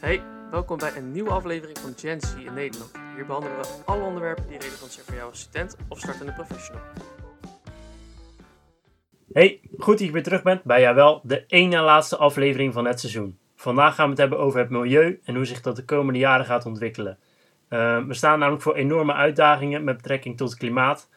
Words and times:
Hey, 0.00 0.22
welkom 0.50 0.78
bij 0.78 0.96
een 0.96 1.12
nieuwe 1.12 1.30
aflevering 1.30 1.78
van 1.78 1.92
Gen 1.96 2.20
Z 2.20 2.34
in 2.34 2.54
Nederland. 2.54 2.90
Hier 3.14 3.26
behandelen 3.26 3.58
we 3.58 3.66
alle 3.84 4.02
onderwerpen 4.02 4.48
die 4.48 4.58
relevant 4.58 4.92
zijn 4.92 5.06
voor 5.06 5.14
jou 5.14 5.30
als 5.30 5.40
student 5.40 5.76
of 5.88 5.98
startende 5.98 6.32
professional. 6.32 6.82
Hey, 9.32 9.60
goed 9.78 9.98
dat 9.98 10.06
je 10.06 10.12
weer 10.12 10.22
terug 10.22 10.42
bent 10.42 10.62
bij 10.62 10.80
Jawel, 10.80 11.20
de 11.24 11.44
één 11.46 11.68
na 11.68 11.84
laatste 11.84 12.16
aflevering 12.16 12.72
van 12.72 12.84
het 12.84 13.00
seizoen. 13.00 13.38
Vandaag 13.56 13.94
gaan 13.94 14.04
we 14.04 14.10
het 14.10 14.20
hebben 14.20 14.38
over 14.38 14.58
het 14.58 14.70
milieu 14.70 15.20
en 15.24 15.34
hoe 15.34 15.44
zich 15.44 15.60
dat 15.60 15.76
de 15.76 15.84
komende 15.84 16.18
jaren 16.18 16.46
gaat 16.46 16.66
ontwikkelen. 16.66 17.18
Uh, 17.70 18.04
we 18.04 18.14
staan 18.14 18.38
namelijk 18.38 18.62
voor 18.62 18.74
enorme 18.74 19.12
uitdagingen 19.12 19.84
met 19.84 19.96
betrekking 19.96 20.36
tot 20.36 20.48
het 20.48 20.58
klimaat, 20.58 21.08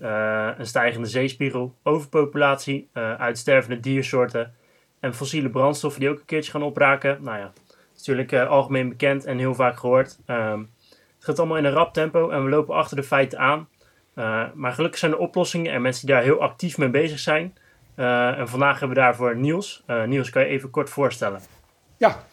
uh, 0.00 0.50
een 0.56 0.66
stijgende 0.66 1.08
zeespiegel, 1.08 1.74
overpopulatie, 1.82 2.88
uh, 2.94 3.14
uitstervende 3.14 3.80
diersoorten 3.80 4.54
en 5.00 5.14
fossiele 5.14 5.50
brandstoffen 5.50 6.00
die 6.00 6.10
ook 6.10 6.18
een 6.18 6.24
keertje 6.24 6.50
gaan 6.50 6.62
opraken. 6.62 7.18
Nou 7.22 7.38
ja, 7.38 7.52
natuurlijk 7.96 8.32
algemeen 8.32 8.88
bekend 8.88 9.24
en 9.24 9.38
heel 9.38 9.54
vaak 9.54 9.78
gehoord. 9.78 10.18
Ehm, 10.26 10.58
het 10.88 11.24
gaat 11.24 11.38
allemaal 11.38 11.56
in 11.56 11.64
een 11.64 11.72
rap 11.72 11.92
tempo 11.92 12.30
en 12.30 12.44
we 12.44 12.50
lopen 12.50 12.74
achter 12.74 12.96
de 12.96 13.02
feiten 13.02 13.38
aan. 13.38 13.68
maar 14.54 14.72
gelukkig 14.72 14.98
zijn 14.98 15.12
er 15.12 15.18
oplossingen 15.18 15.72
en 15.72 15.82
mensen 15.82 16.06
die 16.06 16.14
daar 16.14 16.24
heel 16.24 16.40
actief 16.40 16.78
mee 16.78 16.88
bezig 16.88 17.18
zijn. 17.18 17.54
en 17.94 18.48
vandaag 18.48 18.78
hebben 18.78 18.96
we 18.96 19.02
daarvoor 19.02 19.36
Niels. 19.36 19.84
Niels, 20.06 20.30
kan 20.30 20.42
je 20.42 20.48
even 20.48 20.70
kort 20.70 20.90
voorstellen? 20.90 21.40
Ja, 21.96 22.24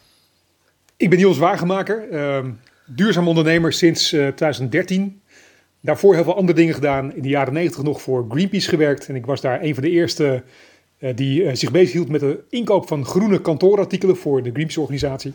ik 0.96 1.10
ben 1.10 1.18
Niels 1.18 1.38
Wagenmaker, 1.38 2.08
uh, 2.10 2.50
duurzaam 2.86 3.28
ondernemer 3.28 3.72
sinds 3.72 4.12
uh, 4.12 4.20
2013. 4.20 5.22
Daarvoor 5.80 6.14
heel 6.14 6.24
veel 6.24 6.36
andere 6.36 6.58
dingen 6.58 6.74
gedaan. 6.74 7.14
In 7.14 7.22
de 7.22 7.28
jaren 7.28 7.52
90 7.52 7.82
nog 7.82 8.02
voor 8.02 8.26
Greenpeace 8.28 8.68
gewerkt. 8.68 9.08
En 9.08 9.14
ik 9.14 9.26
was 9.26 9.40
daar 9.40 9.62
een 9.62 9.74
van 9.74 9.82
de 9.82 9.90
eerste 9.90 10.42
die 11.14 11.56
zich 11.56 11.70
bezighield 11.70 12.08
met 12.08 12.20
de 12.20 12.44
inkoop 12.50 12.88
van 12.88 13.04
groene 13.04 13.40
kantoorartikelen 13.40 14.16
voor 14.16 14.42
de 14.42 14.50
Greenpeace-organisatie. 14.50 15.34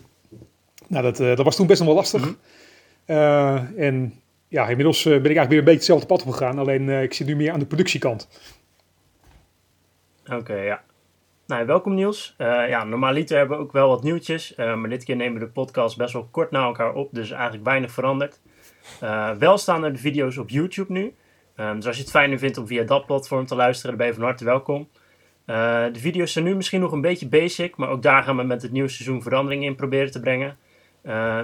Nou, 0.89 1.03
dat, 1.03 1.17
dat 1.17 1.45
was 1.45 1.55
toen 1.55 1.67
best 1.67 1.79
nog 1.79 1.87
wel 1.87 1.97
lastig. 1.97 2.25
Mm 2.25 2.37
-hmm. 3.05 3.77
en 3.77 4.13
ja, 4.47 4.67
inmiddels 4.67 5.03
ben 5.03 5.13
ik 5.13 5.21
eigenlijk 5.21 5.49
weer 5.49 5.57
een 5.57 5.63
beetje 5.63 5.79
hetzelfde 5.79 6.05
pad 6.05 6.21
opgegaan. 6.21 6.59
Alleen 6.59 6.89
ik 6.89 7.13
zit 7.13 7.27
nu 7.27 7.35
meer 7.35 7.51
aan 7.51 7.59
de 7.59 7.65
productiekant. 7.65 8.27
Oké, 10.25 10.35
okay, 10.35 10.65
ja. 10.65 10.83
Nou, 11.49 11.65
welkom 11.65 11.93
Niels. 11.93 12.35
Uh, 12.37 12.69
ja, 12.69 12.83
normaliter 12.83 13.37
hebben 13.37 13.57
we 13.57 13.63
ook 13.63 13.71
wel 13.71 13.87
wat 13.87 14.03
nieuwtjes, 14.03 14.53
uh, 14.57 14.75
maar 14.75 14.89
dit 14.89 15.03
keer 15.03 15.15
nemen 15.15 15.39
we 15.39 15.45
de 15.45 15.51
podcast 15.51 15.97
best 15.97 16.13
wel 16.13 16.27
kort 16.31 16.51
na 16.51 16.63
elkaar 16.63 16.93
op, 16.93 17.09
dus 17.11 17.31
eigenlijk 17.31 17.63
weinig 17.63 17.91
veranderd. 17.91 18.39
Uh, 19.03 19.31
wel 19.31 19.57
staan 19.57 19.83
er 19.83 19.93
de 19.93 19.99
video's 19.99 20.37
op 20.37 20.49
YouTube 20.49 20.91
nu, 20.91 21.13
dus 21.55 21.87
als 21.87 21.95
je 21.95 22.01
het 22.01 22.11
fijner 22.11 22.37
vindt 22.37 22.57
om 22.57 22.67
via 22.67 22.83
dat 22.83 23.05
platform 23.05 23.45
te 23.45 23.55
luisteren, 23.55 23.89
dan 23.89 23.97
ben 23.97 24.07
je 24.07 24.13
van 24.13 24.23
harte 24.23 24.45
welkom. 24.45 24.89
de 25.45 25.99
video's 25.99 26.31
zijn 26.31 26.45
nu 26.45 26.55
misschien 26.55 26.79
nog 26.79 26.91
een 26.91 27.01
beetje 27.01 27.27
basic, 27.27 27.75
maar 27.75 27.89
ook 27.89 28.01
daar 28.01 28.23
gaan 28.23 28.37
we 28.37 28.43
met 28.43 28.61
het 28.61 28.71
nieuwe 28.71 28.89
seizoen 28.89 29.21
verandering 29.21 29.63
in 29.63 29.75
proberen 29.75 30.11
te 30.11 30.19
brengen. 30.19 30.57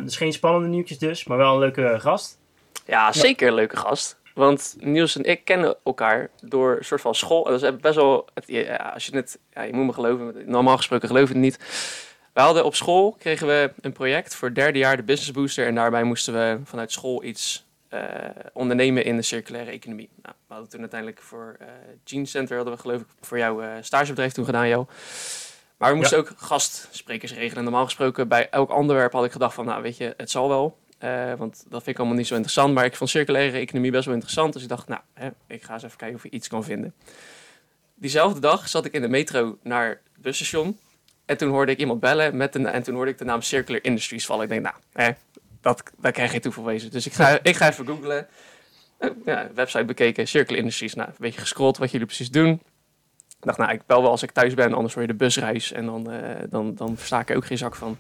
Dus 0.04 0.18
geen 0.18 0.34
spannende 0.34 0.68
nieuwtjes 0.68 0.98
dus, 0.98 1.26
maar 1.26 1.38
wel 1.38 1.54
een 1.54 1.60
leuke 1.60 1.96
gast. 2.00 2.40
Ja, 2.86 3.12
zeker 3.12 3.48
een 3.48 3.54
leuke 3.54 3.78
gast. 3.78 4.18
Want 4.34 4.76
Niels 4.80 5.16
en 5.16 5.24
ik 5.24 5.46
kennen 5.46 5.76
elkaar 5.84 6.30
door 6.42 6.76
een 6.78 6.86
soort 6.86 7.02
van 7.02 7.16
school. 7.16 7.44
Dat 7.44 7.64
is 7.64 7.76
best 7.76 7.96
wel, 7.96 8.28
ja, 8.46 8.76
als 8.76 9.06
je 9.06 9.16
het, 9.16 9.40
ja, 9.54 9.62
je 9.62 9.74
moet 9.74 9.86
me 9.86 9.94
geloven, 9.94 10.44
normaal 10.46 10.78
gesproken 10.78 11.08
geloof 11.08 11.24
ik 11.24 11.30
het 11.30 11.38
niet. 11.38 11.60
We 12.34 12.42
hadden 12.42 12.66
op 12.66 12.76
school, 12.76 13.16
kregen 13.20 13.48
we 13.48 13.72
een 13.82 13.92
project 13.92 14.36
voor 14.36 14.48
het 14.48 14.58
derde 14.58 14.80
jaar, 14.80 14.98
de 14.98 15.04
Business 15.04 15.32
Booster. 15.32 15.66
En 15.66 15.76
daarbij 15.76 16.04
moesten 16.04 16.34
we 16.34 16.60
vanuit 16.64 16.92
school 16.92 17.24
iets 17.24 17.66
uh, 17.94 18.02
ondernemen 18.54 19.06
in 19.06 19.16
de 19.16 19.22
circulaire 19.22 19.72
economie. 19.72 20.10
Nou, 20.22 20.36
we 20.48 20.54
hadden 20.54 20.70
toen 20.70 20.80
uiteindelijk 20.80 21.22
voor 21.22 21.58
uh, 21.62 21.68
Gene 22.04 22.26
Center, 22.26 22.56
hadden 22.56 22.76
we 22.76 22.82
geloof 22.82 23.02
ik 23.02 23.08
voor 23.22 23.38
jouw 23.38 23.62
uh, 23.62 23.70
stagebedrijf 23.82 24.32
toen 24.32 24.46
gedaan, 24.46 24.68
Jo. 24.68 24.88
Maar 25.86 25.94
we 25.94 26.00
moesten 26.00 26.18
ja. 26.18 26.24
ook 26.24 26.34
gastsprekers 26.38 27.34
regelen. 27.34 27.58
En 27.58 27.64
normaal 27.64 27.86
gesproken 27.86 28.28
bij 28.28 28.50
elk 28.50 28.72
onderwerp 28.72 29.12
had 29.12 29.26
ik 29.26 29.32
gedacht 29.32 29.54
van, 29.54 29.66
nou 29.66 29.82
weet 29.82 29.98
je, 29.98 30.14
het 30.18 30.32
zal 30.32 30.48
wel. 30.48 30.78
Uh, 31.04 31.34
want 31.34 31.66
dat 31.70 31.84
vind 31.84 31.88
ik 31.88 31.98
allemaal 31.98 32.18
niet 32.18 32.28
zo 32.28 32.34
interessant. 32.34 32.74
Maar 32.74 32.86
ik 32.86 32.96
vond 32.96 33.10
circulaire 33.10 33.58
economie 33.58 33.92
best 33.92 34.06
wel 34.06 34.14
interessant. 34.14 34.54
Dus 34.54 34.64
ik 34.64 34.70
dacht, 34.70 34.88
nou, 34.88 35.02
hè, 35.14 35.30
ik 35.48 35.64
ga 35.64 35.74
eens 35.74 35.84
even 35.84 35.98
kijken 35.98 36.18
of 36.18 36.24
ik 36.24 36.32
iets 36.32 36.48
kan 36.48 36.64
vinden. 36.64 36.94
Diezelfde 37.96 38.40
dag 38.40 38.70
zat 38.70 38.86
ik 38.86 38.94
in 38.94 39.02
de 39.02 39.08
metro 39.08 39.58
naar 39.64 39.88
het 39.90 40.22
busstation. 40.22 40.80
En 41.26 41.38
toen 41.38 41.50
hoorde 41.50 41.72
ik 41.72 41.78
iemand 41.78 42.00
bellen 42.00 42.38
met 42.38 42.56
een, 42.56 42.66
en 42.66 42.84
toen 42.84 42.96
hoorde 42.96 43.12
ik 43.12 43.18
de 43.18 43.26
naam 43.26 43.42
Circular 43.42 43.84
Industries 43.84 44.26
vallen. 44.26 44.44
Ik 44.44 44.50
denk, 44.50 44.62
nou, 44.62 44.76
hè, 44.94 45.10
dat, 45.62 45.84
daar 45.98 46.12
krijg 46.12 46.34
je 46.34 46.40
toevalwezen. 46.40 46.92
Dus 46.92 47.06
ik 47.06 47.14
ga, 47.14 47.40
ik 47.44 47.56
ga 47.56 47.70
even 47.70 47.86
googlen. 47.88 48.28
Ja, 49.26 49.50
website 49.54 49.86
bekeken, 49.86 50.28
Circular 50.28 50.60
Industries. 50.60 50.94
Nou, 50.94 51.10
een 51.10 51.16
beetje 51.18 51.40
gescrolld 51.40 51.78
wat 51.78 51.92
jullie 51.92 52.08
precies 52.08 52.32
doen. 52.32 52.62
Ik 53.46 53.52
dacht, 53.56 53.70
nou, 53.70 53.80
ik 53.80 53.86
bel 53.86 54.02
wel 54.02 54.12
als 54.12 54.24
ik 54.24 54.32
thuis 54.32 54.54
ben, 54.54 54.74
anders 54.74 54.94
hoor 54.94 55.02
je 55.02 55.08
de 55.08 55.14
busreis. 55.14 55.72
En 55.72 55.86
dan, 55.86 56.12
uh, 56.12 56.20
dan, 56.50 56.76
dan 56.76 56.98
versta 56.98 57.20
ik 57.20 57.30
er 57.30 57.36
ook 57.36 57.46
geen 57.46 57.58
zak 57.58 57.76
van. 57.76 57.98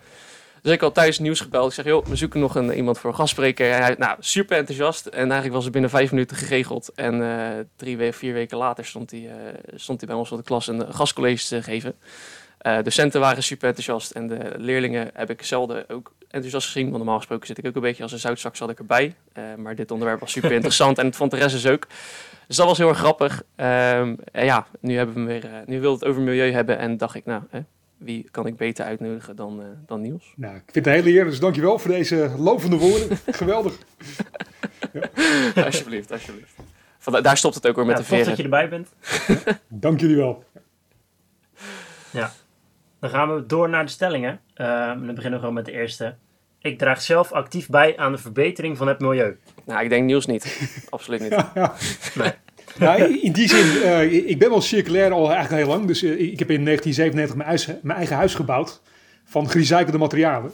Dus 0.62 0.74
ik 0.74 0.82
al 0.82 0.92
thuis 0.92 1.20
nieuws 1.20 1.40
gebeld. 1.40 1.68
Ik 1.68 1.74
zeg, 1.74 1.86
joh, 1.86 2.06
we 2.06 2.16
zoeken 2.16 2.40
nog 2.40 2.56
een, 2.56 2.74
iemand 2.74 3.00
voor 3.00 3.10
een 3.10 3.16
gastspreker. 3.16 3.72
En 3.72 3.82
hij, 3.82 3.96
nou, 3.98 4.18
super 4.20 4.58
enthousiast. 4.58 5.06
En 5.06 5.20
eigenlijk 5.20 5.54
was 5.54 5.64
het 5.64 5.72
binnen 5.72 5.90
vijf 5.90 6.12
minuten 6.12 6.38
geregeld. 6.38 6.92
En 6.96 7.20
uh, 7.22 7.48
drie, 7.76 8.12
vier 8.12 8.34
weken 8.34 8.58
later 8.58 8.86
stond 8.86 9.12
hij, 9.12 9.20
uh, 9.20 9.32
stond 9.76 10.00
hij 10.00 10.10
bij 10.10 10.18
ons 10.18 10.32
op 10.32 10.38
de 10.38 10.44
klas 10.44 10.68
een 10.68 10.94
gastcollege 10.94 11.48
te 11.48 11.64
geven. 11.64 11.96
Uh, 12.62 12.78
docenten 12.84 13.20
waren 13.20 13.44
super 13.44 13.68
enthousiast. 13.68 14.12
En 14.12 14.28
de 14.28 14.52
leerlingen 14.58 15.10
heb 15.14 15.30
ik 15.30 15.44
zelden 15.44 15.90
ook 15.90 16.14
enthousiast 16.30 16.66
gezien. 16.66 16.86
Want 16.86 16.98
normaal 16.98 17.18
gesproken 17.18 17.48
zit 17.48 17.58
ik 17.58 17.66
ook 17.66 17.76
een 17.76 17.82
beetje 17.82 18.04
als 18.04 18.12
een 18.12 18.20
zoutzak 18.20 18.56
zat 18.56 18.70
ik 18.70 18.80
erbij. 18.80 19.16
maar 19.58 19.76
dit 19.76 19.92
onderwerp 19.92 20.20
was 20.20 20.32
super 20.32 20.52
interessant. 20.60 20.98
en 20.98 21.06
het 21.06 21.16
vond 21.16 21.32
de 21.32 21.38
rest 21.38 21.56
dus 21.56 21.68
ook. 21.68 21.88
Dus 22.48 22.56
dat 22.56 22.66
was 22.66 22.78
heel 22.78 22.90
erg 22.90 22.98
grappig. 22.98 23.44
Um, 23.56 24.18
en 24.32 24.46
ja, 24.46 24.68
nu, 24.80 24.98
hebben 24.98 25.16
we 25.16 25.32
weer, 25.32 25.50
nu 25.66 25.82
wil 25.82 25.94
het 25.94 26.06
over 26.06 26.22
milieu 26.22 26.52
hebben. 26.52 26.78
En 26.78 26.98
dacht 26.98 27.16
ik, 27.16 27.26
nou, 27.26 27.42
wie 27.98 28.28
kan 28.32 28.48
ik 28.48 28.58
beter 28.58 28.86
uitnodigen 28.86 29.36
dan, 29.36 29.60
uh, 29.60 29.66
dan 29.86 30.02
Niels? 30.02 30.34
Nou, 30.36 30.56
ik 30.56 30.62
vind 30.72 30.86
het 30.86 30.96
een 30.96 31.04
hele 31.04 31.18
eer, 31.18 31.26
dus 31.26 31.40
dankjewel 31.40 31.80
voor 31.80 31.92
deze 31.92 32.32
lovende 32.38 32.78
woorden. 32.78 33.18
Geweldig. 33.42 33.78
ja. 34.94 35.10
Alsjeblieft, 35.66 36.12
alsjeblieft. 36.12 36.56
Van, 37.00 37.24
daar 37.24 37.38
stopt 37.38 37.56
het 37.56 37.68
ook 37.68 37.76
weer 37.76 37.86
met 37.86 37.96
ja, 37.96 38.02
de 38.02 38.08
veren. 38.08 38.26
dat 38.26 38.38
je 38.38 38.44
erbij 38.44 38.70
bent. 38.70 38.90
Dank 39.68 40.00
jullie 40.00 40.16
wel. 40.16 40.44
Ja, 42.12 42.32
dan 43.00 43.10
gaan 43.10 43.36
we 43.36 43.46
door 43.46 43.70
naar 43.70 43.86
de 43.86 43.92
stellingen. 43.92 44.40
Uh, 44.56 44.88
dan 44.88 45.06
beginnen 45.06 45.32
we 45.32 45.40
gewoon 45.40 45.54
met 45.54 45.66
de 45.66 45.72
eerste. 45.72 46.16
Ik 46.66 46.78
draag 46.78 47.02
zelf 47.02 47.32
actief 47.32 47.70
bij 47.70 47.98
aan 47.98 48.12
de 48.12 48.18
verbetering 48.18 48.78
van 48.78 48.88
het 48.88 49.00
milieu. 49.00 49.38
Nou, 49.66 49.84
ik 49.84 49.90
denk 49.90 50.06
Niels 50.06 50.26
niet. 50.26 50.60
Absoluut 50.90 51.20
niet. 51.20 51.30
Ja, 51.30 51.52
ja. 51.56 51.74
Nee. 52.16 52.32
Nou, 52.80 53.20
in 53.20 53.32
die 53.32 53.50
zin, 53.50 53.66
uh, 53.66 54.30
ik 54.30 54.40
ben 54.40 54.50
wel 54.50 54.62
circulair 54.62 55.12
al 55.12 55.32
eigenlijk 55.32 55.64
heel 55.64 55.76
lang. 55.76 55.88
Dus 55.88 56.04
uh, 56.04 56.12
ik 56.12 56.40
heb 56.40 56.52
in 56.52 56.66
1997 56.66 57.36
mijn, 57.36 57.48
huis, 57.48 57.66
mijn, 57.82 57.98
eigen 57.98 58.16
huis 58.16 58.36
gebouwd 58.36 58.82
van 59.26 59.50
gerecyclede 59.50 59.98
materialen. 59.98 60.52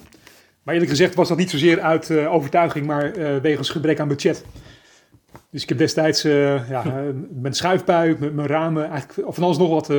Maar 0.64 0.74
eerlijk 0.74 0.92
gezegd 0.92 1.16
was 1.16 1.28
dat 1.28 1.38
niet 1.38 1.50
zozeer 1.50 1.82
uit 1.82 2.10
uh, 2.10 2.34
overtuiging, 2.34 2.86
maar 2.86 3.14
wegens 3.42 3.70
gebrek 3.70 4.00
aan 4.00 4.08
budget. 4.08 4.46
Dus 5.52 5.64
ik 5.64 5.70
heb 5.70 5.78
destijds 5.78 6.22
ja, 6.22 6.84
mijn 7.42 7.54
schuifpui, 7.54 8.16
met 8.20 8.34
mijn 8.34 8.48
ramen, 8.48 8.90
eigenlijk 8.90 9.34
van 9.34 9.44
alles 9.44 9.58
nog 9.58 9.70
wat 9.70 9.90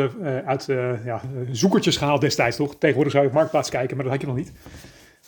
uit 0.44 0.66
ja, 1.04 1.20
zoekertjes 1.50 1.96
gehaald 1.96 2.20
destijds 2.20 2.56
toch. 2.56 2.76
Tegenwoordig 2.78 3.12
zou 3.12 3.24
je 3.24 3.30
op 3.30 3.36
Marktplaats 3.36 3.70
kijken, 3.70 3.96
maar 3.96 4.04
dat 4.04 4.14
had 4.14 4.22
je 4.22 4.28
nog 4.28 4.36
niet. 4.36 4.52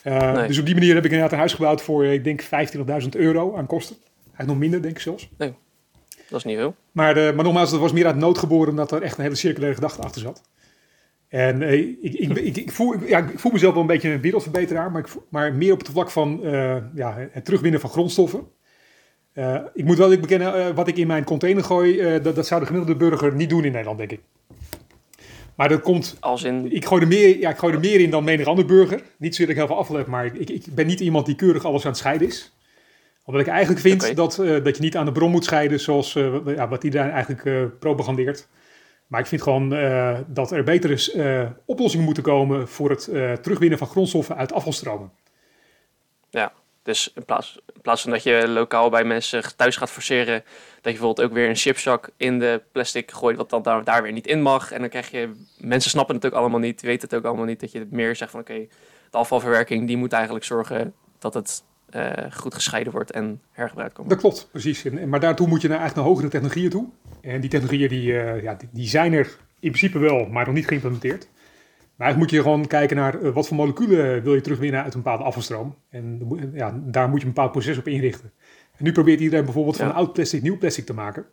Nee. 0.04 0.47
Dus 0.47 0.59
op 0.59 0.66
die 0.66 0.75
manier 0.75 0.94
heb 0.94 1.04
ik 1.04 1.10
inderdaad 1.10 1.32
een 1.32 1.38
huis 1.38 1.53
gebouwd 1.53 1.82
voor, 1.82 2.04
ik 2.04 2.25
denk, 2.25 2.42
25.000 2.42 3.09
euro 3.10 3.56
aan 3.56 3.66
kosten. 3.66 3.97
Eigenlijk 4.25 4.48
nog 4.48 4.59
minder, 4.59 4.82
denk 4.82 4.94
ik 4.94 5.03
zelfs. 5.03 5.31
Nee. 5.38 5.54
Dat 6.28 6.38
is 6.38 6.44
niet 6.44 6.56
veel. 6.56 6.75
Maar, 6.92 7.15
de, 7.15 7.32
maar 7.34 7.44
nogmaals, 7.44 7.70
dat 7.70 7.81
was 7.81 7.92
meer 7.92 8.06
uit 8.06 8.16
nood 8.16 8.38
geboren 8.38 8.70
omdat 8.70 8.92
er 8.92 9.03
echt 9.03 9.16
een 9.16 9.22
hele 9.22 9.34
circulaire 9.34 9.75
gedachte 9.75 10.03
achter 10.03 10.20
zat. 10.20 10.42
En 11.28 11.62
eh, 11.62 11.72
ik, 11.72 11.98
ik, 12.00 12.37
ik, 12.37 12.56
ik, 12.56 12.72
voel, 12.72 12.94
ja, 13.06 13.19
ik 13.19 13.38
voel 13.38 13.53
mezelf 13.53 13.72
wel 13.72 13.82
een 13.82 13.88
beetje 13.88 14.10
een 14.10 14.20
wereldverbeteraar, 14.20 14.91
maar, 14.91 15.00
ik, 15.00 15.09
maar 15.28 15.54
meer 15.54 15.72
op 15.72 15.78
het 15.78 15.88
vlak 15.88 16.10
van 16.10 16.41
uh, 16.42 16.76
ja, 16.94 17.28
het 17.31 17.44
terugwinnen 17.44 17.81
van 17.81 17.91
grondstoffen. 17.91 18.47
Uh, 19.34 19.60
ik 19.75 19.84
moet 19.84 19.97
wel 19.97 20.12
ik 20.12 20.21
bekennen, 20.21 20.59
uh, 20.59 20.75
wat 20.75 20.88
ik 20.88 20.97
in 20.97 21.06
mijn 21.06 21.25
container 21.25 21.65
gooi, 21.65 22.21
dat, 22.21 22.34
dat 22.34 22.47
zou 22.47 22.60
de 22.60 22.66
gemiddelde 22.66 22.98
burger 22.98 23.34
niet 23.34 23.48
doen 23.50 23.65
in 23.65 23.72
Nederland, 23.72 23.98
denk 23.98 24.12
ik. 24.12 24.21
Maar 25.54 25.68
dat 25.68 25.80
komt. 25.80 26.16
Als 26.21 26.42
in... 26.42 26.72
ik, 26.72 26.84
gooi 26.84 27.03
er 27.03 27.09
meer, 27.09 27.39
ja, 27.39 27.51
ik 27.51 27.59
gooi 27.59 27.74
er 27.74 27.80
meer 27.80 28.01
in 28.01 28.10
dan 28.10 28.24
menig 28.24 28.47
andere 28.47 28.68
burger. 28.68 29.03
Niet 29.16 29.34
zozeer 29.34 29.47
dat 29.47 29.54
ik 29.54 29.56
heel 29.56 29.66
veel 29.66 29.77
afval 29.77 29.97
heb, 29.97 30.06
maar 30.06 30.24
ik, 30.24 30.51
ik 30.51 30.65
ben 30.74 30.86
niet 30.86 31.01
iemand 31.01 31.27
die 31.27 31.34
keurig 31.34 31.65
alles 31.65 31.83
aan 31.84 31.91
het 31.91 31.98
scheiden 31.98 32.28
is 32.28 32.54
omdat 33.24 33.42
ik 33.42 33.48
eigenlijk 33.48 33.80
vind 33.80 34.03
okay. 34.03 34.15
dat, 34.15 34.39
uh, 34.39 34.65
dat 34.65 34.77
je 34.77 34.83
niet 34.83 34.97
aan 34.97 35.04
de 35.04 35.12
bron 35.12 35.30
moet 35.30 35.45
scheiden 35.45 35.80
zoals 35.80 36.15
uh, 36.15 36.36
ja, 36.47 36.68
wat 36.68 36.84
iedereen 36.84 37.10
eigenlijk 37.10 37.45
uh, 37.45 37.65
propagandeert. 37.78 38.48
Maar 39.06 39.21
ik 39.21 39.27
vind 39.27 39.42
gewoon 39.42 39.68
dat 40.27 40.51
er 40.51 40.65
betere 40.65 41.53
oplossingen 41.65 42.04
moeten 42.04 42.22
komen 42.22 42.68
voor 42.68 42.91
het 42.91 43.04
terugwinnen 43.42 43.78
van 43.78 43.86
grondstoffen 43.86 44.36
uit 44.36 44.53
afvalstromen. 44.53 45.10
Ja, 46.30 46.53
dus 46.84 47.13
in 47.15 47.25
plaats, 47.25 47.60
in 47.75 47.81
plaats 47.81 48.03
van 48.03 48.10
dat 48.10 48.22
je 48.22 48.48
lokaal 48.48 48.91
bij 48.91 49.04
mensen 49.04 49.57
thuis 49.57 49.77
gaat 49.77 49.91
forceren, 49.91 50.42
dat 50.45 50.92
je 50.92 50.98
bijvoorbeeld 50.98 51.28
ook 51.28 51.33
weer 51.33 51.48
een 51.48 51.57
chipzak 51.57 52.09
in 52.16 52.39
de 52.39 52.63
plastic 52.72 53.10
gooit, 53.10 53.36
wat 53.36 53.51
dan 53.51 53.63
daar, 53.63 53.84
daar 53.84 54.03
weer 54.03 54.13
niet 54.13 54.27
in 54.27 54.42
mag. 54.42 54.72
En 54.72 54.81
dan 54.81 54.89
krijg 54.89 55.10
je, 55.10 55.31
mensen 55.59 55.91
snappen 55.91 56.15
het 56.15 56.27
ook 56.27 56.33
allemaal 56.33 56.60
niet, 56.60 56.81
weten 56.81 57.09
het 57.09 57.19
ook 57.19 57.25
allemaal 57.25 57.45
niet, 57.45 57.60
dat 57.60 57.72
je 57.72 57.86
meer 57.91 58.16
zegt 58.16 58.31
van 58.31 58.41
oké, 58.41 58.53
okay, 58.53 58.69
de 59.10 59.16
afvalverwerking 59.16 59.86
die 59.86 59.97
moet 59.97 60.13
eigenlijk 60.13 60.45
zorgen 60.45 60.95
dat 61.19 61.34
het 61.34 61.63
uh, 61.97 62.13
goed 62.31 62.54
gescheiden 62.54 62.92
wordt 62.92 63.10
en 63.10 63.41
hergebruikt 63.51 63.95
kan 63.95 64.04
worden. 64.04 64.22
Dat 64.22 64.33
klopt, 64.33 64.48
precies. 64.51 64.84
En, 64.84 65.09
maar 65.09 65.21
daartoe 65.21 65.47
moet 65.47 65.63
je 65.63 65.69
naar 65.69 65.78
eigenlijk 65.78 66.07
naar 66.07 66.16
hogere 66.16 66.33
technologieën 66.33 66.71
toe. 66.71 66.86
En 67.21 67.41
die 67.41 67.51
technologieën 67.51 67.89
die, 67.89 68.13
uh, 68.13 68.42
ja, 68.42 68.54
die, 68.54 68.69
die, 68.72 68.89
zijn 68.89 69.13
er 69.13 69.36
in 69.60 69.71
principe 69.71 69.98
wel, 69.98 70.27
maar 70.27 70.47
nog 70.47 70.54
niet 70.54 70.66
geïmplementeerd. 70.66 71.28
Maar 71.97 72.07
eigenlijk 72.07 72.19
moet 72.19 72.31
je 72.31 72.51
gewoon 72.51 72.67
kijken 72.67 72.97
naar 72.97 73.21
eh, 73.23 73.31
wat 73.35 73.47
voor 73.49 73.57
moleculen 73.57 74.23
wil 74.23 74.35
je 74.35 74.41
terugwinnen 74.41 74.83
uit 74.83 74.95
een 74.95 75.03
bepaalde 75.03 75.25
afvalstroom. 75.25 75.75
En 75.91 76.21
ja, 76.55 76.81
daar 76.85 77.09
moet 77.09 77.21
je 77.21 77.27
een 77.27 77.33
bepaald 77.33 77.53
proces 77.53 77.79
op 77.79 77.89
inrichten. 77.89 78.33
En 78.77 78.85
nu 78.85 78.93
probeert 78.93 79.21
iedereen 79.21 79.45
bijvoorbeeld 79.45 79.77
van 79.77 79.95
oud 79.95 80.13
plastic 80.13 80.43
nieuw 80.43 80.59
plastic 80.59 80.87
te 80.87 80.95
maken. 80.95 81.25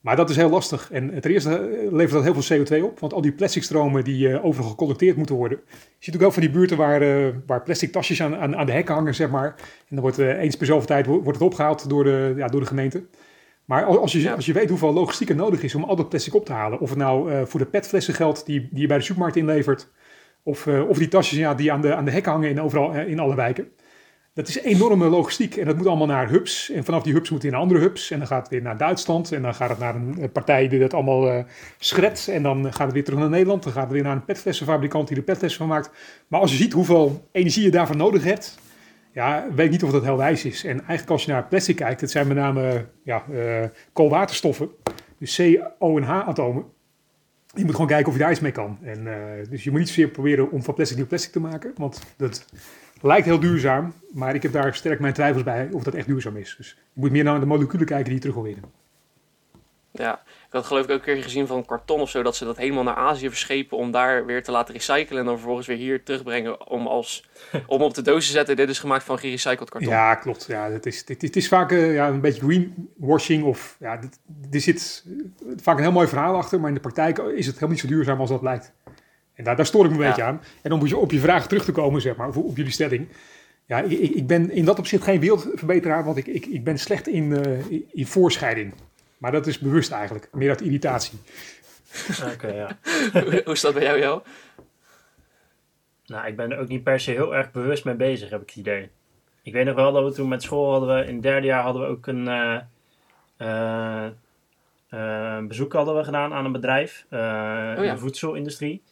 Maar 0.00 0.16
dat 0.16 0.30
is 0.30 0.36
heel 0.36 0.50
lastig. 0.50 0.88
En 0.92 1.20
ten 1.20 1.30
eerste 1.30 1.56
eh, 1.58 1.92
levert 1.92 2.10
dat 2.24 2.34
heel 2.34 2.42
veel 2.42 2.58
CO2 2.80 2.84
op. 2.84 3.00
Want 3.00 3.12
al 3.12 3.20
die 3.20 3.32
plasticstromen 3.32 4.04
die 4.04 4.28
eh, 4.32 4.44
overal 4.44 4.70
gecollecteerd 4.70 5.16
moeten 5.16 5.34
worden. 5.34 5.58
Je 5.68 5.72
ziet 5.98 6.14
ook 6.14 6.20
wel 6.20 6.30
van 6.32 6.42
die 6.42 6.50
buurten 6.50 6.76
waar, 6.76 7.02
eh, 7.02 7.28
waar 7.46 7.62
plastic 7.62 7.92
tasjes 7.92 8.22
aan, 8.22 8.36
aan, 8.36 8.56
aan 8.56 8.66
de 8.66 8.72
hekken 8.72 8.94
hangen, 8.94 9.14
zeg 9.14 9.30
maar. 9.30 9.54
En 9.58 9.64
dan 9.88 10.00
wordt 10.00 10.18
eh, 10.18 10.38
eens 10.38 10.56
per 10.56 10.66
zoveel 10.66 10.86
tijd 10.86 11.06
wo- 11.06 11.22
wordt 11.22 11.38
het 11.38 11.46
opgehaald 11.48 11.88
door 11.88 12.04
de, 12.04 12.32
ja, 12.36 12.46
door 12.46 12.60
de 12.60 12.66
gemeente. 12.66 13.02
Maar 13.70 13.84
al- 13.84 14.00
als 14.00 14.12
je, 14.12 14.34
als 14.34 14.46
je 14.46 14.52
weet 14.52 14.68
hoeveel 14.68 14.92
logistiek 14.92 15.28
er 15.28 15.34
nodig 15.36 15.62
is 15.62 15.74
om 15.74 15.84
al 15.84 15.96
dat 15.96 16.08
plastic 16.08 16.34
op 16.34 16.44
te 16.44 16.52
halen. 16.52 16.80
Of 16.80 16.88
het 16.88 16.98
nou 16.98 17.32
eh, 17.32 17.42
voor 17.44 17.60
de 17.60 17.66
petflessen 17.66 18.14
geldt 18.14 18.46
die, 18.46 18.68
die 18.70 18.80
je 18.80 18.86
bij 18.86 18.96
de 18.96 19.02
supermarkt 19.02 19.36
inlevert. 19.36 19.88
Of, 20.42 20.66
eh, 20.66 20.88
of 20.88 20.98
die 20.98 21.08
tasjes 21.08 21.38
ja, 21.38 21.54
die 21.54 21.72
aan 21.72 21.80
de, 21.80 21.94
aan 21.94 22.04
de 22.04 22.10
hekken 22.10 22.32
hangen 22.32 22.50
in, 22.50 22.60
overal, 22.60 22.94
eh, 22.94 23.08
in 23.08 23.18
alle 23.18 23.34
wijken. 23.34 23.68
Dat 24.34 24.48
is 24.48 24.60
enorme 24.60 25.08
logistiek 25.08 25.56
en 25.56 25.66
dat 25.66 25.76
moet 25.76 25.86
allemaal 25.86 26.06
naar 26.06 26.28
hubs. 26.30 26.70
En 26.70 26.84
vanaf 26.84 27.02
die 27.02 27.12
hubs 27.12 27.30
moet 27.30 27.42
het 27.42 27.52
in 27.52 27.58
andere 27.58 27.80
hubs. 27.80 28.10
En 28.10 28.18
dan 28.18 28.26
gaat 28.26 28.40
het 28.40 28.50
weer 28.50 28.62
naar 28.62 28.76
Duitsland. 28.76 29.32
En 29.32 29.42
dan 29.42 29.54
gaat 29.54 29.70
het 29.70 29.78
naar 29.78 29.94
een 29.94 30.32
partij 30.32 30.68
die 30.68 30.80
dat 30.80 30.94
allemaal 30.94 31.44
schredt. 31.78 32.28
En 32.28 32.42
dan 32.42 32.72
gaat 32.72 32.84
het 32.84 32.92
weer 32.92 33.04
terug 33.04 33.18
naar 33.18 33.28
Nederland. 33.28 33.62
Dan 33.62 33.72
gaat 33.72 33.82
het 33.82 33.92
weer 33.92 34.02
naar 34.02 34.16
een 34.16 34.24
petflessenfabrikant 34.24 35.08
die 35.08 35.16
er 35.16 35.22
petflessen 35.22 35.58
van 35.60 35.68
maakt. 35.68 35.90
Maar 36.28 36.40
als 36.40 36.50
je 36.50 36.56
ziet 36.56 36.72
hoeveel 36.72 37.28
energie 37.32 37.62
je 37.62 37.70
daarvoor 37.70 37.96
nodig 37.96 38.24
hebt. 38.24 38.58
Ja, 39.12 39.46
weet 39.54 39.70
niet 39.70 39.84
of 39.84 39.90
dat 39.90 40.04
heel 40.04 40.16
wijs 40.16 40.44
is. 40.44 40.64
En 40.64 40.76
eigenlijk 40.76 41.10
als 41.10 41.24
je 41.24 41.30
naar 41.30 41.46
plastic 41.46 41.76
kijkt. 41.76 42.00
Het 42.00 42.10
zijn 42.10 42.26
met 42.26 42.36
name 42.36 42.86
ja, 43.02 43.24
eh, 43.32 43.68
koolwaterstoffen. 43.92 44.68
Dus 45.18 45.36
C, 45.36 45.60
O 45.78 45.96
en 45.96 46.02
H-atomen. 46.02 46.64
Je 47.54 47.64
moet 47.64 47.72
gewoon 47.72 47.86
kijken 47.86 48.06
of 48.06 48.12
je 48.12 48.20
daar 48.20 48.30
iets 48.30 48.40
mee 48.40 48.52
kan. 48.52 48.78
En, 48.82 49.06
eh, 49.06 49.50
dus 49.50 49.64
je 49.64 49.70
moet 49.70 49.78
niet 49.78 49.88
zozeer 49.88 50.08
proberen 50.08 50.50
om 50.50 50.62
van 50.62 50.74
plastic 50.74 50.96
nieuw 50.96 51.06
plastic 51.06 51.32
te 51.32 51.40
maken. 51.40 51.72
Want 51.76 52.02
dat 52.16 52.44
lijkt 53.00 53.26
heel 53.26 53.40
duurzaam. 53.40 53.92
Maar 54.12 54.34
ik 54.34 54.42
heb 54.42 54.52
daar 54.52 54.74
sterk 54.74 55.00
mijn 55.00 55.14
twijfels 55.14 55.42
bij 55.42 55.68
of 55.72 55.82
dat 55.82 55.94
echt 55.94 56.06
duurzaam 56.06 56.36
is. 56.36 56.54
Dus 56.56 56.78
je 56.92 57.00
moet 57.00 57.10
meer 57.10 57.24
naar 57.24 57.40
de 57.40 57.46
moleculen 57.46 57.86
kijken 57.86 58.04
die 58.04 58.14
je 58.14 58.20
terug 58.20 58.34
wil 58.34 58.44
winnen. 58.44 58.64
Ja, 59.92 60.22
ik 60.46 60.52
had 60.52 60.64
geloof 60.66 60.84
ik 60.84 60.90
ook 60.90 60.96
een 61.06 61.14
keer 61.14 61.22
gezien 61.22 61.46
van 61.46 61.64
karton 61.64 62.00
of 62.00 62.10
zo, 62.10 62.22
dat 62.22 62.36
ze 62.36 62.44
dat 62.44 62.56
helemaal 62.56 62.82
naar 62.82 62.94
Azië 62.94 63.28
verschepen 63.28 63.76
om 63.76 63.90
daar 63.90 64.26
weer 64.26 64.42
te 64.42 64.50
laten 64.50 64.74
recyclen 64.74 65.18
en 65.18 65.24
dan 65.24 65.34
vervolgens 65.36 65.66
weer 65.66 65.76
hier 65.76 66.02
terugbrengen 66.02 66.68
om, 66.70 66.86
als, 66.86 67.28
om 67.66 67.82
op 67.82 67.94
de 67.94 68.02
doos 68.02 68.26
te 68.26 68.32
zetten. 68.32 68.56
Dit 68.56 68.68
is 68.68 68.78
gemaakt 68.78 69.04
van 69.04 69.18
gerecycled 69.18 69.70
karton. 69.70 69.90
Ja, 69.90 70.14
klopt. 70.14 70.44
Ja, 70.48 70.70
het, 70.70 70.86
is, 70.86 71.04
het, 71.06 71.36
is 71.36 71.48
vaak 71.48 71.72
eh, 71.72 71.94
ja, 71.94 72.08
een 72.08 72.20
beetje 72.20 72.40
greenwashing. 72.42 73.44
Of, 73.44 73.76
ja, 73.80 73.96
dit- 73.96 74.18
er 74.50 74.60
zit 74.60 75.04
vaak 75.56 75.76
een 75.76 75.82
heel 75.82 75.92
mooi 75.92 76.08
verhaal 76.08 76.36
achter. 76.36 76.58
Maar 76.60 76.68
in 76.68 76.74
de 76.74 76.80
praktijk 76.80 77.18
is 77.18 77.44
het 77.46 77.54
helemaal 77.54 77.70
niet 77.74 77.80
zo 77.80 77.86
duurzaam 77.88 78.20
als 78.20 78.30
dat 78.30 78.42
lijkt. 78.42 78.72
En 79.34 79.44
daar, 79.44 79.56
daar 79.56 79.66
stoor 79.66 79.84
ik 79.84 79.90
me 79.90 79.96
een 79.96 80.02
Ja. 80.02 80.08
beetje 80.08 80.22
aan. 80.22 80.40
En 80.62 80.72
om 80.72 80.80
op 80.80 80.86
je, 80.86 80.96
op 80.96 81.10
je 81.12 81.18
vraag 81.20 81.46
terug 81.48 81.64
te 81.64 81.72
komen, 81.72 82.00
zeg 82.00 82.16
maar, 82.16 82.28
of 82.28 82.36
op 82.36 82.56
jullie 82.56 82.72
stelling. 82.72 83.08
Ja, 83.66 83.80
ik, 83.80 83.98
ik 83.98 84.26
ben 84.26 84.50
in 84.50 84.64
dat 84.64 84.78
opzicht 84.78 85.02
geen 85.04 85.20
wereldverbeteraar, 85.20 86.04
want 86.04 86.16
ik, 86.16 86.26
ik, 86.26 86.46
ik 86.46 86.64
ben 86.64 86.78
slecht 86.78 87.08
in, 87.08 87.36
eh, 87.44 87.70
in- 87.70 87.84
in 87.92 88.06
voorscheiding. 88.06 88.72
Maar 89.20 89.32
dat 89.32 89.46
is 89.46 89.58
bewust 89.58 89.90
eigenlijk, 89.92 90.28
meer 90.32 90.48
uit 90.48 90.60
irritatie. 90.60 91.18
Oké, 92.32 92.48
ja. 92.48 92.78
Hoe 93.44 93.52
is 93.52 93.60
dat 93.60 93.74
bij 93.74 93.82
jou, 93.82 93.98
Jo? 93.98 94.22
Nou, 96.06 96.26
ik 96.26 96.36
ben 96.36 96.52
er 96.52 96.58
ook 96.58 96.68
niet 96.68 96.82
per 96.82 97.00
se 97.00 97.10
heel 97.10 97.34
erg 97.34 97.50
bewust 97.50 97.84
mee 97.84 97.94
bezig, 97.94 98.30
heb 98.30 98.42
ik 98.42 98.48
het 98.48 98.56
idee. 98.58 98.90
Ik 99.42 99.52
weet 99.52 99.64
nog 99.64 99.74
wel 99.74 99.92
dat 99.92 100.04
we 100.04 100.12
toen 100.12 100.28
met 100.28 100.42
school 100.42 100.70
hadden 100.70 100.96
we, 100.96 101.04
in 101.06 101.14
het 101.14 101.22
derde 101.22 101.46
jaar 101.46 101.62
hadden 101.62 101.82
we 101.82 101.88
ook 101.88 102.06
een 102.06 102.28
eh, 102.28 102.56
eh, 103.36 104.06
eh, 104.88 105.36
een 105.36 105.48
bezoek 105.48 105.72
hadden 105.72 105.96
we 105.96 106.04
gedaan 106.04 106.32
aan 106.32 106.44
een 106.44 106.52
bedrijf 106.52 107.06
eh, 107.08 107.18
Oh 107.18 107.74
in 107.76 107.84
ja. 107.84 107.92
de 107.92 107.98
voedselindustrie. 107.98 108.82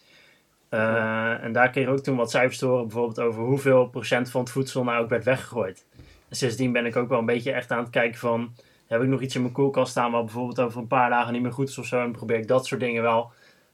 Eh, 0.69 1.45
En 1.45 1.53
daar 1.53 1.71
kregen 1.71 1.93
we 1.93 1.99
ook 1.99 2.05
toen 2.05 2.17
wat 2.17 2.31
cijfers 2.31 2.59
te 2.59 2.67
horen, 2.67 2.83
bijvoorbeeld 2.83 3.21
over 3.21 3.43
hoeveel 3.43 3.87
procent 3.89 4.31
van 4.31 4.41
het 4.41 4.51
voedsel 4.51 4.85
nou 4.85 5.03
ook 5.03 5.09
werd 5.09 5.25
weggegooid. 5.25 5.87
En 6.29 6.37
sindsdien 6.37 6.73
ben 6.73 6.87
ik 6.87 6.97
ook 6.97 7.09
wel 7.09 7.19
een 7.19 7.27
beetje 7.27 7.53
echt 7.53 7.71
aan 7.71 7.79
het 7.83 7.91
kijken 7.91 8.19
van, 8.19 8.55
heb 8.88 9.02
ik 9.02 9.08
nog 9.08 9.20
iets 9.20 9.35
in 9.35 9.40
mijn 9.40 9.52
koelkast 9.52 9.90
staan 9.90 10.12
wat 10.12 10.25
bijvoorbeeld 10.25 10.61
over 10.61 10.81
een 10.81 10.87
paar 10.87 11.11
dagen 11.11 11.32
niet 11.32 11.43
meer 11.43 11.52
goed 11.52 11.69
is 11.69 11.79
of 11.79 11.87
zo. 11.87 11.96
En 11.96 12.02
dan 12.02 12.12
probeer 12.12 12.37
ik 12.37 12.49
dat 12.49 12.67
soort 12.67 12.81
dingen 12.81 13.02
wel 13.02 13.32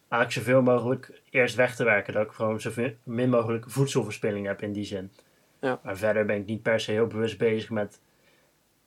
eigenlijk 0.08 0.32
zoveel 0.32 0.62
mogelijk 0.62 1.20
eerst 1.30 1.54
weg 1.54 1.76
te 1.76 1.84
werken. 1.84 2.12
Dat 2.12 2.26
ik 2.26 2.32
gewoon 2.32 2.60
zo 2.60 2.70
min 3.02 3.30
mogelijk 3.30 3.64
voedselverspilling 3.68 4.46
heb 4.46 4.62
in 4.62 4.72
die 4.72 4.84
zin. 4.84 5.10
Ja. 5.60 5.80
Maar 5.82 5.96
verder 5.96 6.24
ben 6.24 6.36
ik 6.36 6.46
niet 6.46 6.62
per 6.62 6.80
se 6.80 6.90
heel 6.90 7.06
bewust 7.06 7.38
bezig 7.38 7.70
met 7.70 8.00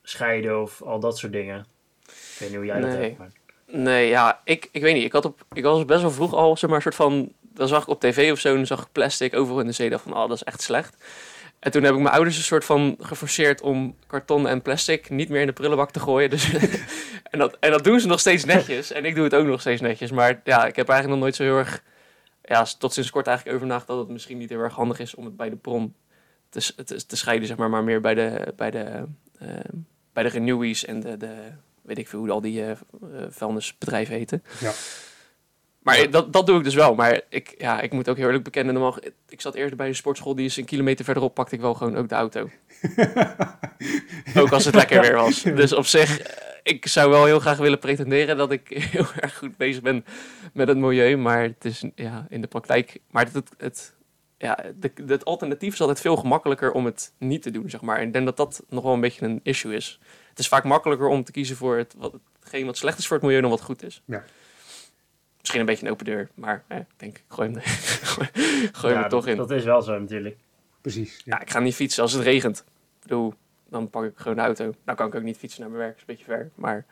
scheiden 0.04 0.62
of 0.62 0.82
al 0.82 1.00
dat 1.00 1.18
soort 1.18 1.32
dingen. 1.32 1.66
Ik 2.06 2.36
weet 2.40 2.50
niet 2.50 2.58
hoe 2.58 2.66
jij 2.66 2.82
dat 2.82 2.92
hebt. 2.92 3.18
Maar... 3.18 3.32
Nee, 3.66 4.08
ja, 4.08 4.42
ik, 4.44 4.70
ik 4.72 4.82
weet 4.82 4.94
niet. 4.94 5.04
Ik, 5.04 5.12
had 5.12 5.26
op, 5.26 5.42
ik 5.54 5.64
was 5.64 5.86
best 5.86 6.02
wel 6.02 6.12
vroeg 6.12 6.34
al, 6.34 6.58
zeg 6.58 6.70
maar, 6.70 6.78
een 6.78 6.84
soort 6.84 6.96
van... 6.96 7.32
Dan 7.40 7.68
zag 7.68 7.82
ik 7.82 7.88
op 7.88 8.00
tv 8.00 8.32
of 8.32 8.40
zo, 8.40 8.50
en 8.50 8.56
dan 8.56 8.66
zag 8.66 8.82
ik 8.82 8.92
plastic 8.92 9.36
overal 9.36 9.60
in 9.60 9.66
de 9.66 9.72
zee. 9.72 9.90
dacht 9.90 10.04
van, 10.04 10.14
oh, 10.14 10.28
dat 10.28 10.32
is 10.32 10.44
echt 10.44 10.62
slecht. 10.62 10.98
En 11.60 11.72
toen 11.72 11.84
heb 11.84 11.94
ik 11.94 12.00
mijn 12.00 12.14
ouders 12.14 12.38
een 12.38 12.44
soort 12.44 12.66
van 12.66 12.96
geforceerd 13.00 13.62
om 13.62 13.96
karton 14.08 14.48
en 14.48 14.62
plastic 14.62 15.10
niet 15.10 15.30
meer 15.30 15.42
in 15.42 15.48
de 15.48 15.54
prullenbak 15.54 15.92
te 15.92 16.00
gooien. 16.00 16.30
Dus, 16.30 16.54
en, 17.32 17.40
dat, 17.40 17.58
en 17.60 17.72
dat 17.72 17.84
doen 17.84 18.00
ze 18.00 18.08
nog 18.08 18.20
steeds 18.20 18.46
netjes. 18.46 18.92
En 18.92 19.06
ik 19.06 19.16
doe 19.16 19.24
het 19.24 19.36
ook 19.36 19.46
nog 19.46 19.62
steeds 19.62 19.82
netjes. 19.82 20.12
Maar 20.12 20.42
ja, 20.44 20.66
ik 20.66 20.76
heb 20.76 20.90
eigenlijk 20.90 21.08
nog 21.08 21.20
nooit 21.20 21.36
zo 21.36 21.44
heel 21.44 21.58
erg... 21.58 21.84
Ja, 22.44 22.66
tot 22.78 22.94
sinds 22.94 23.10
kort 23.10 23.28
eigenlijk 23.28 23.56
over 23.56 23.68
nagedacht 23.68 23.98
dat 23.98 24.06
het 24.06 24.14
misschien 24.14 24.38
niet 24.38 24.50
heel 24.50 24.60
erg 24.60 24.74
handig 24.74 25.00
is 25.00 25.16
om 25.16 25.26
het 25.26 25.38
bij 25.38 25.50
de 25.50 25.56
bron 25.56 25.96
te, 26.50 26.84
te, 26.84 27.06
te 27.06 27.18
scheiden, 27.18 27.48
zeg 27.48 27.58
maar. 27.58 27.70
Maar 27.70 27.84
meer 27.84 28.02
bij 28.02 28.14
de, 28.14 28.54
bij 28.56 28.72
de, 28.72 29.04
eh, 29.40 29.50
bij 30.14 30.24
de 30.24 30.30
renewies 30.30 30.86
en 30.86 31.00
de, 31.00 31.18
de... 31.18 31.36
Weet 31.82 31.98
ik 31.98 32.08
veel 32.08 32.20
hoe 32.20 32.32
al 32.32 32.42
die 32.42 32.66
eh, 32.66 32.78
vuilnisbedrijven 33.30 34.16
heten. 34.16 34.44
Ja. 34.60 34.72
Maar 35.96 36.12
dat, 36.12 36.34
dat 36.34 36.46
doe 36.46 36.58
ik 36.58 36.64
dus 36.64 36.74
wel. 36.76 36.96
Maar 36.96 37.22
ik, 37.30 37.56
ja, 37.58 37.82
ik 37.82 37.92
moet 37.92 38.10
ook 38.10 38.16
heel 38.16 38.26
eerlijk 38.26 38.44
bekennen. 38.44 38.74
normaal- 38.74 38.98
Ik 39.30 39.42
zat 39.42 39.56
eerder 39.56 39.76
bij 39.78 39.88
een 39.88 39.96
sportschool 39.96 40.36
die 40.36 40.46
is 40.46 40.58
een 40.58 40.66
kilometer 40.66 41.06
verderop. 41.06 41.34
Pakte 41.34 41.56
ik 41.56 41.62
wel 41.62 41.74
gewoon 41.74 41.98
ook 41.98 42.10
de 42.10 42.16
auto. 42.16 42.50
ook 44.36 44.52
als 44.52 44.66
het 44.66 44.76
lekker 44.76 45.02
weer 45.02 45.14
was. 45.16 45.42
Dus 45.42 45.74
op 45.74 45.86
zich, 45.86 46.20
eh, 46.20 46.44
ik 46.64 46.88
zou 46.88 47.10
wel 47.10 47.26
heel 47.26 47.40
graag 47.40 47.58
willen 47.58 47.80
pretenderen 47.80 48.38
dat 48.38 48.52
ik 48.52 48.68
heel 48.92 49.06
erg 49.20 49.38
goed 49.38 49.58
bezig 49.58 49.82
ben 49.82 50.06
met 50.54 50.68
het 50.68 50.78
milieu. 50.78 51.16
Maar 51.18 51.42
het 51.42 51.66
is 51.66 51.84
ja, 51.96 52.26
in 52.30 52.42
de 52.42 52.48
praktijk. 52.48 52.98
Maar 53.12 53.26
het, 53.26 53.34
het, 53.34 53.50
het, 53.58 53.94
ja, 54.38 54.58
de, 54.80 54.92
het 55.08 55.26
alternatief 55.26 55.74
is 55.74 55.82
altijd 55.82 56.02
veel 56.02 56.16
gemakkelijker 56.16 56.72
om 56.72 56.86
het 56.86 57.12
niet 57.18 57.42
te 57.42 57.52
doen, 57.52 57.70
zeg 57.70 57.82
maar. 57.82 57.98
En 57.98 58.08
ik 58.08 58.14
denk 58.14 58.26
dat 58.26 58.38
dat 58.38 58.64
nog 58.70 58.84
wel 58.84 58.94
een 58.94 59.00
beetje 59.02 59.26
een 59.26 59.40
issue 59.44 59.76
is. 59.76 60.00
Het 60.30 60.40
is 60.40 60.48
vaak 60.48 60.64
makkelijker 60.64 61.08
om 61.08 61.24
te 61.24 61.32
kiezen 61.32 61.56
voor 61.56 61.78
het, 61.78 61.96
wat, 61.98 62.14
hetgeen 62.40 62.66
wat 62.66 62.78
slecht 62.78 62.98
is 62.98 63.08
voor 63.08 63.16
het 63.18 63.26
milieu 63.26 63.42
dan 63.42 63.50
wat 63.50 63.62
goed 63.62 63.84
is. 63.84 64.02
Ja. 64.06 64.24
Misschien 65.48 65.60
een 65.68 65.74
beetje 65.74 65.86
een 65.86 65.92
open 65.92 66.06
deur, 66.06 66.30
maar 66.34 66.64
eh, 66.68 66.78
ik 66.78 66.86
denk, 66.98 67.22
gooi 67.28 67.52
hem, 67.52 67.62
gooi, 67.62 68.28
gooi 68.80 68.94
hem 68.94 69.02
Ja, 69.02 69.04
er 69.04 69.10
toch 69.10 69.24
dat, 69.24 69.32
in. 69.32 69.38
dat 69.38 69.52
is 69.52 69.64
wel 69.64 69.82
zo 69.82 70.00
natuurlijk. 70.00 70.38
Precies. 70.82 71.22
Ja, 71.26 71.42
ik 71.42 71.50
ga 71.50 71.60
niet 71.60 71.76
fietsen 71.76 72.04
als 72.04 72.14
het 72.14 72.24
regent. 72.24 72.60
Ik 72.68 73.02
bedoel, 73.02 73.34
dan 73.70 73.90
pak 73.90 74.04
ik 74.04 74.12
gewoon 74.16 74.36
de 74.38 74.44
auto. 74.44 74.74
Nou 74.86 74.98
kan 74.98 75.08
ik 75.08 75.16
ook 75.16 75.22
niet 75.24 75.38
fietsen 75.38 75.62
naar 75.62 75.70
mijn 75.70 75.82
werk, 75.82 75.96
is 75.96 76.00
een 76.02 76.06
beetje 76.08 76.24
ver. 76.26 76.50
Maar, 76.56 76.86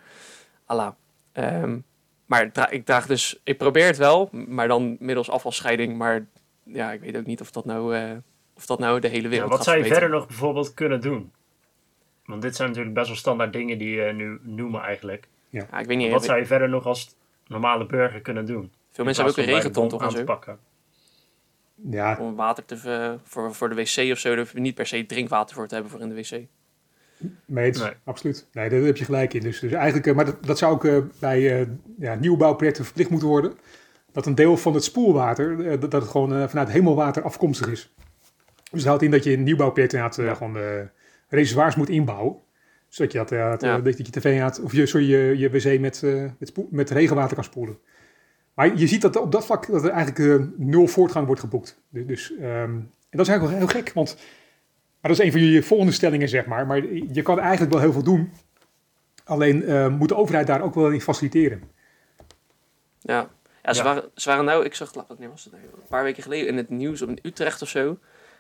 Allah. 0.66 0.92
Ehm, 1.32 1.78
maar 2.26 2.52
dra- 2.52 2.70
ik 2.70 2.86
draag 2.86 3.06
dus, 3.06 3.40
ik 3.44 3.58
probeer 3.58 3.86
het 3.86 3.98
wel, 3.98 4.30
maar 4.32 4.68
dan 4.68 4.98
middels 5.00 5.30
afvalscheiding. 5.30 5.98
Maar 5.98 6.26
ja, 6.64 6.92
ik 6.92 7.00
weet 7.02 7.18
ook 7.18 7.26
niet 7.26 7.42
of 7.42 7.52
dat 7.52 7.66
nou, 7.66 7.96
eh, 7.96 8.12
of 8.56 8.66
dat 8.66 8.80
nou 8.80 9.00
de 9.00 9.08
hele 9.08 9.24
Ja, 9.24 9.30
wereld 9.30 9.50
wat 9.50 9.58
gaat 9.58 9.68
zou 9.68 9.78
je 9.78 9.86
verder 9.86 10.10
nog 10.10 10.28
bijvoorbeeld 10.28 10.74
kunnen 10.74 11.02
doen? 11.02 11.32
Want 12.26 12.42
dit 12.42 12.56
zijn 12.56 12.68
natuurlijk 12.68 12.96
best 12.96 13.08
wel 13.08 13.16
standaard 13.18 13.54
dingen 13.54 13.78
die 13.78 13.90
je 13.96 14.12
nu 14.14 14.40
noemen 14.42 14.82
eigenlijk. 14.82 15.28
Ja, 15.50 15.80
ik 15.80 15.86
weet 15.86 15.98
niet. 15.98 16.12
Wat 16.12 16.24
zou 16.26 16.40
je 16.40 16.46
verder 16.46 16.70
nog 16.70 16.86
als 16.86 17.16
normale 17.48 17.86
burger 17.86 18.22
kunnen 18.22 18.46
doen? 18.46 18.72
veel 18.92 19.06
mensen 19.06 19.24
hebben 19.24 19.44
ook 19.44 19.50
een 19.50 19.56
regenton 19.56 19.90
toch 19.90 20.02
aan 20.02 20.10
te 20.10 20.18
zo. 20.18 20.24
pakken. 20.24 20.60
Ja, 21.90 22.18
Om 22.20 22.36
water 22.36 22.66
te, 22.66 22.78
ver- 22.78 23.20
voor, 23.24 23.54
voor 23.56 23.70
de 23.70 23.76
wc 23.76 24.12
of 24.12 24.18
zo, 24.20 24.30
daar 24.30 24.38
hoef 24.38 24.52
je 24.54 24.60
niet 24.60 24.76
per 24.76 24.88
se 24.88 25.06
drinkwater 25.06 25.56
voor 25.56 25.68
te 25.68 25.74
hebben 25.74 25.92
voor 25.92 26.02
in 26.02 26.10
de 26.10 26.16
wc. 26.16 26.48
Nee. 27.46 27.74
absoluut. 28.04 28.48
Nee, 28.52 28.70
daar 28.70 28.80
heb 28.80 28.98
je 28.98 29.06
gelijk 29.06 29.34
in. 29.34 29.42
Dus, 29.42 29.60
dus 29.60 29.72
eigenlijk, 29.72 30.08
eh, 30.08 30.16
maar 30.16 30.26
dat, 30.26 30.44
dat 30.46 30.58
zou 30.58 30.74
ook 30.74 30.86
eh, 30.86 30.98
bij 31.20 31.62
eh, 31.62 31.68
ja, 32.00 32.16
nieuwbouwprojecten 32.16 32.86
verplicht 32.86 33.10
moeten 33.10 33.28
worden. 33.28 33.58
Dat 34.12 34.26
een 34.26 34.36
deel 34.36 34.58
van 34.58 34.74
het 34.74 34.84
spoelwater, 34.84 35.66
eh, 35.72 35.82
dat, 35.82 35.92
dat 35.92 36.02
het 36.02 36.12
gewoon 36.12 36.34
eh, 36.36 36.48
vanuit 36.48 36.70
hemelwater 36.70 37.24
afkomstig 37.24 37.68
is. 37.68 37.94
Dus 38.72 38.80
dat 38.80 38.84
houdt 38.84 39.04
in 39.04 39.12
dat 39.12 39.24
je 39.24 39.32
in 39.32 39.44
nieuwbouwprojecten 39.44 40.00
inderdaad, 40.00 40.26
eh, 40.28 40.36
gewoon 40.38 40.58
eh 40.58 40.82
reservoirs 41.30 41.76
moet 41.76 41.90
inbouwen. 41.90 42.36
Zodat 42.96 43.12
je, 43.12 43.18
dat, 43.18 43.32
eh, 43.32 43.50
dat, 43.50 43.64
eh, 43.64 43.70
Ja. 43.70 43.80
dat 43.80 43.98
je 43.98 44.04
tv 44.04 44.40
had, 44.40 44.60
of 44.62 44.72
je, 44.72 44.86
sorry, 44.86 45.10
je, 45.10 45.38
je 45.38 45.50
wc 45.50 45.80
met, 45.80 46.04
eh, 46.04 46.24
met, 46.40 46.54
met 46.72 46.90
regenwater 46.90 47.36
kan 47.36 47.44
spoelen. 47.44 47.78
Maar 48.54 48.78
je 48.78 48.88
ziet 48.88 49.02
dat 49.02 49.16
op 49.16 49.32
dat 49.32 49.46
vlak 49.46 49.68
dat 49.72 49.84
er 49.84 49.90
eigenlijk 49.90 50.42
eh, 50.42 50.48
nul 50.58 50.88
voortgang 50.88 51.26
wordt 51.26 51.42
geboekt. 51.42 51.82
Dus, 51.90 52.06
dus, 52.06 52.32
ehm, 52.38 52.44
en 52.50 52.92
dat 53.10 53.22
is 53.22 53.28
eigenlijk 53.28 53.42
wel 53.50 53.58
heel 53.70 53.82
gek, 53.82 53.94
want 53.94 54.16
maar 55.02 55.12
dat 55.14 55.20
is 55.20 55.26
een 55.26 55.32
van 55.32 55.42
je 55.42 55.64
volgende 55.64 55.92
stellingen, 55.92 56.30
zeg 56.30 56.46
maar. 56.46 56.68
Maar 56.68 56.86
je 56.94 57.22
kan 57.22 57.40
eigenlijk 57.40 57.72
wel 57.72 57.82
heel 57.82 57.92
veel 57.92 58.04
doen. 58.04 58.32
Alleen 59.24 59.64
eh, 59.64 59.88
moet 59.88 60.10
de 60.10 60.16
overheid 60.16 60.48
daar 60.48 60.62
ook 60.62 60.74
wel 60.76 60.90
in 60.90 61.02
faciliteren. 61.02 61.62
Ja, 63.00 63.30
ja, 63.64 63.74
ze, 63.74 63.80
Ja. 63.84 63.86
Waren, 63.86 64.10
ze 64.16 64.30
waren 64.30 64.46
nou, 64.46 64.66
ik 64.66 64.76
zag, 64.76 64.96
laat- 64.96 65.08
wanneer 65.08 65.30
was 65.30 65.44
het 65.44 65.54
nou? 65.54 65.64
een 65.66 65.88
paar 65.90 66.04
weken 66.04 66.24
geleden 66.24 66.48
in 66.48 66.58
het 66.58 66.70
nieuws 66.70 67.02
op 67.02 67.10
in 67.10 67.20
Utrecht 67.22 67.62
of 67.62 67.70
zo, 67.70 67.98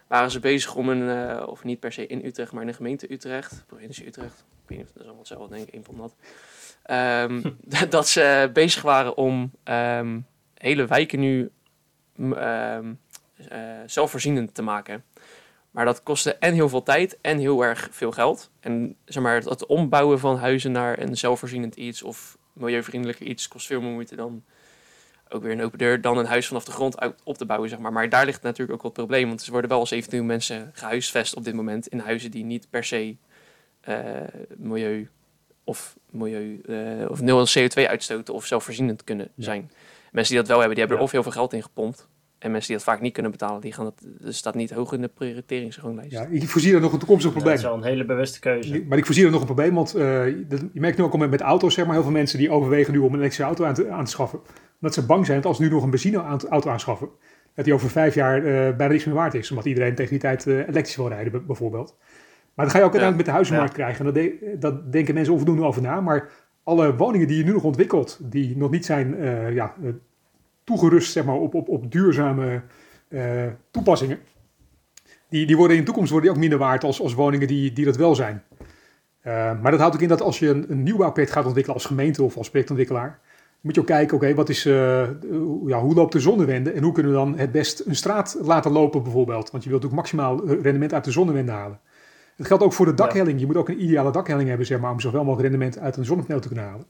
waren 0.08 0.32
ze 0.32 0.40
bezig 0.40 0.76
om 0.76 0.90
een, 0.90 1.10
eh, 1.10 1.48
of 1.48 1.64
niet 1.64 1.80
per 1.80 1.92
se 1.92 2.08
in 2.08 2.26
Utrecht, 2.26 2.52
maar 2.52 2.62
in 2.62 2.68
de 2.68 2.74
gemeente 2.74 3.14
Utrecht, 3.14 3.64
provincie 3.68 4.08
Utrecht, 4.08 4.46
ik 4.64 4.70
weet 4.70 4.78
niet 4.78 4.88
of 4.88 4.94
dat 4.94 5.02
is 5.02 5.08
allemaal 5.08 5.20
hetzelfde, 5.20 5.56
denk 5.56 5.68
ik, 5.68 5.74
een 5.74 5.84
van 5.84 5.98
dat, 6.02 6.16
Ehm, 6.86 7.42
dat 7.90 8.08
ze 8.08 8.50
bezig 8.54 8.82
waren 8.82 9.18
om 9.18 9.52
ehm, 9.64 10.20
hele 10.54 10.86
wijken 10.86 11.20
nu 11.20 11.52
ehm, 12.18 12.94
eh, 13.50 13.60
zelfvoorzienend 13.86 14.54
te 14.54 14.62
maken. 14.62 15.04
Maar 15.72 15.86
dat 15.86 16.04
kostte 16.04 16.36
en 16.36 16.54
heel 16.54 16.70
veel 16.70 16.84
tijd 16.84 17.18
en 17.22 17.38
heel 17.38 17.64
erg 17.64 17.88
veel 17.92 18.12
geld. 18.12 18.52
En 18.60 18.96
zeg 19.06 19.24
maar, 19.24 19.36
het, 19.36 19.46
het 19.46 19.66
ombouwen 19.66 20.20
van 20.20 20.38
huizen 20.38 20.72
naar 20.72 21.00
een 21.00 21.18
zelfvoorzienend 21.18 21.76
iets 21.76 22.04
of 22.04 22.38
milieuvriendelijker 22.54 23.26
iets 23.26 23.48
kost 23.48 23.68
veel 23.68 23.82
meer 23.82 23.92
moeite 23.92 24.16
dan 24.16 24.44
ook 25.30 25.44
weer 25.44 25.52
een 25.52 25.62
open 25.62 25.78
deur, 25.78 26.02
dan 26.02 26.18
een 26.18 26.26
huis 26.26 26.48
vanaf 26.48 26.66
de 26.66 26.72
grond 26.72 27.00
uit 27.00 27.22
op 27.24 27.38
te 27.38 27.46
bouwen, 27.46 27.70
zeg 27.70 27.80
maar. 27.80 27.94
Maar 27.94 28.10
daar 28.10 28.26
ligt 28.26 28.42
natuurlijk 28.42 28.72
ook 28.72 28.82
wel 28.82 28.92
het 28.92 29.00
probleem, 29.02 29.28
want 29.28 29.46
er 29.46 29.52
worden 29.52 29.70
wel 29.70 29.86
17 29.86 30.26
mensen 30.26 30.70
gehuisvest 30.74 31.36
op 31.36 31.44
dit 31.44 31.54
moment 31.54 31.88
in 31.88 32.00
huizen 32.00 32.32
die 32.32 32.44
niet 32.44 32.68
per 32.70 32.84
se 32.84 33.16
eh, 33.82 33.96
milieu 34.58 35.10
of 35.64 35.96
milieu 36.10 36.62
eh, 36.68 37.10
of 37.10 37.22
nul 37.22 37.48
CO2 37.48 37.88
uitstoten 37.88 38.34
of 38.34 38.46
zelfvoorzienend 38.46 39.04
kunnen 39.04 39.28
Ja. 39.36 39.44
zijn. 39.44 39.72
Mensen 40.12 40.32
die 40.34 40.42
dat 40.44 40.48
wel 40.52 40.60
hebben, 40.60 40.76
die 40.78 40.86
hebben 40.86 40.96
Ja. 40.98 40.98
er 40.98 41.04
of 41.04 41.12
heel 41.12 41.24
veel 41.24 41.32
geld 41.42 41.54
in 41.54 41.64
gepompt. 41.64 42.08
En 42.46 42.52
mensen 42.52 42.70
die 42.70 42.78
dat 42.84 42.94
vaak 42.94 43.02
niet 43.02 43.14
kunnen 43.14 43.32
betalen, 43.32 43.62
die 43.62 43.74
gaan 43.74 43.86
het, 43.86 44.08
dus 44.22 44.38
staat 44.38 44.56
niet 44.56 44.72
hoog 44.72 44.94
in 44.94 45.02
de 45.02 45.08
prioriteringsranglijst. 45.08 46.12
Ja, 46.12 46.26
ik 46.30 46.48
voorzie 46.50 46.74
er 46.74 46.82
nog 46.82 46.94
een 46.94 47.00
toekomstig 47.00 47.34
Dat 47.34 47.42
probleem. 47.42 47.58
is 47.58 47.64
wel 47.70 47.74
een 47.78 47.84
hele 47.84 48.06
bewuste 48.06 48.40
keuze. 48.40 48.84
Maar 48.88 48.98
ik 48.98 49.06
voorzie 49.06 49.26
er 49.26 49.32
nog 49.32 49.40
een 49.40 49.46
probleem, 49.46 49.74
want 49.74 49.94
eh, 49.96 50.24
dat- 50.48 50.64
je 50.74 50.80
merkt 50.80 50.98
nu 50.98 51.04
ook 51.04 51.12
al 51.12 51.18
met, 51.20 51.30
met 51.30 51.42
auto's, 51.42 51.74
zeg 51.74 51.86
maar, 51.86 51.94
heel 51.94 52.04
veel 52.04 52.12
mensen 52.12 52.38
die 52.40 52.50
overwegen 52.52 52.94
nu 52.94 53.00
om 53.00 53.06
een 53.14 53.20
elektrische 53.20 53.44
auto 53.44 53.66
aan 53.66 53.74
te, 53.74 53.90
aan 53.90 54.06
te 54.06 54.12
schaffen. 54.12 54.40
Omdat 54.82 54.94
ze 54.94 55.06
bang 55.06 55.26
zijn 55.26 55.38
dat 55.38 55.46
als 55.48 55.58
ze 55.58 55.64
nu 55.64 55.70
nog 55.70 55.84
een 55.84 55.90
benzineauto 55.90 56.70
aanschaffen, 56.70 57.10
dat 57.54 57.66
die 57.66 57.74
over 57.74 57.90
vijf 57.90 58.14
jaar 58.16 58.38
eh, 58.38 58.76
bijna 58.76 58.88
niks 58.94 59.06
meer 59.06 59.16
waard 59.16 59.34
is. 59.34 59.50
Omdat 59.50 59.66
iedereen 59.66 59.96
tegen 59.96 60.12
die 60.12 60.20
tijd 60.20 60.48
eh, 60.48 60.54
elektrisch 60.58 60.96
wil 60.96 61.08
rijden, 61.08 61.46
bijvoorbeeld. 61.46 61.98
Maar 62.54 62.66
dat 62.66 62.74
ga 62.74 62.80
je 62.80 62.86
ook 62.86 62.96
uiteindelijk 62.96 63.16
met 63.18 63.26
de 63.26 63.32
huizenmarkt 63.32 63.74
krijgen. 63.74 64.00
En 64.06 64.14
dat, 64.14 64.24
de- 64.24 64.56
dat 64.60 64.92
denken 64.92 65.14
mensen 65.14 65.34
onvoldoende 65.34 65.64
over 65.64 65.82
na. 65.82 66.02
Maar 66.02 66.30
alle 66.64 66.96
woningen 66.96 67.28
die 67.28 67.38
je 67.38 67.44
nu 67.44 67.52
nog 67.52 67.64
ontwikkelt, 67.64 68.20
die 68.32 68.58
nog 68.58 68.72
niet 68.72 68.86
zijn 68.86 69.16
eh, 69.18 69.54
ja, 69.54 69.74
toegerust 70.66 71.12
zeg 71.12 71.26
maar, 71.26 71.36
op, 71.36 71.54
op, 71.54 71.70
op 71.70 71.92
duurzame 71.92 72.62
eh, 73.08 73.46
toepassingen, 73.72 74.20
die, 75.30 75.46
die 75.46 75.58
worden 75.58 75.76
in 75.76 75.82
de 75.82 75.88
toekomst 75.88 76.12
worden 76.12 76.30
die 76.30 76.38
ook 76.38 76.50
minder 76.50 76.68
waard 76.68 76.84
als, 76.84 77.02
als 77.02 77.14
woningen 77.14 77.48
die, 77.48 77.74
die 77.74 77.86
dat 77.86 77.96
wel 77.96 78.16
zijn. 78.16 78.44
Uh, 79.28 79.62
maar 79.62 79.72
dat 79.72 79.80
houdt 79.80 79.96
ook 79.96 80.02
in 80.02 80.08
dat 80.08 80.22
als 80.22 80.40
je 80.40 80.50
een, 80.50 80.66
een 80.72 80.84
nieuwbouwproject 80.84 81.34
gaat 81.34 81.46
ontwikkelen 81.46 81.78
als 81.78 81.88
gemeente 81.88 82.24
of 82.24 82.38
als 82.38 82.50
projectontwikkelaar, 82.50 83.20
moet 83.66 83.76
je 83.76 83.82
ook 83.82 83.88
kijken, 83.88 84.16
oké, 84.18 84.34
wat 84.34 84.50
is, 84.50 84.66
uh, 84.66 85.02
ja, 85.66 85.80
hoe 85.80 85.94
loopt 85.94 86.12
de 86.12 86.20
zonnewende 86.20 86.72
en 86.72 86.84
hoe 86.84 86.92
kunnen 86.92 87.12
we 87.12 87.18
dan 87.18 87.38
het 87.38 87.52
best 87.52 87.86
een 87.86 87.96
straat 87.96 88.38
laten 88.42 88.72
lopen 88.72 89.04
bijvoorbeeld? 89.04 89.52
Want 89.52 89.64
je 89.64 89.70
wilt 89.70 89.86
ook 89.86 89.92
maximaal 89.92 90.44
eh, 90.44 90.62
rendement 90.62 90.94
uit 90.94 91.04
de 91.04 91.12
zonnewende 91.12 91.52
halen. 91.52 91.80
Het 92.36 92.48
geldt 92.48 92.64
ook 92.64 92.74
voor 92.74 92.86
de 92.86 92.94
dakhelling. 92.94 93.40
Je 93.40 93.46
moet 93.46 93.56
ook 93.56 93.70
een 93.70 93.84
ideale 93.84 94.12
dakhelling 94.12 94.48
hebben, 94.48 94.66
zeg 94.66 94.80
maar, 94.80 94.92
om 94.92 95.00
zoveel 95.00 95.24
mogelijk 95.24 95.50
rendement 95.50 95.80
uit 95.80 95.98
een 95.98 96.06
zonnepaneel 96.06 96.42
te 96.42 96.48
kunnen 96.48 96.66
halen. 96.66 96.86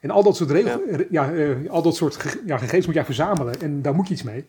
En 0.00 0.10
al 0.10 0.22
dat 0.22 0.36
soort, 0.36 0.50
regel, 0.50 0.80
ja. 0.90 0.98
Ja, 1.10 1.32
uh, 1.32 1.70
al 1.70 1.82
dat 1.82 1.96
soort 1.96 2.38
ja, 2.46 2.58
gegevens 2.58 2.86
moet 2.86 2.94
jij 2.94 3.04
verzamelen 3.04 3.60
en 3.60 3.82
daar 3.82 3.94
moet 3.94 4.08
je 4.08 4.14
iets 4.14 4.22
mee. 4.22 4.46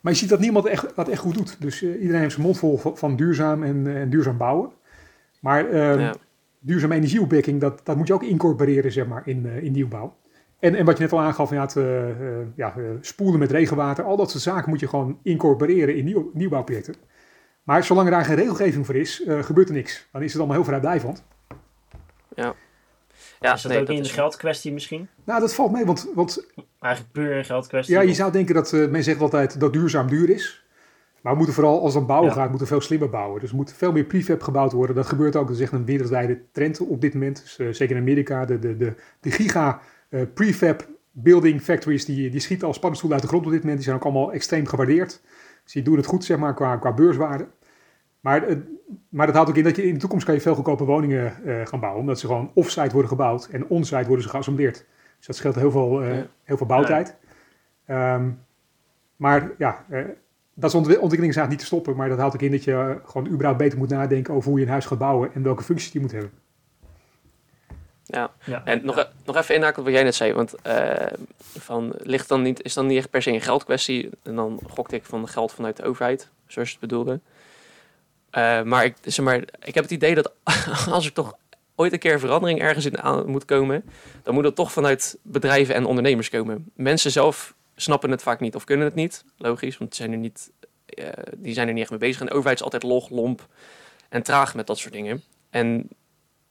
Maar 0.00 0.12
je 0.12 0.18
ziet 0.18 0.28
dat 0.28 0.40
niemand 0.40 0.66
echt, 0.66 0.96
dat 0.96 1.08
echt 1.08 1.20
goed 1.20 1.34
doet. 1.34 1.56
Dus 1.60 1.82
uh, 1.82 2.00
iedereen 2.00 2.20
heeft 2.20 2.32
zijn 2.32 2.46
mond 2.46 2.58
vol 2.58 2.78
van, 2.94 3.16
duurzaam 3.16 3.62
en, 3.62 3.76
uh, 3.76 4.00
en, 4.00 4.10
duurzaam 4.10 4.36
bouwen. 4.36 4.70
Maar 5.40 5.70
uh, 5.70 6.00
ja. 6.00 6.14
duurzame 6.58 6.94
energieopwekking, 6.94 7.60
dat, 7.60 7.80
dat 7.84 7.96
moet 7.96 8.06
je 8.06 8.14
ook 8.14 8.22
incorporeren 8.22 8.92
zeg 8.92 9.06
maar, 9.06 9.22
in, 9.24 9.46
in 9.46 9.72
nieuwbouw. 9.72 10.16
En, 10.58 10.74
en 10.74 10.84
wat 10.84 10.96
je 10.96 11.02
net 11.02 11.12
al 11.12 11.20
aangaf, 11.20 11.50
ja, 11.50 11.60
het, 11.60 11.74
uh, 11.74 12.08
ja, 12.54 12.74
spoelen 13.00 13.38
met 13.38 13.50
regenwater, 13.50 14.04
al 14.04 14.16
dat 14.16 14.30
soort 14.30 14.42
zaken 14.42 14.70
moet 14.70 14.80
je 14.80 14.88
gewoon 14.88 15.18
incorporeren 15.22 15.96
in 15.96 16.04
nieuw, 16.04 16.30
nieuwbouwprojecten. 16.34 16.94
Maar 17.62 17.84
zolang 17.84 18.06
er 18.06 18.12
daar 18.12 18.24
geen 18.24 18.36
regelgeving 18.36 18.86
voor 18.86 18.94
is, 18.94 19.20
uh, 19.20 19.42
gebeurt 19.42 19.68
er 19.68 19.74
niks. 19.74 20.08
Dan 20.12 20.22
is 20.22 20.32
het 20.32 20.38
allemaal 20.38 20.56
heel 20.56 20.66
vrijblijvend. 20.66 21.24
Ja. 22.34 22.54
Ja, 23.40 23.54
is 23.54 23.62
dat 23.62 23.72
nee, 23.72 23.80
ook 23.80 23.86
dat 23.86 23.96
in 23.96 24.02
de 24.02 24.08
geldkwestie 24.08 24.72
misschien? 24.72 25.08
Nou, 25.24 25.40
dat 25.40 25.54
valt 25.54 25.72
mee, 25.72 25.84
want... 25.84 26.10
want 26.14 26.46
Eigenlijk 26.80 27.12
puur 27.12 27.36
een 27.36 27.44
geldkwestie. 27.44 27.94
Ja, 27.94 28.00
je 28.00 28.14
zou 28.14 28.32
denken 28.32 28.54
dat, 28.54 28.72
uh, 28.72 28.88
men 28.88 29.02
zegt 29.02 29.20
altijd 29.20 29.60
dat 29.60 29.72
duurzaam 29.72 30.08
duur 30.08 30.30
is. 30.30 30.64
Maar 31.20 31.32
we 31.32 31.38
moeten 31.38 31.54
vooral, 31.54 31.82
als 31.82 31.94
het 31.94 32.06
bouwen 32.06 32.28
ja. 32.28 32.34
gaat, 32.34 32.48
moeten 32.48 32.66
we 32.66 32.72
veel 32.72 32.82
slimmer 32.82 33.10
bouwen. 33.10 33.40
Dus 33.40 33.50
er 33.50 33.56
moet 33.56 33.72
veel 33.72 33.92
meer 33.92 34.04
prefab 34.04 34.42
gebouwd 34.42 34.72
worden. 34.72 34.96
Dat 34.96 35.06
gebeurt 35.06 35.36
ook, 35.36 35.46
dat 35.46 35.56
is 35.56 35.62
echt 35.62 35.72
een 35.72 35.84
wereldwijde 35.84 36.42
trend 36.52 36.80
op 36.80 37.00
dit 37.00 37.14
moment. 37.14 37.42
Dus, 37.42 37.58
uh, 37.58 37.72
zeker 37.72 37.96
in 37.96 38.02
Amerika, 38.02 38.44
de, 38.44 38.58
de, 38.58 38.76
de, 38.76 38.94
de 39.20 39.30
giga 39.30 39.80
uh, 40.10 40.22
prefab 40.34 40.88
building 41.10 41.62
factories, 41.62 42.04
die, 42.04 42.30
die 42.30 42.40
schieten 42.40 42.66
als 42.66 42.78
paddenstoelen 42.78 43.18
uit 43.18 43.28
de 43.28 43.32
grond 43.32 43.46
op 43.46 43.52
dit 43.52 43.60
moment. 43.60 43.78
Die 43.78 43.88
zijn 43.88 44.00
ook 44.00 44.04
allemaal 44.04 44.32
extreem 44.32 44.66
gewaardeerd. 44.66 45.20
Dus 45.64 45.72
die 45.72 45.82
doen 45.82 45.96
het 45.96 46.06
goed, 46.06 46.24
zeg 46.24 46.38
maar, 46.38 46.54
qua, 46.54 46.76
qua 46.76 46.92
beurswaarde. 46.92 47.48
Maar, 48.20 48.44
maar 49.08 49.26
dat 49.26 49.34
houdt 49.34 49.50
ook 49.50 49.56
in 49.56 49.64
dat 49.64 49.76
je 49.76 49.86
in 49.86 49.94
de 49.94 50.00
toekomst 50.00 50.24
kan 50.24 50.34
je 50.34 50.40
veel 50.40 50.54
goedkope 50.54 50.84
woningen 50.84 51.34
uh, 51.44 51.66
gaan 51.66 51.80
bouwen. 51.80 52.00
Omdat 52.00 52.18
ze 52.18 52.26
gewoon 52.26 52.50
off-site 52.54 52.92
worden 52.92 53.10
gebouwd 53.10 53.46
en 53.46 53.66
on-site 53.66 54.06
worden 54.06 54.22
ze 54.22 54.28
geassembleerd. 54.28 54.84
Dus 55.16 55.26
dat 55.26 55.36
scheelt 55.36 55.54
heel 55.54 55.70
veel, 55.70 56.04
uh, 56.04 56.18
heel 56.42 56.56
veel 56.56 56.66
bouwtijd. 56.66 57.16
Ja. 57.86 58.14
Um, 58.14 58.44
maar 59.16 59.50
ja, 59.58 59.84
uh, 59.90 60.04
dat 60.54 60.70
is 60.70 60.74
ont 60.74 60.86
ontwikkeling 60.86 61.10
is 61.10 61.36
eigenlijk 61.36 61.48
niet 61.48 61.58
te 61.58 61.64
stoppen. 61.64 61.96
Maar 61.96 62.08
dat 62.08 62.18
houdt 62.18 62.34
ook 62.34 62.40
in 62.40 62.50
dat 62.50 62.64
je 62.64 63.00
gewoon 63.04 63.26
überhaupt 63.26 63.58
beter 63.58 63.78
moet 63.78 63.88
nadenken 63.88 64.34
over 64.34 64.50
hoe 64.50 64.58
je 64.58 64.64
een 64.64 64.70
huis 64.70 64.86
gaat 64.86 64.98
bouwen 64.98 65.34
en 65.34 65.42
welke 65.42 65.62
functies 65.62 65.90
die 65.90 66.00
moet 66.00 66.12
hebben. 66.12 66.30
Ja, 68.04 68.30
ja. 68.44 68.64
en 68.64 68.84
nog, 68.84 69.08
nog 69.24 69.36
even 69.36 69.54
inhaken 69.54 69.78
op 69.78 69.84
wat 69.84 69.94
jij 69.94 70.02
net 70.02 70.14
zei. 70.14 70.32
Want 70.32 70.54
uh, 70.66 71.06
van, 71.38 71.92
ligt 71.96 72.28
dan 72.28 72.42
niet, 72.42 72.62
is 72.62 72.74
dan 72.74 72.86
niet 72.86 72.98
echt 72.98 73.10
per 73.10 73.22
se 73.22 73.30
een 73.30 73.40
geldkwestie. 73.40 74.10
En 74.22 74.34
dan 74.34 74.60
gokte 74.68 74.96
ik 74.96 75.04
van 75.04 75.28
geld 75.28 75.52
vanuit 75.52 75.76
de 75.76 75.82
overheid, 75.82 76.28
zoals 76.46 76.68
je 76.68 76.76
het 76.80 76.88
bedoelde. 76.88 77.20
Uh, 78.32 78.62
maar, 78.62 78.84
ik, 78.84 78.96
zeg 79.02 79.24
maar 79.24 79.36
ik 79.64 79.74
heb 79.74 79.84
het 79.84 79.90
idee 79.90 80.14
dat 80.14 80.32
als 80.90 81.06
er 81.06 81.12
toch 81.12 81.34
ooit 81.74 81.92
een 81.92 81.98
keer 81.98 82.20
verandering 82.20 82.60
ergens 82.60 82.84
in 82.84 83.02
aan 83.02 83.30
moet 83.30 83.44
komen, 83.44 83.84
dan 84.22 84.34
moet 84.34 84.42
dat 84.42 84.54
toch 84.54 84.72
vanuit 84.72 85.18
bedrijven 85.22 85.74
en 85.74 85.84
ondernemers 85.84 86.28
komen. 86.28 86.70
Mensen 86.74 87.10
zelf 87.10 87.54
snappen 87.76 88.10
het 88.10 88.22
vaak 88.22 88.40
niet 88.40 88.54
of 88.54 88.64
kunnen 88.64 88.86
het 88.86 88.94
niet. 88.94 89.24
Logisch, 89.36 89.78
want 89.78 89.94
zijn 89.94 90.12
er 90.12 90.18
niet, 90.18 90.50
uh, 90.98 91.08
die 91.36 91.54
zijn 91.54 91.66
er 91.66 91.72
niet 91.72 91.82
echt 91.82 91.90
mee 91.90 91.98
bezig. 91.98 92.20
En 92.20 92.26
de 92.26 92.32
overheid 92.32 92.56
is 92.56 92.64
altijd 92.64 92.82
log, 92.82 93.08
lomp 93.08 93.48
en 94.08 94.22
traag 94.22 94.54
met 94.54 94.66
dat 94.66 94.78
soort 94.78 94.92
dingen. 94.92 95.22
En 95.50 95.88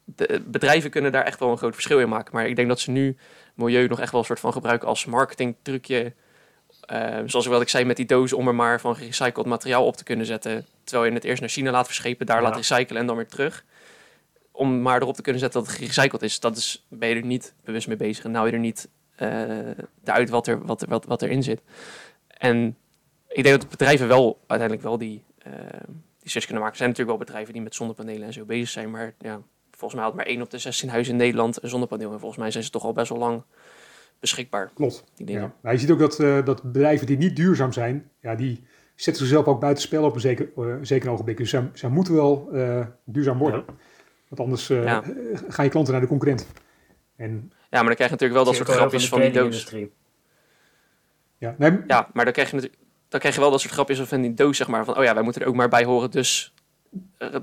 de 0.05 0.41
bedrijven 0.45 0.89
kunnen 0.89 1.11
daar 1.11 1.23
echt 1.23 1.39
wel 1.39 1.51
een 1.51 1.57
groot 1.57 1.73
verschil 1.73 1.99
in 1.99 2.09
maken. 2.09 2.35
Maar 2.35 2.47
ik 2.47 2.55
denk 2.55 2.67
dat 2.67 2.79
ze 2.79 2.91
nu 2.91 3.17
milieu 3.53 3.87
nog 3.87 3.99
echt 3.99 4.11
wel 4.11 4.19
een 4.19 4.25
soort 4.25 4.39
van 4.39 4.53
gebruiken 4.53 4.87
als 4.87 5.05
marketingtrucje. 5.05 6.13
Uh, 6.91 7.17
zoals 7.25 7.45
wat 7.45 7.61
ik 7.61 7.69
zei 7.69 7.85
met 7.85 7.95
die 7.95 8.05
dozen 8.05 8.37
om 8.37 8.47
er 8.47 8.55
maar 8.55 8.79
van 8.79 8.95
gerecycled 8.95 9.45
materiaal 9.45 9.85
op 9.85 9.95
te 9.95 10.03
kunnen 10.03 10.25
zetten. 10.25 10.65
Terwijl 10.83 11.09
je 11.09 11.15
het 11.15 11.23
eerst 11.23 11.39
naar 11.39 11.49
China 11.49 11.71
laat 11.71 11.85
verschepen, 11.85 12.25
daar 12.25 12.41
ja. 12.41 12.43
laat 12.43 12.55
recyclen 12.55 12.99
en 12.99 13.07
dan 13.07 13.15
weer 13.15 13.27
terug. 13.27 13.63
Om 14.51 14.81
maar 14.81 15.01
erop 15.01 15.15
te 15.15 15.21
kunnen 15.21 15.41
zetten 15.41 15.59
dat 15.59 15.69
het 15.69 15.79
gerecycled 15.79 16.21
is. 16.21 16.39
Dat 16.39 16.57
is, 16.57 16.85
ben 16.87 17.09
je 17.09 17.15
er 17.15 17.25
niet 17.25 17.53
bewust 17.63 17.87
mee 17.87 17.97
bezig. 17.97 18.23
En 18.23 18.31
nou 18.31 18.47
je 18.47 18.51
er 18.53 18.59
niet 18.59 18.89
uh, 19.19 19.69
uit 20.03 20.29
wat, 20.29 20.47
er, 20.47 20.65
wat, 20.65 20.85
wat, 20.87 21.05
wat 21.05 21.21
erin 21.21 21.43
zit. 21.43 21.61
En 22.27 22.77
ik 23.27 23.43
denk 23.43 23.59
dat 23.59 23.69
bedrijven 23.69 24.07
wel 24.07 24.39
uiteindelijk 24.47 24.87
wel 24.87 24.97
die, 24.97 25.23
uh, 25.47 25.53
die 26.19 26.29
switch 26.29 26.45
kunnen 26.45 26.63
maken. 26.63 26.71
Er 26.71 26.77
zijn 26.77 26.89
natuurlijk 26.89 27.17
wel 27.17 27.25
bedrijven 27.25 27.53
die 27.53 27.61
met 27.61 27.75
zonnepanelen 27.75 28.27
en 28.27 28.33
zo 28.33 28.45
bezig 28.45 28.69
zijn. 28.69 28.91
Maar 28.91 29.13
ja, 29.19 29.41
volgens 29.71 29.93
mij 29.93 30.03
had 30.03 30.13
maar 30.15 30.25
één 30.25 30.41
op 30.41 30.49
de 30.49 30.57
16 30.57 30.89
huizen 30.89 31.13
in 31.13 31.19
Nederland 31.19 31.63
een 31.63 31.69
zonnepaneel. 31.69 32.11
En 32.11 32.19
volgens 32.19 32.39
mij 32.39 32.51
zijn 32.51 32.63
ze 32.63 32.69
toch 32.69 32.83
al 32.83 32.93
best 32.93 33.09
wel 33.09 33.19
lang 33.19 33.43
beschikbaar. 34.19 34.71
Klopt. 34.73 35.03
Die 35.15 35.25
dingen. 35.25 35.41
Ja. 35.41 35.53
Maar 35.61 35.73
je 35.73 35.79
ziet 35.79 35.91
ook 35.91 35.99
dat, 35.99 36.19
uh, 36.19 36.45
dat 36.45 36.63
bedrijven 36.63 37.07
die 37.07 37.17
niet 37.17 37.35
duurzaam 37.35 37.71
zijn, 37.71 38.11
ja, 38.21 38.35
die 38.35 38.63
zetten 38.95 39.23
zichzelf 39.23 39.45
ook 39.45 39.59
buiten 39.59 39.83
spel 39.83 40.03
op 40.03 40.15
een 40.15 40.21
zeker, 40.21 40.49
uh, 40.57 40.75
zeker 40.81 41.09
ogenblik. 41.09 41.37
Dus 41.37 41.49
zij, 41.49 41.69
zij 41.73 41.89
moeten 41.89 42.13
wel 42.13 42.49
uh, 42.53 42.85
duurzaam 43.05 43.37
worden. 43.37 43.63
Ja. 43.67 43.73
Want 44.27 44.41
anders 44.41 44.67
ja. 44.67 45.03
gaan 45.47 45.65
je 45.65 45.71
klanten 45.71 45.93
naar 45.93 46.01
de 46.01 46.07
concurrent. 46.07 46.47
En, 47.15 47.51
ja, 47.69 47.77
maar 47.77 47.85
dan 47.85 47.95
krijg 47.95 48.09
je 48.09 48.15
natuurlijk 48.15 48.33
wel 48.33 48.45
dat 48.45 48.55
soort 48.55 48.69
grapjes 48.69 49.07
van, 49.09 49.19
van 49.19 49.31
die 49.31 49.41
doos. 49.41 49.73
Ja, 51.37 51.55
nee, 51.57 51.79
ja, 51.87 52.09
maar 52.13 52.23
dan 52.23 52.33
krijg, 52.33 52.51
je, 52.51 52.71
dan 53.07 53.19
krijg 53.19 53.35
je 53.35 53.41
wel 53.41 53.51
dat 53.51 53.61
soort 53.61 53.73
grapjes 53.73 53.99
van 53.99 54.21
die 54.21 54.33
doos, 54.33 54.57
zeg 54.57 54.67
maar. 54.67 54.85
Van, 54.85 54.97
oh 54.97 55.03
ja, 55.03 55.13
wij 55.13 55.23
moeten 55.23 55.41
er 55.41 55.47
ook 55.47 55.55
maar 55.55 55.69
bij 55.69 55.83
horen, 55.83 56.11
dus 56.11 56.53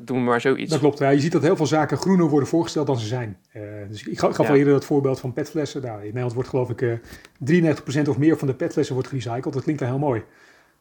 doen 0.00 0.17
we 0.17 0.25
maar 0.25 0.41
zoiets. 0.41 0.71
Dat 0.71 0.81
klopt. 0.81 0.99
Ja, 0.99 1.09
je 1.09 1.21
ziet 1.21 1.33
dat 1.33 1.43
heel 1.43 1.57
veel 1.57 1.67
zaken 1.67 1.97
groener 1.97 2.29
worden 2.29 2.49
voorgesteld 2.49 2.87
dan 2.87 2.99
ze 2.99 3.07
zijn. 3.07 3.38
Uh, 3.57 3.62
dus 3.88 4.07
ik 4.07 4.19
gaf 4.19 4.38
ja. 4.38 4.49
al 4.49 4.55
eerder 4.55 4.73
dat 4.73 4.85
voorbeeld 4.85 5.21
van 5.21 5.33
petflessen. 5.33 5.83
Nou, 5.83 5.99
in 5.99 6.05
Nederland 6.05 6.33
wordt 6.33 6.49
geloof 6.49 6.71
ik 6.71 6.81
uh, 6.81 6.99
93% 8.05 8.09
of 8.09 8.19
meer 8.19 8.38
van 8.38 8.49
de 8.49 8.55
petflessen 8.55 8.95
wordt 8.95 9.09
gerecycled. 9.09 9.55
Dat 9.55 9.62
klinkt 9.62 9.81
dan 9.81 9.91
heel 9.91 9.99
mooi. 9.99 10.23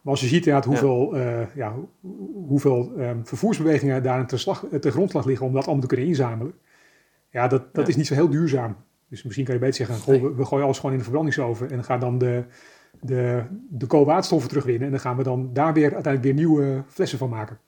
Maar 0.01 0.13
als 0.13 0.21
je 0.21 0.27
ziet 0.27 0.45
inderdaad 0.45 0.65
hoeveel, 0.65 1.17
ja. 1.17 1.39
Uh, 1.39 1.47
ja, 1.55 1.75
hoeveel 2.47 2.91
um, 2.97 3.25
vervoersbewegingen 3.27 4.03
daar 4.03 4.27
ten, 4.27 4.39
slag, 4.39 4.65
ten 4.81 4.91
grondslag 4.91 5.25
liggen 5.25 5.45
om 5.45 5.53
dat 5.53 5.63
allemaal 5.63 5.81
te 5.81 5.87
kunnen 5.87 6.07
inzamelen. 6.07 6.53
Ja, 7.29 7.47
dat, 7.47 7.73
dat 7.73 7.83
ja. 7.83 7.89
is 7.89 7.95
niet 7.95 8.07
zo 8.07 8.13
heel 8.13 8.29
duurzaam. 8.29 8.75
Dus 9.09 9.23
misschien 9.23 9.45
kan 9.45 9.53
je 9.53 9.59
beter 9.59 9.75
zeggen, 9.75 9.95
goh, 9.95 10.21
we, 10.21 10.33
we 10.35 10.45
gooien 10.45 10.63
alles 10.63 10.77
gewoon 10.77 10.91
in 10.91 10.97
de 10.97 11.03
verbrandingsoven 11.03 11.69
en 11.69 11.75
dan 11.75 11.83
gaan 11.83 11.99
dan 11.99 12.17
de, 12.17 12.43
de, 13.01 13.43
de 13.69 13.85
koolwaterstoffen 13.85 14.49
terugwinnen. 14.49 14.85
En 14.85 14.91
dan 14.91 14.99
gaan 14.99 15.17
we 15.17 15.23
dan 15.23 15.49
daar 15.53 15.73
weer 15.73 15.93
uiteindelijk 15.93 16.23
weer 16.23 16.33
nieuwe 16.33 16.83
flessen 16.87 17.17
van 17.17 17.29
maken. 17.29 17.59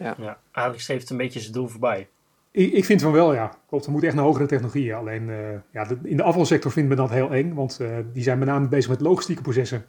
Ja. 0.00 0.14
ja, 0.18 0.38
eigenlijk 0.52 0.80
streeft 0.82 1.00
het 1.00 1.10
een 1.10 1.16
beetje 1.16 1.40
zijn 1.40 1.52
doel 1.52 1.68
voorbij. 1.68 2.08
Ik, 2.50 2.72
ik 2.72 2.84
vind 2.84 3.02
van 3.02 3.12
wel, 3.12 3.34
ja. 3.34 3.58
Klopt, 3.68 3.84
we 3.84 3.90
moeten 3.90 4.08
echt 4.08 4.18
naar 4.18 4.26
hogere 4.26 4.46
technologieën. 4.46 4.94
Alleen 4.94 5.28
uh, 5.28 5.36
ja, 5.70 5.84
de, 5.84 5.98
in 6.02 6.16
de 6.16 6.22
afvalsector 6.22 6.72
vindt 6.72 6.88
men 6.88 6.98
dat 6.98 7.10
heel 7.10 7.30
eng, 7.30 7.54
want 7.54 7.78
uh, 7.82 7.96
die 8.12 8.22
zijn 8.22 8.38
met 8.38 8.48
name 8.48 8.68
bezig 8.68 8.90
met 8.90 9.00
logistieke 9.00 9.42
processen 9.42 9.84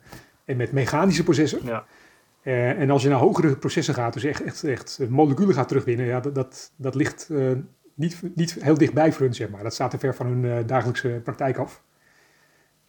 en 0.46 0.58
met 0.58 0.72
mechanische 0.72 1.24
processen. 1.24 1.60
Ja. 1.64 1.86
Uh, 2.44 2.80
en 2.80 2.90
als 2.90 3.04
je 3.04 3.10
naar 3.10 3.20
hogere 3.20 3.56
processen 3.56 3.94
gaat, 3.94 4.14
dus 4.14 4.24
echt, 4.24 4.44
echt, 4.44 4.64
echt 4.64 5.00
moleculen 5.10 5.56
gaat 5.56 5.68
terugwinnen, 5.68 6.06
ja, 6.06 6.20
dat, 6.20 6.36
dat, 6.36 6.72
dat 6.76 6.96
ligt 6.96 7.30
niet, 7.94 8.22
niet 8.36 8.58
heel 8.60 8.78
dichtbij 8.78 9.12
voor 9.12 9.26
hun, 9.26 9.34
zeg 9.34 9.50
maar. 9.50 9.64
Dat 9.64 9.74
staat 9.74 9.92
te 9.92 10.00
ver 10.00 10.16
van 10.16 10.26
hun 10.26 10.66
dagelijkse 10.66 11.22
praktijk 11.24 11.58
af. 11.58 11.84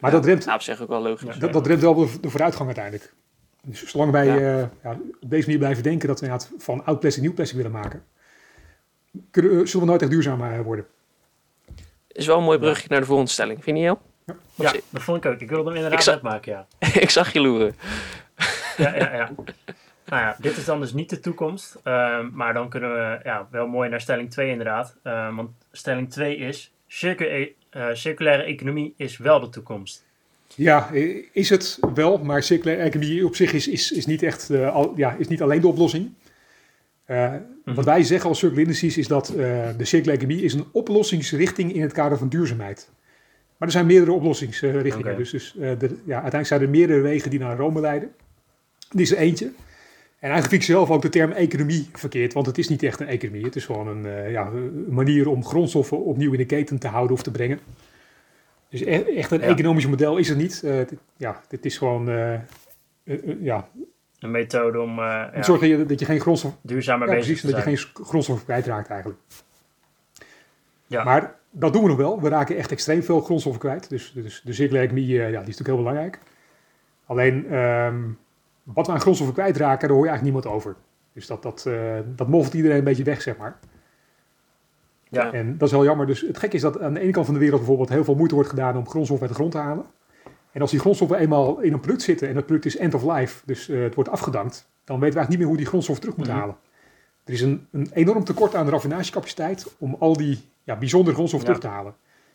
Maar 0.00 0.10
ja, 0.10 0.16
dat 0.16 0.26
remt, 0.26 0.44
nou, 0.44 0.56
op 0.56 0.62
zich 0.62 0.82
ook 0.82 0.88
wel 0.88 1.02
logisch. 1.02 1.38
dat, 1.38 1.52
dat 1.52 1.66
remt 1.66 1.80
wel 1.80 1.94
de, 1.94 2.20
de 2.20 2.30
vooruitgang 2.30 2.66
uiteindelijk. 2.66 3.14
Dus 3.66 3.86
zolang 3.86 4.10
wij 4.12 4.26
Ja. 4.26 4.36
eh, 4.36 4.66
ja, 4.82 4.90
op 5.20 5.30
deze 5.30 5.44
manier 5.44 5.58
blijven 5.58 5.82
denken 5.82 6.08
dat 6.08 6.20
we 6.20 6.26
inderdaad 6.26 6.52
van 6.58 6.84
oud 6.84 7.00
plastic 7.00 7.22
nieuw 7.22 7.32
plastic 7.34 7.56
willen 7.56 7.72
maken, 7.72 8.04
kunnen, 9.30 9.50
zullen 9.68 9.80
we 9.86 9.90
nooit 9.90 10.02
echt 10.02 10.10
duurzaam 10.10 10.42
eh, 10.44 10.60
worden. 10.60 10.86
Is 12.08 12.26
wel 12.26 12.38
een 12.38 12.44
mooi 12.44 12.58
brugje 12.58 12.86
naar 12.88 13.00
de 13.00 13.06
volgende 13.06 13.30
stelling. 13.30 13.62
Vind 13.64 13.78
je 13.78 13.82
niet, 13.84 13.96
Ja, 14.54 14.72
dat 14.90 15.02
vond 15.02 15.24
ik 15.24 15.30
ook. 15.32 15.40
Ik 15.40 15.48
wilde 15.48 15.64
hem 15.64 15.74
inderdaad 15.74 15.98
Ik 15.98 16.04
zou- 16.04 16.16
net 16.16 16.24
maken, 16.24 16.52
ja. 16.52 16.66
Ik 17.00 17.10
zag 17.10 17.32
je 17.32 17.40
loeren. 17.40 17.74
Ja, 18.76 18.94
ja, 18.96 19.14
ja. 19.14 19.30
Nou 20.06 20.22
ja, 20.22 20.36
dit 20.40 20.56
is 20.56 20.64
dan 20.64 20.80
dus 20.80 20.92
niet 20.92 21.10
de 21.10 21.20
toekomst. 21.20 21.80
ehm, 21.82 22.28
maar 22.32 22.54
dan 22.54 22.68
kunnen 22.68 22.92
we 22.94 23.20
ja, 23.24 23.48
wel 23.50 23.66
mooi 23.66 23.88
naar 23.88 24.00
stelling 24.00 24.30
2 24.30 24.50
inderdaad. 24.50 24.96
Ehm, 25.02 25.34
want 25.34 25.50
stelling 25.72 26.10
2 26.10 26.36
is... 26.36 26.72
Circu 26.86 27.54
eh, 27.70 27.86
circulaire 27.92 28.42
economie 28.42 28.94
is 28.96 29.16
wel 29.16 29.40
de 29.40 29.48
toekomst. 29.48 30.04
Ja, 30.56 30.90
is 31.32 31.50
het 31.50 31.78
wel, 31.94 32.18
maar 32.18 32.42
circulaire 32.42 32.82
economie 32.82 33.26
op 33.26 33.36
zich 33.36 33.52
is, 33.52 33.68
is, 33.68 33.92
is, 33.92 34.06
niet, 34.06 34.22
echt, 34.22 34.50
al, 34.50 34.92
ja, 34.96 35.16
is 35.18 35.28
niet 35.28 35.42
alleen 35.42 35.60
de 35.60 35.68
oplossing. 35.68 36.10
Eh, 37.12 37.32
Wat 37.64 37.84
wij 37.84 38.02
zeggen 38.02 38.28
als 38.28 38.38
Circular 38.38 38.62
Industries 38.62 38.98
is 38.98 39.08
dat 39.08 39.28
eh, 39.28 39.34
de 39.76 39.84
circulaire 39.84 40.24
economie 40.24 40.44
is 40.44 40.54
een 40.54 40.66
oplossingsrichting 40.72 41.74
in 41.74 41.82
het 41.82 41.92
kader 41.92 42.18
van 42.18 42.28
duurzaamheid. 42.28 42.88
Maar 43.56 43.68
er 43.68 43.74
zijn 43.74 43.86
meerdere 43.86 44.12
oplossingsrichtingen. 44.12 45.16
Dus, 45.16 45.30
dus 45.30 45.56
eh, 45.56 45.60
de, 45.78 45.86
ja, 45.86 46.22
uiteindelijk 46.22 46.46
zijn 46.46 46.60
er 46.60 46.68
meerdere 46.68 47.00
wegen 47.00 47.30
die 47.30 47.38
naar 47.38 47.56
Rome 47.56 47.80
leiden. 47.80 48.10
Dit 48.90 49.00
is 49.00 49.12
er 49.12 49.18
eentje. 49.18 49.44
En 50.18 50.30
eigenlijk 50.30 50.48
vind 50.48 50.62
ik 50.62 50.68
zelf 50.68 50.90
ook 50.90 51.02
de 51.02 51.08
term 51.08 51.30
economie 51.30 51.88
verkeerd, 51.92 52.32
want 52.32 52.46
het 52.46 52.58
is 52.58 52.68
niet 52.68 52.82
echt 52.82 53.00
een 53.00 53.06
economie. 53.06 53.44
Het 53.44 53.56
is 53.56 53.64
gewoon 53.64 53.88
een, 53.88 54.30
ja, 54.30 54.46
een 54.46 54.86
manier 54.88 55.28
om 55.28 55.44
grondstoffen 55.44 56.04
opnieuw 56.04 56.32
in 56.32 56.38
de 56.38 56.46
keten 56.46 56.78
te 56.78 56.88
houden 56.88 57.16
of 57.16 57.22
te 57.22 57.30
brengen. 57.30 57.58
Dus 58.72 58.80
e- 58.80 59.16
echt 59.16 59.30
een 59.30 59.40
Ja. 59.40 59.46
economisch 59.46 59.86
model 59.86 60.16
is 60.16 60.28
het 60.28 60.38
niet. 60.38 60.60
Dit, 60.60 60.92
ja, 61.16 61.40
dit 61.48 61.64
is 61.64 61.78
gewoon 61.78 62.08
eh, 62.08 62.38
ja, 63.40 63.68
Een 64.18 64.30
methode 64.30 64.80
om 64.80 64.96
ja, 64.96 65.30
het 65.32 65.44
zorgt 65.44 65.60
dat 65.60 65.70
je, 65.70 65.86
dat 65.86 65.98
je 65.98 66.04
geen 66.04 66.20
grondstof, 66.20 66.56
duurzamer 66.62 67.08
ja, 67.08 67.14
precies, 67.14 67.40
dat 67.42 67.56
je 67.56 67.62
geen 67.62 67.76
grondstof 68.06 68.44
kwijtraakt 68.44 68.88
eigenlijk. 68.88 69.20
Ja. 70.86 71.04
Maar 71.04 71.34
dat 71.50 71.72
doen 71.72 71.82
we 71.82 71.88
nog 71.88 71.96
wel. 71.96 72.20
We 72.20 72.28
raken 72.28 72.56
echt 72.56 72.70
extreem 72.70 73.02
veel 73.02 73.20
grondstoffen 73.20 73.60
kwijt. 73.62 73.88
Dus, 73.88 74.12
dus 74.14 74.42
de 74.44 74.52
circulaire 74.52 74.92
economie, 74.92 75.14
ja, 75.16 75.26
die 75.26 75.30
is 75.30 75.34
natuurlijk 75.38 75.68
heel 75.68 75.76
belangrijk. 75.76 76.18
Alleen, 77.06 77.46
ehm, 77.50 78.00
wat 78.62 78.86
we 78.86 78.92
aan 78.92 79.00
grondstoffen 79.00 79.36
kwijtraken, 79.36 79.88
daar 79.88 79.96
hoor 79.96 80.06
je 80.06 80.10
eigenlijk 80.10 80.36
niemand 80.36 80.56
over. 80.56 80.76
Dus 81.12 81.26
dat, 81.26 81.42
dat, 81.42 81.68
dat 82.16 82.28
moffelt 82.28 82.54
iedereen 82.54 82.78
een 82.78 82.84
beetje 82.84 83.04
weg, 83.04 83.22
zeg 83.22 83.36
maar. 83.36 83.58
Ja. 85.12 85.32
En 85.32 85.58
dat 85.58 85.68
is 85.68 85.74
wel 85.74 85.84
jammer. 85.84 86.06
Dus 86.06 86.20
het 86.20 86.38
gekke 86.38 86.56
is 86.56 86.62
dat 86.62 86.80
aan 86.80 86.94
de 86.94 87.00
ene 87.00 87.12
kant 87.12 87.24
van 87.24 87.34
de 87.34 87.40
wereld 87.40 87.58
bijvoorbeeld 87.58 87.88
heel 87.88 88.04
veel 88.04 88.14
moeite 88.14 88.34
wordt 88.34 88.48
gedaan 88.50 88.76
om 88.76 88.88
grondstoffen 88.88 89.26
uit 89.28 89.36
de 89.36 89.42
grond 89.42 89.52
te 89.52 89.68
halen. 89.68 89.84
En 90.52 90.60
als 90.60 90.70
die 90.70 90.80
grondstoffen 90.80 91.18
eenmaal 91.18 91.60
in 91.60 91.72
een 91.72 91.80
product 91.80 92.02
zitten 92.02 92.28
en 92.28 92.34
dat 92.34 92.44
product 92.46 92.66
is 92.66 92.76
end 92.76 92.94
of 92.94 93.02
life, 93.16 93.42
dus 93.46 93.68
eh, 93.68 93.82
het 93.82 93.94
wordt 93.94 94.10
afgedankt, 94.10 94.54
dan 94.84 95.00
weten 95.00 95.14
we 95.14 95.18
eigenlijk 95.20 95.28
niet 95.28 95.38
meer 95.38 95.48
hoe 95.48 95.56
die 95.56 95.66
grondstof 95.66 95.98
terug 95.98 96.16
moet 96.16 96.26
Mhm. 96.26 96.36
halen. 96.36 96.56
Er 97.24 97.32
is 97.32 97.40
een, 97.40 97.66
een 97.72 97.88
enorm 97.92 98.24
tekort 98.24 98.54
aan 98.54 98.68
raffinagecapaciteit 98.68 99.74
om 99.78 99.96
al 99.98 100.16
die 100.16 100.40
ja, 100.62 100.76
bijzondere 100.76 101.14
grondstoffen 101.14 101.50
Ja. 101.52 101.56
terug 101.58 101.70
te 101.72 101.78
halen. 101.78 101.94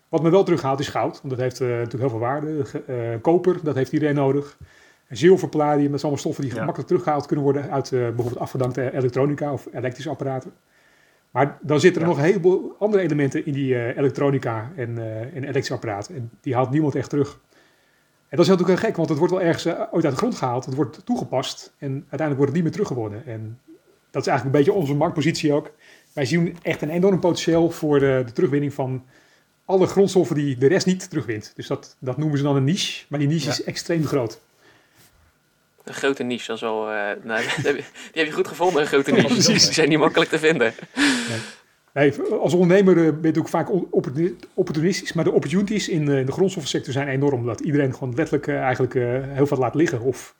Wat 0.10 0.22
men 0.22 0.32
wel 0.32 0.44
terughaalt 0.44 0.80
is 0.80 0.88
goud, 0.88 1.18
want 1.22 1.30
dat 1.30 1.40
heeft 1.40 1.62
eh, 1.62 1.68
natuurlijk 1.68 2.00
heel 2.00 2.10
veel 2.10 2.20
waarde. 2.20 2.66
Eh, 2.88 2.96
koper, 3.22 3.60
dat 3.64 3.76
heeft 3.76 3.92
iedereen 3.92 4.16
nodig. 4.16 4.58
En 5.08 5.18
zilver, 5.18 5.48
palladium, 5.50 5.92
dat 5.92 6.00
zijn 6.00 6.02
allemaal 6.02 6.18
stoffen 6.20 6.44
die 6.44 6.52
Ja. 6.54 6.58
gemakkelijk 6.60 6.90
teruggehaald 6.90 7.26
kunnen 7.26 7.46
worden 7.46 7.72
uit 7.72 7.92
eh, 7.92 8.00
bijvoorbeeld 8.00 8.40
afgedankte 8.40 8.94
elektronica 8.94 9.52
of 9.54 9.68
elektrische 9.74 10.10
apparaten. 10.10 10.52
Maar 11.32 11.58
dan 11.62 11.80
zitten 11.80 12.02
er 12.02 12.08
Ja. 12.08 12.14
nog 12.14 12.24
een 12.24 12.30
heleboel 12.30 12.76
andere 12.80 13.04
elementen 13.04 13.46
in 13.46 13.54
die 13.54 13.76
eh, 13.76 13.98
elektronica 13.98 14.72
en, 14.76 14.98
eh, 14.98 15.22
en 15.22 15.34
elektrische 15.44 15.74
apparaten. 15.74 16.16
En 16.16 16.30
die 16.42 16.56
haalt 16.56 16.70
niemand 16.70 16.96
echt 16.96 17.10
terug. 17.10 17.40
En 18.30 18.38
dat 18.38 18.46
is 18.46 18.52
natuurlijk 18.52 18.80
heel 18.80 18.88
gek, 18.88 18.98
want 18.98 19.10
het 19.10 19.18
wordt 19.18 19.34
wel 19.34 19.44
ergens 19.44 19.66
eh, 19.66 19.82
ooit 19.92 20.04
uit 20.06 20.14
de 20.14 20.20
grond 20.20 20.36
gehaald. 20.36 20.66
Het 20.66 20.76
wordt 20.76 21.06
toegepast 21.06 21.74
en 21.78 21.90
uiteindelijk 21.92 22.38
wordt 22.38 22.46
het 22.46 22.54
niet 22.54 22.64
meer 22.64 22.72
teruggewonnen. 22.72 23.26
En 23.26 23.60
dat 24.12 24.22
is 24.22 24.28
eigenlijk 24.28 24.44
een 24.58 24.64
beetje 24.64 24.80
onze 24.82 24.94
marktpositie 24.94 25.54
ook. 25.54 25.72
Wij 26.14 26.26
zien 26.26 26.58
echt 26.62 26.82
een 26.82 26.90
enorm 26.90 27.20
potentieel 27.20 27.72
voor 27.72 28.00
de, 28.00 28.22
de 28.26 28.32
terugwinning 28.32 28.74
van 28.74 29.04
alle 29.66 29.88
grondstoffen 29.88 30.36
die 30.36 30.58
de 30.58 30.68
rest 30.68 30.86
niet 30.86 31.10
terugwint. 31.10 31.52
Dus 31.56 31.68
dat, 31.68 31.96
dat 32.00 32.18
noemen 32.18 32.38
ze 32.38 32.44
dan 32.44 32.56
een 32.56 32.64
niche, 32.64 33.06
maar 33.10 33.20
die 33.20 33.28
niche 33.28 33.46
Ja. 33.46 33.52
is 33.52 33.64
extreem 33.64 34.04
groot. 34.06 34.42
Een 35.88 35.94
grote 35.94 36.24
niche, 36.24 36.48
dat 36.48 36.56
is 36.56 36.62
wel... 36.62 36.90
eh, 36.90 37.10
nou, 37.24 37.44
die, 37.64 37.84
heb 38.14 38.26
je, 38.26 38.32
goed 38.32 38.48
gevonden, 38.48 38.82
een 38.82 38.88
grote 38.88 39.12
niche. 39.12 39.28
precies. 39.34 39.64
Die 39.66 39.74
zijn 39.74 39.90
niet 39.90 39.98
makkelijk 39.98 40.30
te 40.30 40.40
vinden. 40.40 40.74
Nee, 41.94 42.14
als 42.22 42.54
ondernemer 42.54 43.08
eh, 43.08 43.14
ben 43.14 43.34
je 43.34 43.40
ook 43.40 43.50
vaak 43.50 43.70
opportunistisch, 44.54 45.14
maar 45.14 45.24
de 45.24 45.32
opportunities 45.32 45.90
in, 45.90 46.10
eh, 46.10 46.20
in 46.20 46.26
de 46.26 46.32
grondstoffensector 46.32 46.94
zijn 46.94 47.08
enorm. 47.08 47.46
Dat 47.46 47.60
iedereen 47.60 47.94
gewoon 47.94 48.16
letterlijk 48.16 48.48
eigenlijk 48.48 48.94
heel 49.34 49.48
veel 49.48 49.58
laat 49.58 49.76
liggen 49.76 50.02
of 50.02 50.36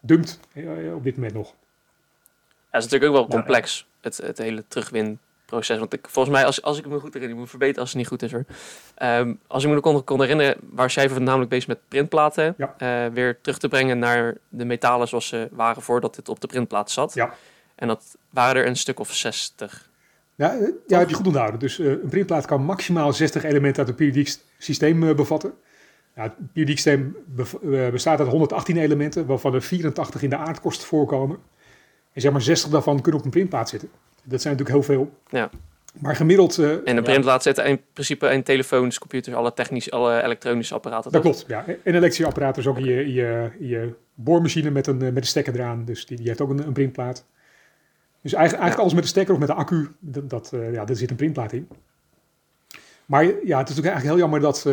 dumpt 0.00 0.40
op 0.94 1.04
dit 1.04 1.14
moment 1.14 1.34
nog. 1.34 1.46
Ja, 1.46 1.54
het 2.70 2.84
is 2.84 2.90
natuurlijk 2.90 3.10
ook 3.10 3.28
wel 3.28 3.40
complex, 3.40 3.86
het, 4.00 4.16
het 4.16 4.38
hele 4.38 4.64
terugwinproces. 5.46 5.78
Want 5.78 5.92
ik, 5.92 6.06
volgens 6.10 6.34
mij, 6.36 6.44
als, 6.44 6.62
als 6.62 6.78
ik 6.78 6.86
me 6.86 6.98
goed 7.00 7.12
herinner, 7.12 7.30
ik 7.30 7.36
moet 7.36 7.48
verbeteren 7.50 7.80
als 7.80 7.88
het 7.88 7.98
niet 7.98 8.08
goed 8.08 8.22
is 8.22 8.32
hoor. 8.32 8.44
Ehm, 8.94 9.34
als 9.46 9.64
ik 9.64 9.70
me 9.70 9.80
kon, 9.80 10.04
kon 10.04 10.20
herinneren, 10.20 10.56
was 10.70 10.94
jij 10.94 11.06
namelijk 11.08 11.50
bezig 11.50 11.66
met 11.68 11.78
printplaten 11.88 12.54
Ja. 12.56 12.74
eh, 12.78 13.12
weer 13.12 13.40
terug 13.40 13.58
te 13.58 13.68
brengen 13.68 13.98
naar 13.98 14.36
de 14.48 14.64
metalen 14.64 15.08
zoals 15.08 15.26
ze 15.28 15.48
waren 15.52 15.82
voordat 15.82 16.14
dit 16.14 16.28
op 16.28 16.40
de 16.40 16.46
printplaat 16.46 16.90
zat. 16.90 17.14
Ja. 17.14 17.34
En 17.74 17.88
dat 17.88 18.16
waren 18.30 18.62
er 18.62 18.68
een 18.68 18.76
stuk 18.76 18.98
of 19.00 19.12
60. 19.14 19.90
Ja, 20.34 20.54
eh, 20.58 20.68
ja 20.86 20.98
heb 20.98 21.08
je 21.08 21.14
goed 21.14 21.26
onthouden. 21.26 21.60
Dus 21.60 21.78
eh, 21.78 21.86
een 21.86 22.08
printplaat 22.08 22.46
kan 22.46 22.62
maximaal 22.64 23.12
60 23.12 23.44
elementen 23.44 23.78
uit 23.78 23.86
het 23.86 23.96
periodiek 23.96 24.34
systeem 24.58 25.16
bevatten. 25.16 25.52
Ja, 26.14 26.22
het 26.22 26.52
periodiek 26.52 26.78
systeem 26.78 27.16
bev- 27.26 27.90
bestaat 27.90 28.18
uit 28.18 28.28
118 28.28 28.76
elementen, 28.76 29.26
waarvan 29.26 29.54
er 29.54 29.62
84 29.62 30.22
in 30.22 30.30
de 30.30 30.36
aardkorst 30.36 30.84
voorkomen. 30.84 31.38
En 32.12 32.20
zeg 32.20 32.32
maar 32.32 32.42
60 32.42 32.70
daarvan 32.70 33.00
kunnen 33.00 33.20
op 33.20 33.26
een 33.26 33.32
printplaat 33.32 33.68
zitten. 33.68 33.90
Dat 34.28 34.42
zijn 34.42 34.56
natuurlijk 34.56 34.86
heel 34.86 34.96
veel. 34.96 35.12
Ja. 35.28 35.50
Maar 36.00 36.16
gemiddeld, 36.16 36.58
eh, 36.58 36.70
En 36.70 36.96
een 36.96 37.02
printplaat 37.02 37.42
zitten 37.42 37.64
in 37.64 37.80
principe 37.92 38.28
in 38.28 38.42
telefoons, 38.42 38.98
computers, 38.98 39.36
alle 39.36 39.52
technische, 39.52 39.90
alle 39.90 40.22
elektronische 40.22 40.74
apparaten. 40.74 41.12
dat 41.12 41.22
toch? 41.22 41.32
klopt. 41.32 41.48
Ja. 41.48 41.64
En 41.84 42.24
apparaat 42.24 42.56
is 42.56 42.66
ook 42.66 42.78
je, 42.78 43.12
je, 43.12 43.50
je 43.58 43.94
boormachine 44.14 44.70
met 44.70 44.86
een, 44.86 45.02
eh, 45.02 45.06
met 45.06 45.16
een 45.16 45.26
stekker 45.26 45.54
eraan. 45.54 45.84
Dus 45.84 46.06
die, 46.06 46.16
die 46.16 46.26
heeft 46.26 46.40
ook 46.40 46.50
een, 46.50 46.66
een 46.66 46.72
printplaat. 46.72 47.24
Dus 48.22 48.32
eigenlijk, 48.32 48.62
eigenlijk 48.62 48.78
alles 48.78 48.94
met 48.94 49.02
een 49.02 49.08
stekker 49.08 49.34
of 49.34 49.40
met 49.40 49.48
een 49.48 49.54
accu, 49.54 49.88
dat, 49.98 50.30
dat, 50.30 50.52
eh, 50.52 50.72
ja, 50.72 50.84
daar 50.84 50.96
zit 50.96 51.10
een 51.10 51.16
printplaat 51.16 51.52
in. 51.52 51.68
Maar 53.06 53.24
ja, 53.24 53.30
het 53.58 53.68
is 53.68 53.76
natuurlijk 53.76 53.86
eigenlijk 53.86 54.04
heel 54.04 54.18
jammer 54.18 54.40
dat, 54.40 54.66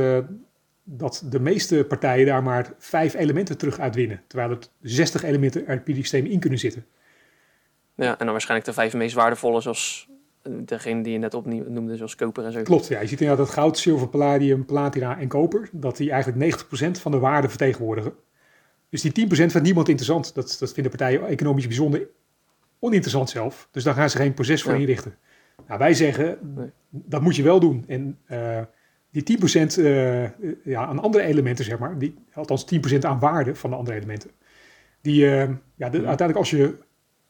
dat 0.84 1.24
de 1.30 1.40
meeste 1.40 1.86
partijen 1.88 2.26
daar 2.26 2.44
maar 2.44 2.74
vijf 2.78 3.14
elementen 3.14 3.58
terug 3.58 3.80
uitwinnen. 3.80 4.22
Terwijl 4.28 4.50
er 4.52 4.58
60 4.82 5.24
elementen 5.24 5.60
uit 5.60 5.70
het 5.70 5.84
periodiek 5.84 6.06
systeem 6.06 6.32
in 6.32 6.40
kunnen 6.40 6.60
zitten. 6.60 6.86
Ja, 7.96 8.12
en 8.12 8.18
dan 8.18 8.28
waarschijnlijk 8.32 8.70
de 8.70 8.74
vijf 8.76 8.94
meest 8.94 9.16
waardevolle, 9.16 9.62
zoals 9.62 10.10
eh, 10.42 10.54
degene 10.66 11.04
die 11.04 11.14
je 11.14 11.20
net 11.20 11.34
opnoemde, 11.34 11.96
zoals 11.96 12.16
koper 12.16 12.46
en 12.46 12.52
zo. 12.52 12.62
Klopt, 12.62 12.88
ja. 12.88 13.00
Je 13.02 13.08
ziet 13.08 13.22
inderdaad 13.22 13.46
dat 13.46 13.56
goud, 13.56 13.78
zilver, 13.78 14.08
palladium, 14.08 14.66
platina 14.66 15.20
en 15.20 15.28
koper, 15.28 15.70
dat 15.72 15.98
die 15.98 16.12
eigenlijk 16.12 16.56
90% 16.98 17.02
van 17.02 17.12
de 17.12 17.20
waarde 17.20 17.50
vertegenwoordigen. 17.50 18.14
Dus 18.90 19.02
die 19.02 19.28
10% 19.28 19.28
vindt 19.30 19.62
niemand 19.62 19.88
interessant. 19.88 20.34
Dat, 20.36 20.56
dat 20.60 20.74
vinden 20.74 20.92
partijen 20.98 21.28
economisch 21.28 21.66
bijzonder 21.68 22.08
oninteressant 22.80 23.30
zelf. 23.30 23.68
Dus 23.72 23.84
daar 23.84 23.94
gaan 23.94 24.10
ze 24.10 24.18
geen 24.18 24.34
proces 24.34 24.64
voor 24.64 24.74
Ja. 24.74 24.80
inrichten. 24.80 25.16
Nou, 25.68 25.80
wij 25.80 25.94
zeggen, 25.94 26.38
Nee. 26.56 26.72
dat 26.90 27.22
moet 27.22 27.36
je 27.36 27.44
wel 27.44 27.60
doen. 27.60 27.84
En 27.88 28.18
eh, 28.26 28.60
die 29.12 29.24
10% 29.24 29.78
eh, 29.78 30.24
ja, 30.66 30.86
aan 30.86 31.00
andere 31.00 31.24
elementen, 31.24 31.66
zeg 31.66 31.80
maar, 31.80 31.98
die, 31.98 32.16
althans 32.34 32.66
10% 32.66 33.06
aan 33.06 33.20
waarde 33.20 33.56
van 33.56 33.70
de 33.70 33.76
andere 33.76 33.98
elementen, 33.98 34.30
die, 35.02 35.26
ja, 35.26 35.46
de- 35.76 36.06
uiteindelijk 36.08 36.38
als 36.38 36.50
je 36.50 36.76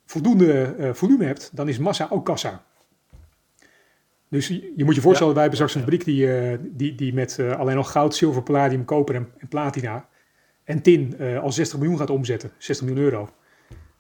voldoende 0.05 0.63
eh, 0.63 0.93
volume 0.93 1.25
hebt, 1.25 1.49
dan 1.53 1.69
is 1.69 1.77
massa 1.77 2.07
ook 2.09 2.25
kassa. 2.25 2.63
Dus 4.29 4.47
je, 4.47 4.73
je 4.75 4.83
moet 4.83 4.95
je 4.95 5.01
voorstellen, 5.01 5.33
wij 5.33 5.41
hebben 5.41 5.59
straks 5.59 5.75
een 5.75 5.91
fabriek 5.91 6.05
die, 6.05 6.37
eh, 6.37 6.59
die, 6.61 6.95
die 6.95 7.13
met 7.13 7.39
eh, 7.39 7.59
alleen 7.59 7.77
al 7.77 7.83
goud, 7.83 8.15
zilver, 8.15 8.43
palladium, 8.43 8.85
koper 8.85 9.15
en, 9.15 9.29
en 9.37 9.47
platina 9.47 10.07
en 10.63 10.81
tin 10.81 11.17
al 11.41 11.51
60 11.51 11.79
miljoen 11.79 11.97
gaat 11.97 12.09
omzetten, 12.09 12.51
60 12.57 12.87
miljoen 12.87 13.03
euro. 13.03 13.29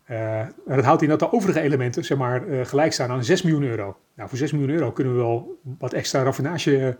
En 0.05 0.53
dat 0.65 0.83
houdt 0.83 1.01
in 1.01 1.09
dat 1.09 1.19
de 1.19 1.31
overige 1.31 1.61
elementen 1.61 2.05
zeg 2.05 2.17
maar, 2.17 2.65
gelijk 2.65 2.93
staan 2.93 3.09
aan 3.09 3.23
6 3.23 3.41
miljoen 3.41 3.63
euro. 3.63 3.97
Nou, 4.15 4.29
voor 4.29 4.37
6 4.37 4.51
miljoen 4.51 4.69
euro 4.69 4.91
kunnen 4.91 5.13
we 5.13 5.19
wel 5.19 5.59
wat 5.77 5.93
extra 5.93 6.23
raffinage 6.23 6.97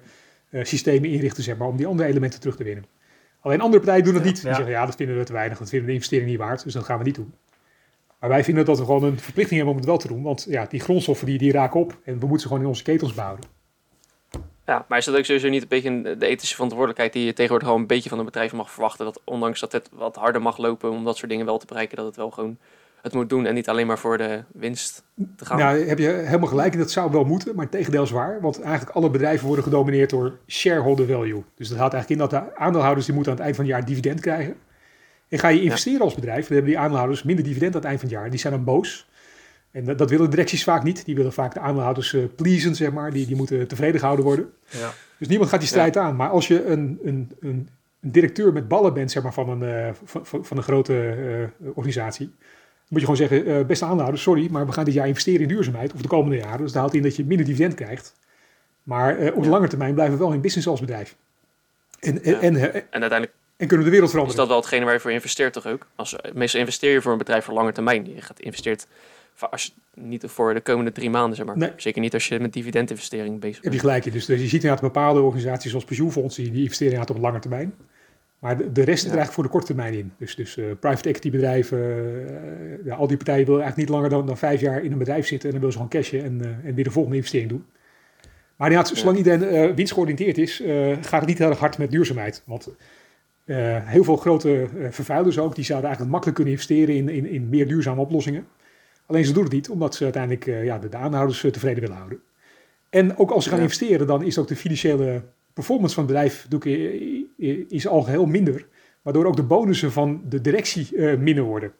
eh, 0.53 0.63
systemen 0.63 1.09
inrichten 1.09 1.43
zeg 1.43 1.57
maar, 1.57 1.67
om 1.67 1.77
die 1.77 1.87
andere 1.87 2.09
elementen 2.09 2.39
terug 2.39 2.55
te 2.55 2.63
winnen. 2.63 2.85
Alleen 3.39 3.61
andere 3.61 3.83
partijen 3.83 4.03
doen 4.03 4.13
dat 4.13 4.23
Ja, 4.23 4.29
niet. 4.29 4.41
Die 4.41 4.49
ja. 4.49 4.55
zeggen, 4.55 4.73
ja, 4.73 4.85
dat 4.85 4.95
vinden 4.95 5.17
we 5.17 5.23
te 5.23 5.33
weinig, 5.33 5.57
dat 5.57 5.69
vinden 5.69 5.87
we 5.87 5.93
de 5.93 5.97
investering 5.97 6.29
niet 6.29 6.39
waard, 6.39 6.63
dus 6.63 6.73
dat 6.73 6.83
gaan 6.83 6.97
we 6.97 7.03
niet 7.03 7.15
doen. 7.15 7.33
Maar 8.23 8.31
wij 8.31 8.43
vinden 8.43 8.65
dat 8.65 8.77
we 8.77 8.85
gewoon 8.85 9.03
een 9.03 9.19
verplichting 9.19 9.55
hebben 9.55 9.75
om 9.75 9.79
het 9.79 9.89
wel 9.89 9.97
te 9.97 10.07
doen, 10.07 10.23
want 10.23 10.45
ja, 10.49 10.65
die 10.65 10.79
grondstoffen 10.79 11.25
die, 11.25 11.37
die 11.37 11.51
raken 11.51 11.79
op 11.79 11.97
en 12.03 12.13
we 12.19 12.19
moeten 12.19 12.39
ze 12.39 12.47
gewoon 12.47 12.61
in 12.61 12.67
onze 12.67 12.83
ketels 12.83 13.13
behouden. 13.13 13.45
Ja, 14.65 14.85
maar 14.87 14.97
is 14.97 15.05
dat 15.05 15.15
ook 15.15 15.25
sowieso 15.25 15.49
niet 15.49 15.61
een 15.61 15.67
beetje 15.67 16.15
de 16.17 16.25
ethische 16.25 16.53
verantwoordelijkheid 16.53 17.13
die 17.13 17.25
je 17.25 17.33
tegenwoordig 17.33 17.67
gewoon 17.67 17.81
een 17.81 17.87
beetje 17.87 18.09
van 18.09 18.19
een 18.19 18.25
bedrijf 18.25 18.53
mag 18.53 18.71
verwachten? 18.71 19.05
Dat 19.05 19.21
ondanks 19.23 19.59
dat 19.59 19.71
het 19.71 19.89
wat 19.93 20.15
harder 20.15 20.41
mag 20.41 20.57
lopen 20.57 20.91
om 20.91 21.03
dat 21.03 21.17
soort 21.17 21.29
dingen 21.31 21.45
wel 21.45 21.57
te 21.57 21.65
bereiken, 21.65 21.97
dat 21.97 22.05
het 22.05 22.15
wel 22.15 22.31
gewoon 22.31 22.57
het 23.01 23.13
moet 23.13 23.29
doen 23.29 23.45
en 23.45 23.53
niet 23.53 23.69
alleen 23.69 23.87
maar 23.87 23.99
voor 23.99 24.17
de 24.17 24.43
winst 24.51 25.03
te 25.37 25.45
gaan. 25.45 25.57
Nou, 25.57 25.87
heb 25.87 25.99
je 25.99 26.07
helemaal 26.07 26.49
gelijk 26.49 26.73
en 26.73 26.79
dat 26.79 26.91
zou 26.91 27.11
wel 27.11 27.23
moeten, 27.23 27.55
maar 27.55 27.69
tegendeel 27.69 28.03
is 28.03 28.11
waar. 28.11 28.41
Want 28.41 28.61
eigenlijk 28.61 28.95
alle 28.95 29.09
bedrijven 29.09 29.47
worden 29.47 29.63
gedomineerd 29.63 30.09
door 30.09 30.37
shareholder 30.47 31.07
value. 31.07 31.43
Dus 31.55 31.69
dat 31.69 31.77
houdt 31.77 31.93
eigenlijk 31.93 32.21
in 32.21 32.29
dat 32.29 32.43
de 32.43 32.55
aandeelhouders 32.55 33.05
die 33.05 33.15
moeten 33.15 33.31
aan 33.31 33.37
het 33.37 33.47
eind 33.47 33.57
van 33.57 33.65
het 33.65 33.75
jaar 33.75 33.85
dividend 33.85 34.19
krijgen. 34.19 34.55
En 35.33 35.39
ga 35.39 35.47
je 35.47 35.61
investeren 35.61 36.01
als 36.01 36.15
bedrijf, 36.15 36.47
dan 36.47 36.53
hebben 36.53 36.71
die 36.71 36.79
aandeelhouders 36.79 37.23
minder 37.23 37.43
dividend 37.43 37.75
aan 37.75 37.81
het 37.81 37.89
eind 37.89 37.99
van 37.99 38.09
het 38.09 38.17
jaar. 38.17 38.29
Die 38.29 38.39
zijn 38.39 38.53
dan 38.53 38.63
boos. 38.63 39.09
En 39.71 39.85
dat, 39.85 39.97
dat 39.97 40.09
willen 40.09 40.29
directies 40.29 40.63
vaak 40.63 40.83
niet. 40.83 41.05
Die 41.05 41.15
willen 41.15 41.33
vaak 41.33 41.53
de 41.53 41.59
aandeelhouders 41.59 42.13
uh, 42.13 42.25
pleasen, 42.35 42.75
zeg 42.75 42.91
maar. 42.91 43.11
Die, 43.11 43.25
die 43.25 43.35
moeten 43.35 43.67
tevreden 43.67 43.99
gehouden 43.99 44.25
worden. 44.25 44.53
Ja. 44.69 44.93
Dus 45.17 45.27
niemand 45.27 45.49
gaat 45.49 45.59
die 45.59 45.69
strijd 45.69 45.97
aan. 45.97 46.15
Maar 46.15 46.29
als 46.29 46.47
je 46.47 46.65
een, 46.65 46.99
een, 47.03 47.31
een, 47.39 47.69
een, 47.99 48.11
directeur 48.11 48.53
met 48.53 48.67
ballen 48.67 48.93
bent, 48.93 49.11
zeg 49.11 49.23
maar, 49.23 49.33
van 49.33 49.49
een, 49.49 49.87
uh, 49.87 49.89
van, 50.03 50.45
van, 50.45 50.57
een 50.57 50.63
grote 50.63 51.15
uh, 51.61 51.67
organisatie. 51.73 52.25
Dan 52.25 52.87
moet 52.87 53.01
je 53.01 53.07
gewoon 53.07 53.27
zeggen, 53.29 53.67
beste 53.67 53.83
aandeelhouders, 53.83 54.23
sorry, 54.23 54.47
maar 54.51 54.65
we 54.65 54.71
gaan 54.71 54.85
dit 54.85 54.93
jaar 54.93 55.07
investeren 55.07 55.41
in 55.41 55.47
duurzaamheid. 55.47 55.93
Of 55.93 56.01
de 56.01 56.07
komende 56.07 56.37
jaren. 56.37 56.61
Dus 56.61 56.71
dat 56.71 56.81
houdt 56.81 56.95
in 56.95 57.01
dat 57.03 57.15
je 57.15 57.25
minder 57.25 57.45
dividend 57.45 57.73
krijgt. 57.73 58.15
Maar 58.83 59.33
op 59.33 59.43
de 59.43 59.49
lange 59.49 59.67
termijn 59.67 59.93
blijven 59.93 60.17
we 60.17 60.23
wel 60.23 60.33
in 60.33 60.41
business 60.41 60.67
als 60.67 60.79
bedrijf. 60.79 61.15
En, 61.99 62.23
en, 62.23 62.39
en, 62.39 62.55
en 62.55 63.01
uiteindelijk 63.01 63.33
en 63.63 63.69
kunnen 63.69 63.85
we 63.85 63.91
de 63.91 63.97
wereld 63.97 64.11
veranderen. 64.11 64.41
Is 64.41 64.47
dat 64.47 64.47
wel 64.47 64.57
hetgene 64.57 64.85
waar 64.85 64.93
je 64.93 64.99
voor 64.99 65.11
investeert 65.11 65.53
toch 65.53 65.67
ook? 65.67 65.87
Als, 65.95 66.15
meestal 66.33 66.59
investeer 66.59 66.91
je 66.91 67.01
voor 67.01 67.11
een 67.11 67.17
bedrijf 67.17 67.45
voor 67.45 67.53
lange 67.53 67.71
termijn. 67.71 68.05
Je 68.15 68.21
gaat 68.21 68.39
investeert 68.39 68.87
als 69.49 69.63
je, 69.65 70.01
niet 70.01 70.23
voor 70.27 70.53
de 70.53 70.61
komende 70.61 70.91
drie 70.91 71.09
maanden, 71.09 71.35
zeg 71.35 71.45
maar. 71.45 71.57
Nee. 71.57 71.71
Zeker 71.75 72.01
niet 72.01 72.13
als 72.13 72.27
je 72.27 72.39
met 72.39 72.53
dividendinvestering 72.53 73.39
bezig 73.39 73.61
bent. 73.61 73.63
Heb 73.63 73.73
je 73.73 73.79
gelijk. 73.79 74.03
Dus, 74.13 74.25
dus 74.25 74.41
je 74.41 74.47
ziet 74.47 74.63
inderdaad 74.63 74.81
bepaalde 74.81 75.21
organisaties 75.21 75.69
zoals 75.69 75.85
pensioenfondsen, 75.85 76.43
die 76.43 76.63
investeren 76.63 76.93
inderdaad 76.93 77.15
op 77.15 77.21
lange 77.21 77.39
termijn. 77.39 77.73
Maar 78.39 78.57
de, 78.57 78.71
de 78.71 78.83
rest 78.83 79.01
zit 79.01 79.11
er 79.11 79.17
eigenlijk 79.17 79.33
voor 79.33 79.43
de 79.43 79.49
korte 79.49 79.65
termijn 79.65 79.93
in. 79.93 80.11
Dus, 80.17 80.35
dus 80.35 80.57
uh, 80.57 80.65
private 80.79 81.09
equity 81.09 81.31
bedrijven, 81.31 81.79
uh, 81.79 82.85
ja, 82.85 82.95
al 82.95 83.07
die 83.07 83.17
partijen 83.17 83.45
willen 83.45 83.61
eigenlijk 83.61 83.89
niet 83.89 83.97
langer 83.97 84.09
dan, 84.09 84.25
dan 84.25 84.37
vijf 84.37 84.61
jaar 84.61 84.83
in 84.83 84.91
een 84.91 84.97
bedrijf 84.97 85.27
zitten. 85.27 85.49
En 85.49 85.59
dan 85.59 85.69
willen 85.69 85.77
ze 85.77 85.83
gewoon 85.83 86.01
cashen 86.01 86.23
en, 86.23 86.39
uh, 86.41 86.69
en 86.69 86.75
weer 86.75 86.83
de 86.83 86.91
volgende 86.91 87.17
investering 87.17 87.49
doen. 87.49 87.65
Maar 88.55 88.71
inderdaad, 88.71 88.97
zolang 88.97 89.17
iedereen 89.17 89.75
winstgeoriënteerd 89.75 90.37
is, 90.37 90.63
gaat 91.01 91.19
het 91.19 91.25
niet 91.25 91.37
heel 91.37 91.49
erg 91.49 91.59
hard 91.59 91.77
met 91.77 91.91
duurzaamheid. 91.91 92.43
Want 92.45 92.69
heel 93.45 94.03
veel 94.03 94.17
grote 94.17 94.67
vervuilers 94.89 95.39
ook, 95.39 95.55
die 95.55 95.63
zouden 95.63 95.87
eigenlijk 95.87 96.11
makkelijk 96.11 96.35
kunnen 96.35 96.53
investeren 96.53 96.95
in, 96.95 97.09
in, 97.09 97.25
in 97.25 97.49
meer 97.49 97.67
duurzame 97.67 98.01
oplossingen. 98.01 98.47
Alleen 99.05 99.25
ze 99.25 99.33
doen 99.33 99.43
het 99.43 99.51
niet, 99.51 99.69
omdat 99.69 99.95
ze 99.95 100.03
uiteindelijk 100.03 100.45
uh, 100.45 100.63
ja, 100.63 100.79
de, 100.79 100.89
de, 100.89 100.97
aanhouders 100.97 101.43
uh, 101.43 101.51
tevreden 101.51 101.81
willen 101.81 101.97
houden. 101.97 102.19
En 102.89 103.17
ook 103.17 103.31
als 103.31 103.43
ze 103.43 103.49
gaan 103.49 103.57
ja. 103.57 103.63
investeren, 103.63 104.07
dan 104.07 104.23
is 104.23 104.37
ook 104.37 104.47
de 104.47 104.55
financiële 104.55 105.23
performance 105.53 105.95
van 105.95 106.03
het 106.03 106.13
bedrijf 106.13 106.47
is 107.69 107.87
al 107.87 108.01
geheel 108.01 108.25
minder. 108.25 108.65
Waardoor 109.01 109.25
ook 109.25 109.35
de 109.35 109.43
bonussen 109.43 109.91
van 109.91 110.21
de 110.29 110.41
directie 110.41 110.87
uh, 110.91 111.17
minder 111.17 111.43
worden. 111.43 111.71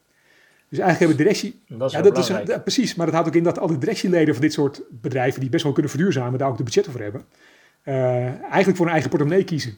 Dus 0.70 0.80
eigenlijk 0.80 1.00
hebben 1.00 1.18
de 1.18 1.24
directie... 1.24 1.62
Dat 1.68 1.90
is, 1.90 1.96
ja, 1.96 2.02
dat 2.02 2.18
is 2.18 2.28
ja, 2.28 2.60
precies, 2.60 2.96
maar 2.96 3.06
dat 3.06 3.16
houdt 3.16 3.30
ook 3.30 3.36
in 3.36 3.44
dat 3.44 3.60
alle 3.60 3.78
directieleden 3.78 4.34
van 4.34 4.44
dit 4.44 4.54
soort 4.54 4.82
bedrijven... 4.90 5.40
die 5.40 5.50
best 5.50 5.64
wel 5.64 5.72
kunnen 5.72 5.92
verduurzamen, 5.92 6.40
daar 6.40 6.50
ook 6.50 6.58
de 6.58 6.64
budgetten 6.64 6.92
voor 6.92 7.02
hebben... 7.02 7.26
eigenlijk 7.84 8.76
voor 8.76 8.86
hun 8.86 8.94
eigen 8.94 9.10
portemonnee 9.10 9.44
kiezen. 9.44 9.78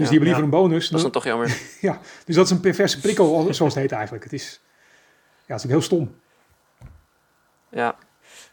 Dus 0.00 0.08
die 0.08 0.18
hebben 0.18 0.38
liever 0.38 0.42
een 0.42 0.68
bonus. 0.68 0.88
Dat 0.88 0.96
is 0.96 1.02
dan 1.02 1.12
toch 1.12 1.24
jammer. 1.24 1.60
ja, 1.80 2.00
dus 2.24 2.34
dat 2.34 2.44
is 2.44 2.50
een 2.50 2.60
perverse 2.60 3.00
prikkel, 3.00 3.54
zoals 3.54 3.74
het 3.74 3.82
heet 3.82 3.92
eigenlijk. 3.92 4.24
Het 4.24 4.32
is... 4.32 4.60
Ja, 5.46 5.56
dat 5.56 5.58
is 5.58 5.64
ook 5.64 5.70
heel 5.70 5.80
stom. 5.80 6.14
Ja. 7.70 7.96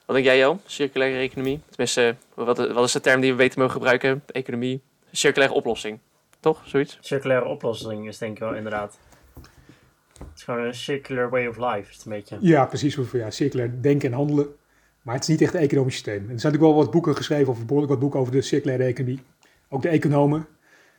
Wat 0.05 0.15
denk 0.15 0.27
jij, 0.27 0.37
Jo? 0.37 0.59
Circulaire 0.65 1.17
economie? 1.17 1.59
Tenminste, 1.69 2.15
wat, 2.33 2.57
wat 2.57 2.85
is 2.85 2.91
de 2.91 3.01
term 3.01 3.21
die 3.21 3.31
we 3.31 3.37
beter 3.37 3.59
mogen 3.59 3.73
gebruiken? 3.73 4.23
Economie. 4.25 4.81
Circulaire 5.11 5.55
oplossing. 5.55 5.99
Toch? 6.39 6.61
Zoiets? 6.65 6.97
Circulaire 7.01 7.45
oplossing 7.45 8.07
is 8.07 8.17
denk 8.17 8.31
ik 8.31 8.39
wel 8.39 8.55
inderdaad. 8.55 8.97
Het 10.17 10.27
is 10.35 10.43
gewoon 10.43 10.65
een 10.65 10.73
circular 10.73 11.29
way 11.29 11.47
of 11.47 11.57
life. 11.57 11.89
Is 11.89 11.95
het 11.95 12.05
een 12.05 12.11
beetje. 12.11 12.37
Ja, 12.39 12.65
precies. 12.65 12.97
Ja, 13.11 13.31
circulair 13.31 13.81
denken 13.81 14.09
en 14.09 14.15
handelen. 14.15 14.55
Maar 15.01 15.15
het 15.15 15.23
is 15.23 15.29
niet 15.29 15.41
echt 15.41 15.53
een 15.53 15.59
economisch 15.59 15.93
systeem. 15.93 16.13
En 16.15 16.19
er 16.21 16.25
zijn 16.25 16.35
natuurlijk 16.35 16.63
wel 16.63 16.83
wat 16.83 16.91
boeken 16.91 17.15
geschreven, 17.15 17.47
of 17.47 17.65
behoorlijk 17.65 17.91
wat 17.91 18.01
boeken 18.01 18.19
over 18.19 18.31
de 18.31 18.41
circulaire 18.41 18.83
economie. 18.83 19.19
Ook 19.69 19.81
de 19.81 19.89
economen. 19.89 20.47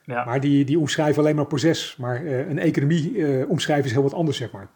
Ja. 0.09 0.25
Maar 0.25 0.41
die, 0.41 0.65
die 0.65 0.79
omschrijven 0.79 1.23
alleen 1.23 1.37
maar 1.37 1.47
proces. 1.47 1.97
Maar 1.97 2.23
uh, 2.23 2.49
een 2.49 2.59
economie 2.59 3.13
uh, 3.13 3.51
omschrijven 3.51 3.85
is 3.85 3.93
heel 3.93 4.03
wat 4.03 4.15
anders, 4.15 4.37
zeg 4.37 4.51
maar. 4.51 4.69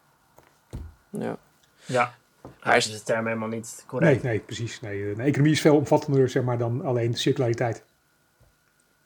Ja. 1.10 1.36
Ja. 1.84 2.14
Hij 2.60 2.76
is 2.76 2.90
de 2.90 3.02
term 3.02 3.26
helemaal 3.26 3.48
niet 3.48 3.84
correct. 3.86 4.22
Nee, 4.22 4.32
nee 4.32 4.40
precies. 4.40 4.80
Nee, 4.80 5.10
een 5.10 5.20
economie 5.20 5.52
is 5.52 5.60
veel 5.60 5.76
omvattender 5.76 6.28
zeg 6.28 6.42
maar, 6.42 6.58
dan 6.58 6.84
alleen 6.84 7.14
circulariteit. 7.14 7.84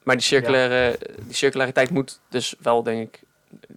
Maar 0.02 0.16
die, 0.16 0.24
circulaire, 0.24 0.98
die 1.24 1.34
circulariteit 1.34 1.90
moet 1.90 2.20
dus 2.28 2.54
wel, 2.58 2.82
denk 2.82 3.14
ik, 3.14 3.20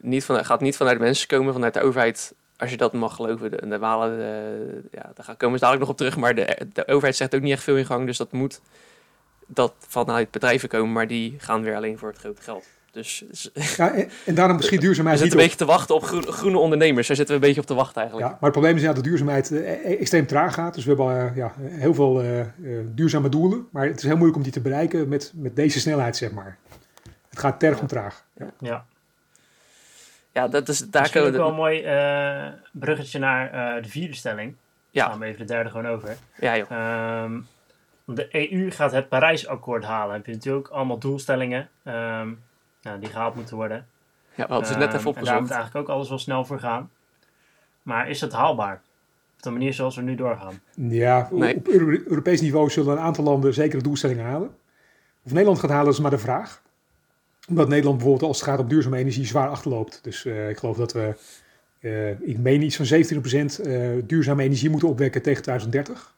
niet 0.02 0.24
van, 0.24 0.46
gaat 0.46 0.62
niet 0.62 0.78
vanuit 0.78 0.98
de 0.98 1.04
mensen 1.04 1.28
komen, 1.28 1.54
vanuit 1.54 1.74
de 1.74 1.82
overheid. 1.82 2.34
Als 2.58 2.70
je 2.70 2.78
dat 2.78 2.94
mag 2.94 3.16
geloven. 3.16 3.52
De, 3.52 3.68
de 3.68 3.80
walen, 3.80 4.18
de, 4.18 4.82
ja, 4.92 5.12
daar 5.16 5.36
komen 5.36 5.60
ze 5.60 5.66
dadelijk 5.66 5.80
nog 5.80 5.90
op 5.90 5.98
terug. 5.98 6.18
Maar 6.18 6.36
de, 6.36 6.68
de 6.74 6.88
overheid 6.88 7.16
zegt 7.16 7.36
ook 7.36 7.42
niet 7.42 7.52
echt 7.52 7.64
veel 7.64 7.78
in 7.78 7.86
gang. 7.86 8.06
Dus 8.06 8.18
dat 8.18 8.32
moet 8.32 8.62
dat 9.54 9.74
vanuit 9.88 10.32
bedrijven 10.32 10.70
komen. 10.70 10.92
Maar 10.92 11.08
die 11.08 11.36
gaan 11.38 11.62
weer 11.62 11.76
alleen 11.76 11.98
voor 11.98 12.10
het 12.10 12.18
grote 12.18 12.42
geld. 12.42 12.66
Dus, 12.92 13.24
ja, 13.78 13.92
en, 13.94 14.10
en 14.26 14.36
daarom 14.36 14.56
misschien 14.56 14.80
duurzaamheid. 14.86 15.18
We 15.18 15.22
zitten 15.22 15.40
een 15.40 15.46
beetje 15.46 15.66
te 15.66 15.72
wachten 15.72 15.96
op 15.96 16.04
groene, 16.04 16.32
groene, 16.32 16.58
ondernemers. 16.58 17.08
Daar 17.08 17.16
zitten 17.16 17.36
we 17.36 17.42
een 17.42 17.48
beetje 17.48 17.62
op 17.62 17.68
te 17.68 17.74
wachten 17.74 18.02
eigenlijk. 18.02 18.30
Ja, 18.30 18.34
maar 18.34 18.50
het 18.50 18.52
probleem 18.52 18.76
is 18.76 18.82
ja, 18.82 18.94
dat 18.94 19.04
duurzaamheid 19.04 19.52
uh, 19.52 20.00
extreem 20.00 20.28
traag 20.28 20.54
gaat. 20.54 20.74
Dus 20.74 20.86
we 20.86 20.90
hebben 20.90 21.26
uh, 21.26 21.36
ja, 21.36 21.54
heel 21.60 21.94
veel 21.94 22.24
uh, 22.24 22.46
duurzame 22.86 23.30
doelen. 23.30 23.68
Maar 23.72 23.86
het 23.86 23.98
is 23.98 24.04
heel 24.04 24.16
moeilijk 24.16 24.38
om 24.38 24.44
die 24.44 24.52
te 24.52 24.62
bereiken 24.62 25.08
met, 25.08 25.32
met 25.36 25.56
deze 25.56 25.80
snelheid, 25.80 26.18
zeg 26.18 26.32
maar. 26.32 26.58
Het 27.30 27.40
gaat 27.40 27.60
tergend 27.60 27.92
ja. 27.92 27.98
traag. 27.98 28.26
Ja. 28.38 28.52
ja. 28.60 28.86
Ja, 30.32 30.48
dat 30.48 30.70
is 30.70 30.80
daar 30.80 31.02
Misschien 31.02 31.24
ook 31.24 31.32
wel 31.32 31.50
een 31.50 31.56
mooi 31.56 31.82
bruggetje 32.72 33.20
naar 33.20 33.82
de 33.82 33.90
vierde 33.90 34.16
stelling. 34.16 34.56
Ja. 34.90 35.02
Dan 35.02 35.12
gaan 35.12 35.20
we 35.20 35.26
even 35.26 35.40
de 35.40 35.54
derde 35.54 35.70
gewoon 35.70 35.88
over. 35.88 36.18
Ja, 36.40 36.58
joh. 36.58 37.24
Um, 37.24 37.48
de 38.16 38.52
EU 38.52 38.72
gaat 38.72 38.92
het 38.92 39.10
Parijsakkoord 39.10 39.84
halen. 39.84 40.16
Heb 40.16 40.26
je 40.26 40.32
natuurlijk 40.32 40.68
allemaal 40.68 40.98
doelstellingen. 41.00 41.70
Um, 41.86 42.40
nou, 42.82 43.00
die 43.00 43.10
gehaald 43.10 43.36
moeten 43.36 43.56
worden. 43.56 43.88
Ja, 44.36 44.46
we 44.48 44.52
hadden 44.54 44.72
ze 44.72 44.78
net 44.78 44.94
Um, 44.94 45.00
even 45.00 45.00
En 45.00 45.14
daar 45.14 45.24
moet 45.24 45.30
opgezocht. 45.32 45.52
eigenlijk 45.52 45.90
ook 45.90 45.96
alles 45.96 46.10
wel 46.10 46.18
snel 46.18 46.46
voor 46.46 46.60
gaan. 46.60 46.90
Maar 47.82 48.10
is 48.10 48.22
het 48.22 48.34
haalbaar? 48.34 48.82
Op 49.38 49.44
de 49.44 49.50
manier 49.50 49.74
zoals 49.74 49.96
we 49.96 50.02
nu 50.02 50.16
doorgaan. 50.16 50.62
Ja, 50.76 51.28
Nee. 51.32 51.56
op 51.56 51.68
Euro- 51.68 52.02
Europees 52.06 52.42
niveau 52.42 52.70
zullen 52.70 52.92
een 52.92 53.04
aantal 53.04 53.24
landen 53.24 53.54
zekere 53.54 53.82
doelstellingen 53.82 54.26
halen. 54.26 54.56
Of 55.24 55.32
Nederland 55.32 55.60
gaat 55.60 55.70
halen 55.70 55.92
is 55.92 56.00
maar 56.00 56.12
de 56.12 56.18
vraag. 56.18 56.62
Omdat 57.50 57.68
Nederland 57.68 57.98
bijvoorbeeld 57.98 58.28
als 58.28 58.40
het 58.40 58.50
gaat 58.50 58.60
om 58.60 58.68
duurzame 58.68 58.98
energie 58.98 59.26
zwaar 59.26 59.50
achterloopt. 59.50 60.00
Dus 60.04 60.26
eh, 60.26 60.50
ik 60.50 60.58
geloof 60.58 60.78
dat 60.78 60.94
we, 60.94 61.16
eh, 61.80 62.10
ik 62.22 62.38
meen 62.38 62.62
iets 62.62 62.76
van 62.76 62.86
27% 62.86 63.60
eh, 63.60 63.90
duurzame 64.04 64.44
energie 64.44 64.70
moeten 64.70 64.88
opwekken 64.90 65.22
tegen 65.22 65.42
2030. 65.44 66.18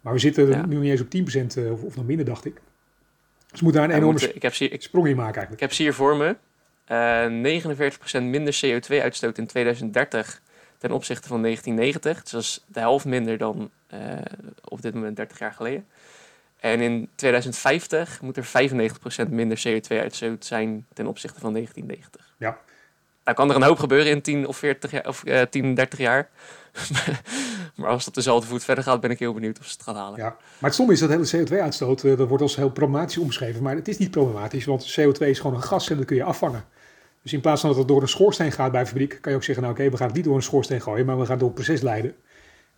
Maar 0.00 0.12
we 0.12 0.18
zitten 0.18 0.48
Ja. 0.48 0.66
nu 0.66 0.76
niet 0.76 0.90
eens 0.90 1.00
op 1.00 1.10
10% 1.10 1.56
eh, 1.56 1.72
of, 1.72 1.82
of 1.82 1.96
nog 1.96 2.04
minder, 2.06 2.26
dacht 2.26 2.44
ik. 2.44 2.54
Dus 3.50 3.58
we 3.60 3.64
moeten 3.64 3.80
daar 3.80 3.90
een 3.90 3.96
enorme 3.96 4.12
moeten- 4.18 4.36
ik, 4.36 4.42
heb 4.42 4.54
hier- 4.54 4.72
ik, 4.72 4.82
sprong 4.82 5.06
in 5.06 5.16
maken 5.16 5.34
eigenlijk. 5.34 5.54
ik 5.62 5.68
heb 5.68 5.72
ze 5.72 5.82
hier 5.82 5.94
voor 5.94 6.16
me. 6.16 6.36
Eh 6.84 7.26
49% 7.26 8.22
minder 8.22 8.60
CO2-uitstoot 8.64 9.38
in 9.38 9.46
2030 9.46 10.40
ten 10.78 10.90
opzichte 10.90 11.28
van 11.28 11.42
1990. 11.42 12.22
Dus 12.22 12.30
dat 12.32 12.40
is 12.42 12.64
de 12.66 12.80
helft 12.80 13.04
minder 13.04 13.38
dan 13.38 13.70
eh, 13.86 13.98
op 14.64 14.82
dit 14.82 14.94
moment 14.94 15.16
30 15.16 15.38
jaar 15.38 15.52
geleden. 15.52 15.86
En 16.60 16.80
in 16.80 17.08
2050 17.14 18.20
moet 18.22 18.36
er 18.36 18.44
95% 19.26 19.28
minder 19.30 19.62
CO2-uitstoot 19.68 20.44
zijn 20.44 20.86
ten 20.92 21.06
opzichte 21.06 21.40
van 21.40 21.52
1990. 21.52 22.34
Ja. 22.38 22.58
Nou 23.24 23.36
kan 23.36 23.50
er 23.50 23.56
een 23.56 23.62
hoop 23.62 23.78
gebeuren 23.78 24.10
in 24.12 24.20
10 24.22 24.46
of 24.46 24.56
40 24.56 24.90
jaar, 24.90 25.06
of 25.06 25.24
eh 25.24 25.42
10, 25.42 25.74
30 25.74 25.98
jaar. 25.98 26.28
maar 27.76 27.88
als 27.88 28.08
op 28.08 28.14
dezelfde 28.14 28.46
voet 28.46 28.64
verder 28.64 28.84
gaat, 28.84 29.00
ben 29.00 29.10
ik 29.10 29.18
heel 29.18 29.34
benieuwd 29.34 29.58
of 29.58 29.66
ze 29.66 29.72
het 29.72 29.82
gaan 29.82 29.96
halen. 29.96 30.18
Ja. 30.18 30.28
Maar 30.28 30.70
het 30.70 30.74
stom 30.74 30.90
is 30.90 31.00
dat 31.00 31.08
hele 31.08 31.46
CO2-uitstoot, 31.46 32.04
eh, 32.04 32.16
dat 32.16 32.28
wordt 32.28 32.42
als 32.42 32.56
heel 32.56 32.70
problematisch 32.70 33.18
omschreven. 33.18 33.62
Maar 33.62 33.74
het 33.74 33.88
is 33.88 33.98
niet 33.98 34.10
problematisch, 34.10 34.64
want 34.64 35.00
CO2 35.00 35.28
is 35.28 35.38
gewoon 35.38 35.56
een 35.56 35.62
gas 35.62 35.90
en 35.90 35.96
dat 35.96 36.06
kun 36.06 36.16
je 36.16 36.24
afvangen. 36.24 36.64
Dus 37.22 37.32
in 37.32 37.40
plaats 37.40 37.60
van 37.60 37.70
dat 37.70 37.78
het 37.78 37.88
door 37.88 38.02
een 38.02 38.08
schoorsteen 38.08 38.52
gaat 38.52 38.72
bij 38.72 38.80
een 38.80 38.86
fabriek, 38.86 39.18
kan 39.20 39.32
je 39.32 39.38
ook 39.38 39.44
zeggen, 39.44 39.64
nou 39.64 39.76
oké, 39.76 39.90
we 39.90 39.96
gaan 39.96 40.06
het 40.06 40.16
niet 40.16 40.24
door 40.24 40.36
een 40.36 40.42
schoorsteen 40.42 40.80
gooien, 40.80 41.06
maar 41.06 41.18
we 41.18 41.26
gaan 41.26 41.38
door 41.38 41.48
een 41.48 41.54
proces 41.54 41.80
leiden. 41.80 42.14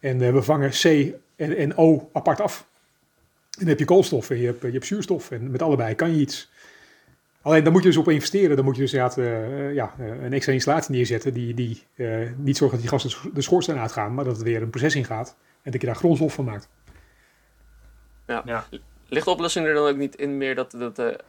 En 0.00 0.22
eh, 0.22 0.33
we 0.33 0.42
vangen 0.42 0.70
C 0.70 0.85
en, 1.37 1.57
en 1.57 1.76
O 1.76 2.11
apart 2.12 2.40
af. 2.40 2.66
En 3.52 3.59
dan 3.59 3.68
heb 3.68 3.78
je 3.78 3.85
koolstof 3.85 4.31
en 4.31 4.38
je 4.38 4.46
hebt, 4.46 4.62
je 4.62 4.70
hebt 4.70 4.87
zuurstof 4.87 5.31
en 5.31 5.50
met 5.50 5.62
allebei 5.62 5.94
kan 5.94 6.14
je 6.14 6.20
iets. 6.20 6.50
Alleen 7.42 7.64
dan 7.64 7.72
moet 7.72 7.83
je 7.83 7.88
dus 7.88 7.96
op 7.96 8.09
investeren. 8.09 8.57
Dan 8.57 8.64
moet 8.64 8.76
je 8.76 8.83
dus 8.83 8.92
inderdaad, 8.92 9.18
eh, 9.18 9.74
ja, 9.74 9.94
eh, 9.98 10.22
een 10.22 10.33
extra 10.33 10.52
installatie 10.52 10.94
neerzetten 10.94 11.35
die, 11.35 11.55
die 11.55 11.83
eh, 11.94 12.31
niet 12.37 12.57
zorgt 12.57 12.72
dat 12.72 12.81
die 12.83 12.90
gassen 12.90 13.11
de 13.11 13.16
scho- 13.16 13.31
de 13.33 13.42
schoorsteen 13.42 13.78
uitgaan, 13.78 14.14
maar 14.14 14.24
dat 14.24 14.37
het 14.37 14.44
weer 14.44 14.62
een 14.62 14.70
proces 14.70 14.94
ingaat 14.94 15.37
en 15.62 15.70
dat 15.72 15.81
je 15.81 15.87
daar 15.87 15.96
grondstof 15.96 16.35
van 16.35 16.44
maakt. 16.44 16.68
Ja. 18.26 18.66
Ligt 19.09 19.24
de 19.24 19.31
oplossing 19.31 19.66
er 19.66 19.74
dan 19.74 19.88
ook 19.88 19.96
niet 19.96 20.14
in 20.14 20.37
meer 20.38 20.55
dat... 20.55 20.70
dat 20.70 20.98
eh, 20.98 21.05
kijk, 21.07 21.20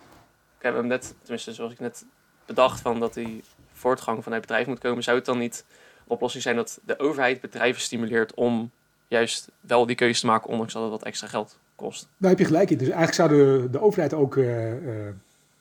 we 0.59 0.67
hebben 0.67 0.87
net, 0.87 1.15
tenminste 1.21 1.53
zoals 1.53 1.71
ik 1.71 1.79
net 1.79 2.05
bedacht, 2.45 2.81
van 2.81 2.99
dat 2.99 3.13
die 3.13 3.43
voortgang 3.73 4.23
vanuit 4.23 4.41
het 4.41 4.49
bedrijf 4.49 4.67
moet 4.67 4.79
komen. 4.79 5.03
Zou 5.03 5.17
het 5.17 5.25
dan 5.25 5.37
niet 5.37 5.65
de 6.05 6.13
oplossing 6.13 6.43
zijn 6.43 6.55
dat 6.55 6.79
de 6.85 6.99
overheid 6.99 7.41
bedrijven 7.41 7.81
stimuleert 7.81 8.33
om 8.33 8.71
juist 9.07 9.51
wel 9.59 9.85
die 9.85 9.95
keuze 9.95 10.19
te 10.19 10.25
maken, 10.25 10.49
ondanks 10.49 10.73
dat 10.73 10.81
het 10.81 10.91
wat 10.91 11.03
extra 11.03 11.27
geld 11.27 11.59
kost? 11.75 12.07
Daar 12.17 12.29
heb 12.29 12.39
je 12.39 12.45
gelijk 12.45 12.69
in. 12.69 12.77
Dus 12.77 12.89
eigenlijk 12.89 13.15
zou 13.15 13.29
de, 13.29 13.69
de 13.71 13.81
overheid 13.81 14.13
ook 14.13 14.37
eh, 14.37 15.07
eh, 15.07 15.13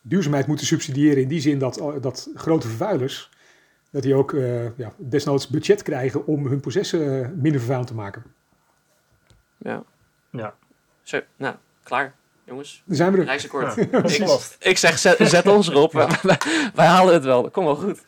duurzaamheid 0.02 0.46
moeten 0.46 0.66
subsidiëren 0.66 1.22
in 1.22 1.28
die 1.28 1.40
zin 1.40 1.58
dat, 1.58 1.76
eh, 1.76 1.88
dat 2.00 2.30
grote 2.34 2.68
vervuilers, 2.68 3.30
dat 3.90 4.02
die 4.02 4.14
ook 4.14 4.32
eh, 4.32 4.78
ja, 4.78 4.92
desnoods 4.96 5.48
budget 5.48 5.82
krijgen 5.82 6.26
om 6.26 6.46
hun 6.46 6.60
processen 6.60 7.24
eh, 7.24 7.28
minder 7.28 7.58
vervuilend 7.58 7.88
te 7.88 7.94
maken. 7.94 8.22
Ja. 9.56 9.82
Ja. 10.30 10.54
Zo, 11.02 11.20
nou, 11.36 11.54
klaar. 11.82 12.14
jongens, 12.44 12.82
Daar 12.86 12.96
zijn 12.96 13.12
we 13.12 13.18
er. 13.18 13.24
reisakkoord. 13.24 13.74
Ja, 13.74 14.04
ik, 14.04 14.56
ik 14.58 14.78
zeg, 14.78 14.98
zet, 14.98 15.16
zet 15.20 15.46
ons 15.46 15.68
erop. 15.68 15.92
wij, 16.22 16.38
wij 16.74 16.86
halen 16.86 17.14
het 17.14 17.24
wel. 17.24 17.42
Dat 17.42 17.52
komt 17.52 17.66
wel 17.66 17.76
goed. 17.76 18.04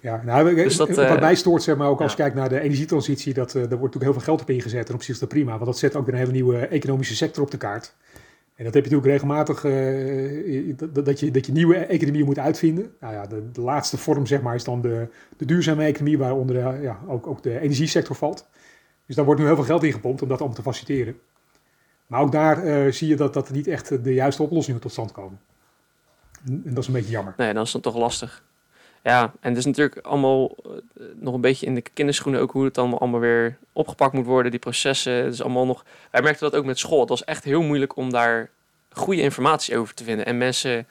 Ja, 0.00 0.22
nou, 0.24 0.54
Dus 0.54 0.76
dat, 0.76 0.88
wat 0.88 1.20
mij 1.20 1.34
stoort, 1.34 1.62
zeg 1.62 1.76
maar, 1.76 1.88
ook 1.88 2.00
als 2.00 2.10
je 2.10 2.16
kijkt 2.16 2.34
naar 2.34 2.48
de 2.48 2.60
energietransitie, 2.60 3.34
dat, 3.34 3.48
eh, 3.48 3.54
daar 3.54 3.78
wordt 3.78 3.94
natuurlijk 3.94 4.04
heel 4.04 4.12
veel 4.12 4.22
geld 4.22 4.40
op 4.40 4.50
ingezet 4.50 4.88
en 4.88 4.94
op 4.94 5.02
zich 5.02 5.14
is 5.14 5.20
dat 5.20 5.28
prima, 5.28 5.52
want 5.52 5.64
dat 5.64 5.78
zet 5.78 5.96
ook 5.96 6.08
een 6.08 6.14
hele 6.14 6.32
nieuwe 6.32 6.66
economische 6.66 7.16
sector 7.16 7.42
op 7.42 7.50
de 7.50 7.56
kaart. 7.56 7.94
En 8.60 8.66
dat 8.66 8.74
heb 8.74 8.84
je 8.84 8.90
natuurlijk 8.90 9.22
regelmatig, 9.22 9.64
eh, 9.64 11.04
dat, 11.04 11.20
je, 11.20 11.30
dat 11.30 11.46
je 11.46 11.52
nieuwe 11.52 11.76
economieën 11.76 12.24
moet 12.24 12.38
uitvinden. 12.38 12.92
Nou 13.00 13.14
ja, 13.14 13.26
de, 13.26 13.60
laatste 13.60 13.96
vorm, 13.96 14.26
zeg 14.26 14.42
maar, 14.42 14.54
is 14.54 14.64
dan 14.64 14.80
de, 14.80 15.08
de 15.36 15.44
duurzame 15.44 15.84
economie, 15.84 16.18
waaronder 16.18 16.56
eh, 16.56 16.82
ja, 16.82 16.98
ook, 17.08 17.26
ook 17.26 17.42
de 17.42 17.60
energiesector 17.60 18.16
valt. 18.16 18.48
Dus 19.06 19.16
daar 19.16 19.24
wordt 19.24 19.40
nu 19.40 19.46
heel 19.46 19.56
veel 19.56 19.64
geld 19.64 19.82
in 19.82 19.92
gepompt 19.92 20.22
om 20.22 20.28
dat 20.28 20.38
allemaal 20.38 20.56
te 20.56 20.62
faciliteren. 20.62 21.18
Maar 22.06 22.20
ook 22.20 22.32
daar 22.32 22.62
eh, 22.62 22.92
zie 22.92 23.08
je 23.08 23.16
dat, 23.16 23.34
dat 23.34 23.50
niet 23.50 23.66
echt 23.66 24.04
de 24.04 24.14
juiste 24.14 24.42
oplossingen 24.42 24.80
tot 24.80 24.92
stand 24.92 25.12
komen. 25.12 25.40
En 26.44 26.62
dat 26.64 26.78
is 26.78 26.86
een 26.86 26.92
beetje 26.92 27.10
jammer. 27.10 27.34
Nee, 27.36 27.54
dan 27.54 27.62
is 27.62 27.72
het 27.72 27.82
toch 27.82 27.96
lastig. 27.96 28.44
Ja, 29.02 29.22
en 29.22 29.48
het 29.48 29.56
is 29.56 29.64
natuurlijk 29.64 29.98
allemaal 29.98 30.56
eh, 30.64 30.72
nog 31.14 31.34
een 31.34 31.40
beetje 31.40 31.66
in 31.66 31.74
de 31.74 31.80
kinderschoenen 31.80 32.40
ook 32.40 32.50
hoe 32.52 32.64
het 32.64 32.78
allemaal, 32.78 33.00
allemaal 33.00 33.20
weer 33.20 33.58
opgepakt 33.72 34.12
moet 34.12 34.26
worden, 34.26 34.50
die 34.50 34.60
processen. 34.60 35.12
Het 35.12 35.32
is 35.32 35.42
allemaal 35.42 35.66
nog... 35.66 35.84
Wij 36.10 36.22
merkten 36.22 36.50
dat 36.50 36.60
ook 36.60 36.66
met 36.66 36.78
school. 36.78 37.00
Het 37.00 37.08
was 37.08 37.24
echt 37.24 37.44
heel 37.44 37.62
moeilijk 37.62 37.96
om 37.96 38.10
daar 38.10 38.50
goede 38.92 39.22
informatie 39.22 39.76
over 39.76 39.94
te 39.94 40.04
vinden. 40.04 40.26
En 40.26 40.38
mensen 40.38 40.86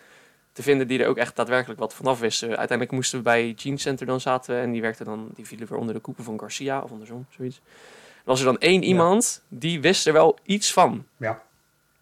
te 0.52 0.62
vinden 0.62 0.88
die 0.88 1.04
er 1.04 1.08
ook 1.08 1.18
echt 1.18 1.36
daadwerkelijk 1.36 1.80
wat 1.80 1.94
vanaf 1.94 2.20
wisten. 2.20 2.48
Uiteindelijk 2.48 2.92
moesten 2.92 3.18
we 3.18 3.24
bij 3.24 3.54
Gene 3.58 3.78
Center 3.78 4.06
dan 4.06 4.22
zaten 4.22 4.60
en 4.60 4.72
die 4.72 4.82
werkte 4.82 5.04
dan, 5.04 5.30
die 5.36 5.48
vielen 5.48 5.68
weer 5.68 5.78
onder 5.78 5.94
de 5.94 6.02
koepel 6.02 6.24
van 6.24 6.40
Garcia 6.40 6.82
of 6.82 6.92
andersom, 6.92 7.26
zoiets. 7.30 7.62
Was 8.24 8.40
er 8.40 8.46
dan 8.46 8.60
één 8.60 8.84
iemand 8.84 9.42
die 9.48 9.82
wist 9.82 10.08
er 10.08 10.14
wel 10.14 10.38
iets 10.44 10.74
van. 10.74 11.06
Ja. 11.18 11.42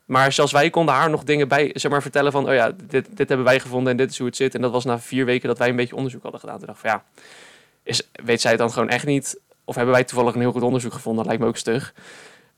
Maar 0.07 0.31
zelfs 0.31 0.51
wij 0.51 0.69
konden 0.69 0.95
haar 0.95 1.09
nog 1.09 1.23
dingen 1.23 1.47
bij, 1.47 1.71
zeg 1.73 1.91
maar, 1.91 2.01
vertellen 2.01 2.31
van, 2.31 2.47
oh 2.47 2.53
ja, 2.53 2.71
dit, 2.83 3.17
dit 3.17 3.27
hebben 3.27 3.45
wij 3.45 3.59
gevonden 3.59 3.91
en 3.91 3.97
dit 3.97 4.11
is 4.11 4.17
hoe 4.17 4.27
het 4.27 4.35
zit. 4.35 4.55
En 4.55 4.61
dat 4.61 4.71
was 4.71 4.85
na 4.85 4.99
vier 4.99 5.25
weken 5.25 5.47
dat 5.47 5.57
wij 5.57 5.69
een 5.69 5.75
beetje 5.75 5.95
onderzoek 5.95 6.23
hadden 6.23 6.39
gedaan. 6.39 6.57
Toen 6.57 6.67
dacht 6.67 6.83
ik 6.83 6.89
van, 6.89 6.99
ja, 6.99 7.23
is, 7.83 8.09
weet 8.11 8.41
zij 8.41 8.51
het 8.51 8.59
dan 8.59 8.71
gewoon 8.71 8.89
echt 8.89 9.05
niet? 9.05 9.39
Of 9.65 9.75
hebben 9.75 9.93
wij 9.93 10.03
toevallig 10.03 10.33
een 10.33 10.41
heel 10.41 10.51
goed 10.51 10.61
onderzoek 10.61 10.93
gevonden? 10.93 11.23
Dat 11.23 11.27
lijkt 11.27 11.43
me 11.43 11.49
ook 11.49 11.57
stug. 11.57 11.93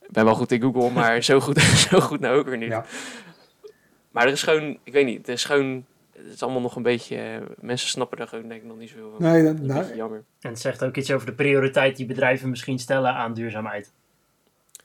Ik 0.01 0.11
ben 0.11 0.25
wel 0.25 0.35
goed 0.35 0.51
in 0.51 0.61
Google, 0.61 0.89
maar 0.89 1.23
zo 1.31 1.39
goed, 1.39 1.61
zo 1.89 1.99
goed 1.99 2.19
nou 2.19 2.37
ook 2.37 2.47
weer 2.47 2.57
niet. 2.57 2.69
Ja. 2.69 2.85
Maar 4.11 4.25
er 4.25 4.31
is 4.31 4.43
gewoon, 4.43 4.77
ik 4.83 4.93
weet 4.93 5.05
niet, 5.05 5.17
het 5.17 5.27
is 5.27 5.43
gewoon, 5.43 5.85
het 6.11 6.33
is 6.33 6.43
allemaal 6.43 6.61
nog 6.61 6.75
een 6.75 6.83
beetje, 6.83 7.15
eh, 7.17 7.41
mensen 7.59 7.89
snappen 7.89 8.17
er 8.17 8.27
gewoon 8.27 8.47
denk 8.47 8.61
ik 8.61 8.67
nog 8.67 8.77
niet 8.77 8.89
zoveel 8.89 9.11
van. 9.17 9.31
Nee, 9.31 9.43
Dat 9.43 9.59
is 9.59 9.67
nou, 9.67 9.95
jammer. 9.95 10.23
En 10.39 10.49
het 10.49 10.59
zegt 10.59 10.83
ook 10.83 10.95
iets 10.95 11.11
over 11.11 11.25
de 11.25 11.33
prioriteit 11.33 11.97
die 11.97 12.05
bedrijven 12.05 12.49
misschien 12.49 12.79
stellen 12.79 13.13
aan 13.13 13.33
duurzaamheid. 13.33 13.91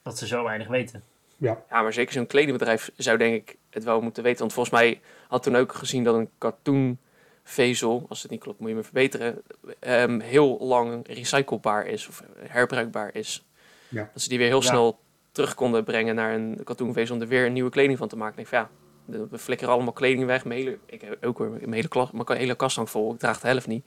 Dat 0.02 0.18
ze 0.18 0.26
zo 0.26 0.44
weinig 0.44 0.68
weten. 0.68 1.02
Ja. 1.36 1.62
Ja, 1.70 1.82
maar 1.82 1.92
zeker 1.92 2.12
zo'n 2.12 2.26
kledingbedrijf 2.26 2.90
zou 2.96 3.18
denk 3.18 3.34
ik 3.34 3.56
het 3.70 3.84
wel 3.84 4.00
moeten 4.00 4.22
weten. 4.22 4.38
Want 4.40 4.52
volgens 4.52 4.74
mij 4.74 5.00
had 5.28 5.42
toen 5.42 5.56
ook 5.56 5.74
gezien 5.74 6.04
dat 6.04 6.14
een 6.14 6.30
katoenvezel, 6.38 8.06
als 8.08 8.22
het 8.22 8.30
niet 8.30 8.40
klopt 8.40 8.58
moet 8.60 8.68
je 8.68 8.74
me 8.74 8.82
verbeteren, 8.82 9.42
ehm, 9.78 10.20
heel 10.20 10.58
lang 10.60 11.06
recyclebaar 11.06 11.86
is 11.86 12.08
of 12.08 12.22
herbruikbaar 12.38 13.14
is. 13.14 13.44
Ja. 13.88 14.10
Dat 14.12 14.22
ze 14.22 14.28
die 14.28 14.38
weer 14.38 14.46
heel 14.46 14.62
Ja. 14.62 14.68
snel 14.68 14.98
terug 15.32 15.54
konden 15.54 15.84
brengen 15.84 16.14
naar 16.14 16.34
een 16.34 16.60
katoenvezel 16.64 17.14
om 17.14 17.20
er 17.22 17.28
weer 17.28 17.46
een 17.46 17.52
nieuwe 17.52 17.70
kleding 17.70 17.98
van 17.98 18.08
te 18.08 18.16
maken. 18.16 18.38
Ik 18.42 18.50
denk 18.50 18.68
van 19.06 19.18
ja, 19.18 19.26
we 19.30 19.38
flikkeren 19.38 19.74
allemaal 19.74 19.92
kleding 19.92 20.26
weg. 20.26 20.44
Mijn 20.44 20.60
hele, 20.60 20.78
ik 20.86 21.00
heb 21.00 21.24
ook 21.24 21.38
hoor, 21.38 21.50
mijn 21.50 21.72
hele, 21.72 21.88
klas, 21.88 22.10
mijn 22.10 22.38
hele 22.38 22.54
kast 22.54 22.76
hangt 22.76 22.90
vol. 22.90 23.12
Ik 23.12 23.18
draag 23.18 23.40
de 23.40 23.46
helft 23.46 23.66
niet. 23.66 23.86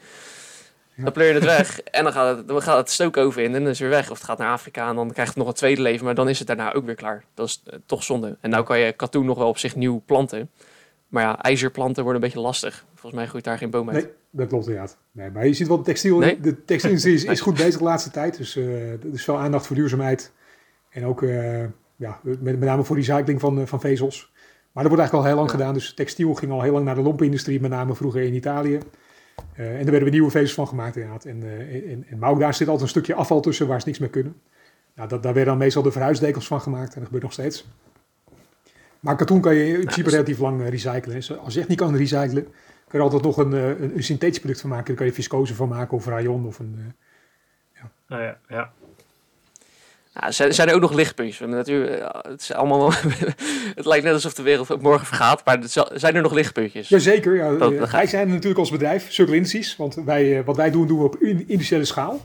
Dan 1.03 1.12
pleur 1.12 1.27
je 1.27 1.33
het 1.33 1.43
weg 1.43 1.81
en 1.81 2.03
dan 2.03 2.13
gaat 2.13 2.38
het, 2.38 2.47
dan 2.47 2.62
gaat 2.62 2.77
het 2.77 2.89
stookoven 2.89 3.43
in 3.43 3.55
en 3.55 3.62
dan 3.62 3.71
is 3.71 3.79
het 3.79 3.88
weer 3.88 3.97
weg. 3.97 4.12
Of 4.12 4.17
het 4.17 4.27
gaat 4.27 4.38
naar 4.38 4.51
Afrika 4.51 4.89
en 4.89 4.95
dan 4.95 5.12
krijgt 5.12 5.29
het 5.29 5.39
nog 5.39 5.47
een 5.47 5.53
tweede 5.60 5.81
leven, 5.81 6.05
maar 6.05 6.15
dan 6.15 6.29
is 6.29 6.38
het 6.39 6.47
daarna 6.47 6.73
ook 6.73 6.86
weer 6.86 6.95
klaar. 6.95 7.23
Dat 7.33 7.47
is 7.47 7.62
eh, 7.65 7.79
toch 7.86 8.03
zonde. 8.03 8.38
En 8.41 8.49
nou 8.49 8.63
kan 8.63 8.79
je 8.79 8.91
katoen 8.91 9.25
nog 9.25 9.38
wel 9.38 9.47
op 9.47 9.57
zich 9.57 9.75
nieuw 9.75 10.01
planten. 10.05 10.49
Maar 11.07 11.23
ja, 11.23 11.41
ijzerplanten 11.41 12.03
worden 12.03 12.21
een 12.21 12.27
beetje 12.27 12.43
lastig. 12.43 12.86
Volgens 12.93 13.13
mij 13.13 13.27
groeit 13.27 13.43
daar 13.43 13.57
geen 13.57 13.69
boom 13.69 13.89
uit. 13.89 14.03
Nee, 14.03 14.12
dat 14.31 14.47
klopt 14.47 14.67
inderdaad. 14.67 14.97
Nee, 15.12 15.29
maar 15.31 15.47
je 15.47 15.53
ziet 15.53 15.67
wel, 15.67 15.77
de 15.77 15.83
textiel, 15.83 16.17
Nee? 16.17 16.39
de 16.39 16.63
textielindustrie 16.65 17.15
is, 17.15 17.23
is 17.38 17.41
goed 17.41 17.55
bezig 17.57 17.77
de 17.77 17.83
laatste 17.83 18.12
tijd. 18.12 18.38
Dus 18.38 18.55
eh, 18.55 18.91
er 18.91 19.13
is 19.13 19.23
veel 19.23 19.38
aandacht 19.38 19.67
voor 19.67 19.75
duurzaamheid. 19.75 20.31
En 20.89 21.05
ook 21.05 21.23
eh, 21.23 21.60
ja, 21.95 22.19
met, 22.23 22.39
met 22.41 22.60
name 22.60 22.83
voor 22.83 22.95
recycling 22.95 23.39
van, 23.39 23.67
van 23.67 23.79
vezels. 23.79 24.31
Maar 24.71 24.83
dat 24.83 24.95
wordt 24.95 24.99
eigenlijk 24.99 25.13
al 25.13 25.23
heel 25.23 25.36
lang 25.36 25.47
Ja. 25.51 25.57
gedaan. 25.57 25.73
Dus 25.73 25.93
textiel 25.93 26.33
ging 26.33 26.51
al 26.51 26.62
heel 26.62 26.73
lang 26.73 26.86
naar 26.86 26.95
de 26.95 27.01
lompenindustrie, 27.01 27.62
met 27.62 27.71
name 27.71 27.95
vroeger 27.95 28.21
in 28.21 28.33
Italië. 28.33 28.79
Eh, 29.56 29.65
en 29.69 29.76
daar 29.76 29.86
werden 29.86 30.04
we 30.04 30.10
nieuwe 30.10 30.32
vezels 30.32 30.54
van 30.54 30.67
gemaakt 30.67 30.95
inderdaad. 30.95 31.26
En, 31.26 31.43
eh, 31.43 32.17
maar 32.17 32.30
ook 32.30 32.39
daar 32.39 32.54
zit 32.54 32.67
altijd 32.67 32.84
een 32.84 32.89
stukje 32.89 33.13
afval 33.13 33.41
tussen 33.41 33.67
waar 33.67 33.80
ze 33.80 33.88
niks 33.88 34.00
mee 34.00 34.10
kunnen. 34.10 34.41
Nou, 34.93 35.10
dat, 35.10 35.23
daar 35.23 35.34
werden 35.34 35.52
dan 35.54 35.62
meestal 35.63 35.84
de 35.84 35.91
verhuisdekels 35.91 36.47
van 36.47 36.62
gemaakt. 36.62 36.89
En 36.89 36.95
dat 36.95 37.04
gebeurt 37.04 37.23
nog 37.23 37.34
steeds. 37.34 37.67
Maar 39.00 39.15
katoen 39.15 39.41
kan 39.41 39.56
je 39.56 39.65
in 39.67 39.73
principe 39.80 40.04
dus- 40.04 40.12
relatief 40.13 40.39
lang 40.39 40.62
eh, 40.62 40.69
recyclen. 40.69 41.15
Dus 41.15 41.38
als 41.38 41.54
je 41.54 41.60
echt 41.60 41.69
niet 41.69 41.78
kan 41.78 41.95
recyclen, 41.95 42.43
kun 42.88 43.00
je 43.00 43.06
altijd 43.06 43.21
nog 43.21 43.38
een, 43.38 43.52
een, 43.52 43.95
een 43.95 44.04
synthetisch 44.04 44.39
product 44.39 44.62
van 44.62 44.69
maken. 44.69 44.86
Daar 44.86 44.95
kan 44.95 45.06
je 45.06 45.13
viscose 45.13 45.56
van 45.56 45.67
maken 45.67 45.97
of 45.97 46.06
rayon 46.06 46.45
of 46.45 46.60
een... 46.60 46.76
eh, 47.73 47.84
Nou 48.08 48.21
ja, 48.21 48.38
ja. 48.47 48.71
Ja, 50.19 50.32
zijn, 50.32 50.53
zijn 50.53 50.67
er 50.69 50.75
ook 50.75 50.82
nog 50.82 50.93
lichtpuntjes? 50.93 51.47
Natuurlijk, 51.49 52.01
eh, 52.01 52.10
het, 52.32 52.41
is 52.41 52.53
allemaal, 52.53 52.91
het 53.75 53.86
lijkt 53.86 54.03
net 54.03 54.13
alsof 54.13 54.34
de 54.34 54.41
wereld 54.41 54.82
morgen 54.82 55.08
vergaat, 55.08 55.45
maar 55.45 55.60
er 55.62 55.88
zijn 55.99 56.15
er 56.15 56.21
nog 56.21 56.34
lichtpuntjes? 56.34 56.89
Jazeker, 56.89 57.36
ja, 57.36 57.56
Dat- 57.58 57.71
eh, 57.71 57.80
dat 57.80 57.89
wij 57.91 58.08
zijn 58.08 58.27
natuurlijk 58.27 58.60
als 58.60 58.71
bedrijf 58.71 59.12
Circle 59.12 59.36
Industries. 59.36 59.75
Want 59.75 59.95
wij, 60.06 60.38
eh, 60.39 60.45
wat 60.45 60.56
wij 60.56 60.71
doen, 60.71 60.88
doen 60.88 60.97
we 60.99 61.03
op 61.06 61.15
in- 61.15 61.43
industriële 61.47 61.86
schaal. 61.86 62.19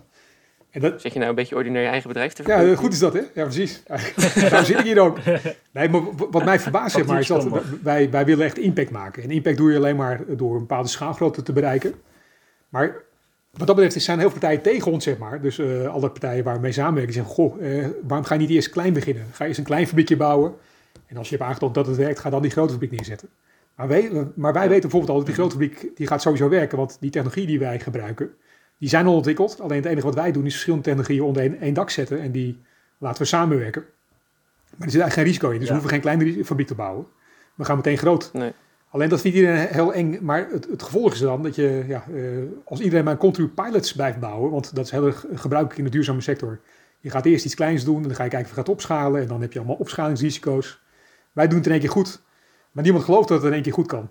En 0.70 0.80
dat, 0.80 1.00
Zit 1.00 1.12
je 1.12 1.18
nou 1.18 1.30
een 1.30 1.36
beetje 1.36 1.54
ordinair 1.56 1.82
je 1.84 1.88
eigen 1.88 2.08
bedrijf 2.08 2.32
te 2.32 2.42
ja, 2.42 2.48
verkopen? 2.48 2.72
eh, 2.72 2.78
goed 2.78 2.92
is 2.92 2.98
dat, 2.98 3.12
hè? 3.12 3.20
Ja, 3.34 3.42
precies. 3.44 3.82
Daar 4.50 4.64
zit 4.64 4.78
ik 4.78 4.84
hier 4.84 5.00
ook. 5.00 5.18
Nee, 5.72 5.88
maar 5.88 6.00
wat 6.30 6.44
mij 6.44 6.60
verbaast, 6.60 6.94
zeg 6.94 7.06
maar, 7.06 7.20
is 7.20 7.26
dat 7.26 7.48
wij, 7.82 8.10
wij 8.10 8.24
willen 8.24 8.44
echt 8.44 8.58
impact 8.58 8.90
maken. 8.90 9.22
En 9.22 9.30
impact 9.30 9.56
doe 9.56 9.70
je 9.70 9.76
alleen 9.76 9.96
maar 9.96 10.20
door 10.28 10.52
een 10.54 10.58
bepaalde 10.60 10.88
schaalgrootte 10.88 11.42
te 11.42 11.52
bereiken. 11.52 11.94
Maar 12.68 12.94
wat 13.58 13.66
dat 13.66 13.76
betreft 13.76 14.02
zijn 14.04 14.18
heel 14.18 14.30
veel 14.30 14.38
partijen 14.38 14.62
tegen 14.62 14.92
ons, 14.92 15.04
zeg 15.04 15.18
maar. 15.18 15.40
Dus 15.40 15.58
eh, 15.58 15.86
alle 15.86 16.10
partijen 16.10 16.44
waar 16.44 16.54
we 16.54 16.60
mee 16.60 16.72
samenwerken, 16.72 17.12
zeggen... 17.12 17.32
Goh, 17.32 17.78
eh, 17.78 17.88
waarom 18.06 18.26
ga 18.26 18.34
je 18.34 18.40
niet 18.40 18.50
eerst 18.50 18.70
klein 18.70 18.92
beginnen? 18.92 19.26
Ga 19.32 19.42
je 19.42 19.48
eerst 19.48 19.58
een 19.58 19.64
klein 19.66 19.86
fabriekje 19.86 20.16
bouwen. 20.16 20.54
En 21.06 21.16
als 21.16 21.28
je 21.28 21.36
hebt 21.36 21.48
aangetoond 21.48 21.74
dat 21.74 21.86
het 21.86 21.96
werkt, 21.96 22.18
ga 22.18 22.30
dan 22.30 22.42
die 22.42 22.50
grote 22.50 22.72
fabriek 22.72 22.90
neerzetten. 22.90 23.28
Maar 23.76 23.88
wij, 23.88 24.10
maar 24.34 24.52
wij 24.52 24.68
weten 24.68 24.80
bijvoorbeeld 24.80 25.10
al 25.10 25.16
dat 25.16 25.26
die 25.26 25.34
grote 25.34 25.50
fabriek 25.50 25.96
die 25.96 26.06
gaat 26.06 26.22
sowieso 26.22 26.48
werken. 26.48 26.78
Want 26.78 26.96
die 27.00 27.10
technologie 27.10 27.46
die 27.46 27.58
wij 27.58 27.80
gebruiken, 27.80 28.30
die 28.78 28.88
zijn 28.88 29.06
al 29.06 29.14
ontwikkeld. 29.14 29.60
Alleen 29.60 29.76
het 29.76 29.86
enige 29.86 30.06
wat 30.06 30.14
wij 30.14 30.32
doen 30.32 30.44
is 30.46 30.52
verschillende 30.52 30.84
technologieën 30.84 31.22
onder 31.22 31.42
één, 31.42 31.60
één 31.60 31.74
dak 31.74 31.90
zetten. 31.90 32.20
En 32.20 32.32
die 32.32 32.60
laten 32.98 33.22
we 33.22 33.28
samenwerken. 33.28 33.82
Maar 34.76 34.86
er 34.86 34.92
zit 34.92 35.00
eigenlijk 35.00 35.12
geen 35.12 35.24
risico 35.24 35.50
in. 35.50 35.58
Dus 35.58 35.68
Ja. 35.68 35.74
we 35.74 35.80
hoeven 35.80 36.02
geen 36.02 36.12
kleine 36.16 36.44
fabriek 36.44 36.66
te 36.66 36.74
bouwen. 36.74 37.06
We 37.54 37.64
gaan 37.64 37.76
meteen 37.76 37.98
groot. 37.98 38.30
Nee. 38.32 38.52
Alleen 38.92 39.08
dat 39.08 39.20
vindt 39.20 39.36
iedereen 39.36 39.66
heel 39.66 39.92
eng. 39.92 40.18
Maar 40.20 40.48
het, 40.50 40.66
het 40.70 40.82
gevolg 40.82 41.12
is 41.12 41.18
dan 41.18 41.42
dat 41.42 41.54
je, 41.54 41.84
ja, 41.86 42.04
eh, 42.14 42.22
als 42.64 42.80
iedereen 42.80 43.04
maar 43.04 43.16
continu 43.16 43.48
pilots 43.48 43.92
blijft 43.92 44.20
bouwen, 44.20 44.50
want 44.50 44.74
dat 44.74 44.84
is 44.84 44.90
heel 44.90 45.06
erg 45.06 45.26
gebruikelijk 45.34 45.78
in 45.78 45.84
de 45.84 45.90
duurzame 45.90 46.20
sector. 46.20 46.60
Je 47.00 47.10
gaat 47.10 47.24
eerst 47.24 47.44
iets 47.44 47.54
kleins 47.54 47.84
doen, 47.84 47.96
en 47.96 48.02
dan 48.02 48.14
ga 48.14 48.24
je 48.24 48.30
kijken 48.30 48.48
of 48.48 48.54
je 48.54 48.60
gaat 48.62 48.68
opschalen. 48.68 49.20
En 49.20 49.28
dan 49.28 49.40
heb 49.40 49.52
je 49.52 49.58
allemaal 49.58 49.76
opschalingsrisico's. 49.76 50.80
Wij 51.32 51.48
doen 51.48 51.56
het 51.56 51.66
in 51.66 51.72
één 51.72 51.80
keer 51.80 51.90
goed. 51.90 52.22
Maar 52.72 52.84
niemand 52.84 53.04
gelooft 53.04 53.28
dat 53.28 53.36
het 53.36 53.46
in 53.46 53.52
één 53.52 53.62
keer 53.62 53.72
goed 53.72 53.86
kan. 53.86 54.10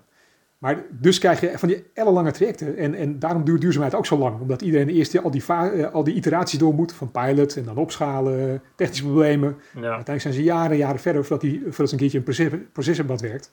Maar 0.58 0.84
dus 0.90 1.18
krijg 1.18 1.40
je 1.40 1.58
van 1.58 1.68
die 1.68 1.84
ellenlange 1.94 2.30
trajecten. 2.30 2.76
En, 2.76 2.94
en 2.94 3.18
daarom 3.18 3.44
duurt 3.44 3.60
duurzaamheid 3.60 3.94
ook 3.94 4.06
zo 4.06 4.18
lang. 4.18 4.40
Omdat 4.40 4.62
iedereen 4.62 4.88
eerst 4.88 5.22
al 5.22 5.30
die, 5.30 5.44
eh, 5.46 5.92
al 5.92 6.04
die 6.04 6.14
iteraties 6.14 6.58
door 6.58 6.74
moet. 6.74 6.92
Van 6.92 7.10
pilot 7.10 7.56
en 7.56 7.64
dan 7.64 7.76
opschalen, 7.76 8.62
technische 8.76 9.04
problemen. 9.04 9.56
ja. 9.74 9.80
Uiteindelijk 9.80 10.20
zijn 10.20 10.34
ze 10.34 10.42
jaren 10.42 10.70
en 10.70 10.76
jaren 10.76 11.00
verder 11.00 11.24
voordat, 11.24 11.50
die, 11.50 11.60
voordat 11.60 11.88
ze 11.88 11.92
een 11.92 11.98
keertje 11.98 12.18
een 12.18 12.24
proces, 12.24 12.50
proces 12.72 12.96
hebben 12.96 13.16
wat 13.16 13.24
werkt. 13.24 13.52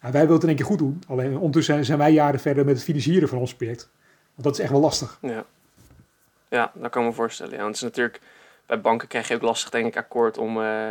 Nou, 0.00 0.12
wij 0.12 0.20
willen 0.20 0.34
het 0.34 0.42
in 0.42 0.48
één 0.48 0.56
keer 0.56 0.66
goed 0.66 0.78
doen. 0.78 1.02
Alleen 1.08 1.36
ondertussen 1.38 1.84
zijn, 1.84 1.98
wij 1.98 2.12
jaren 2.12 2.40
verder 2.40 2.64
met 2.64 2.74
het 2.74 2.84
financieren 2.84 3.28
van 3.28 3.38
ons 3.38 3.54
project. 3.54 3.88
Want 4.34 4.42
dat 4.46 4.52
is 4.52 4.58
echt 4.60 4.70
wel 4.70 4.80
lastig. 4.80 5.18
Ja. 5.22 5.44
ja, 6.48 6.72
dat 6.74 6.90
kan 6.90 7.02
ik 7.02 7.08
me 7.08 7.14
voorstellen. 7.14 7.52
Ja, 7.52 7.58
want 7.58 7.68
het 7.68 7.76
is 7.76 7.82
natuurlijk, 7.82 8.20
bij 8.66 8.80
banken 8.80 9.08
krijg 9.08 9.28
je 9.28 9.34
ook 9.34 9.42
lastig, 9.42 9.70
denk 9.70 9.86
ik, 9.86 9.96
akkoord 9.96 10.38
om, 10.38 10.62
eh, 10.62 10.90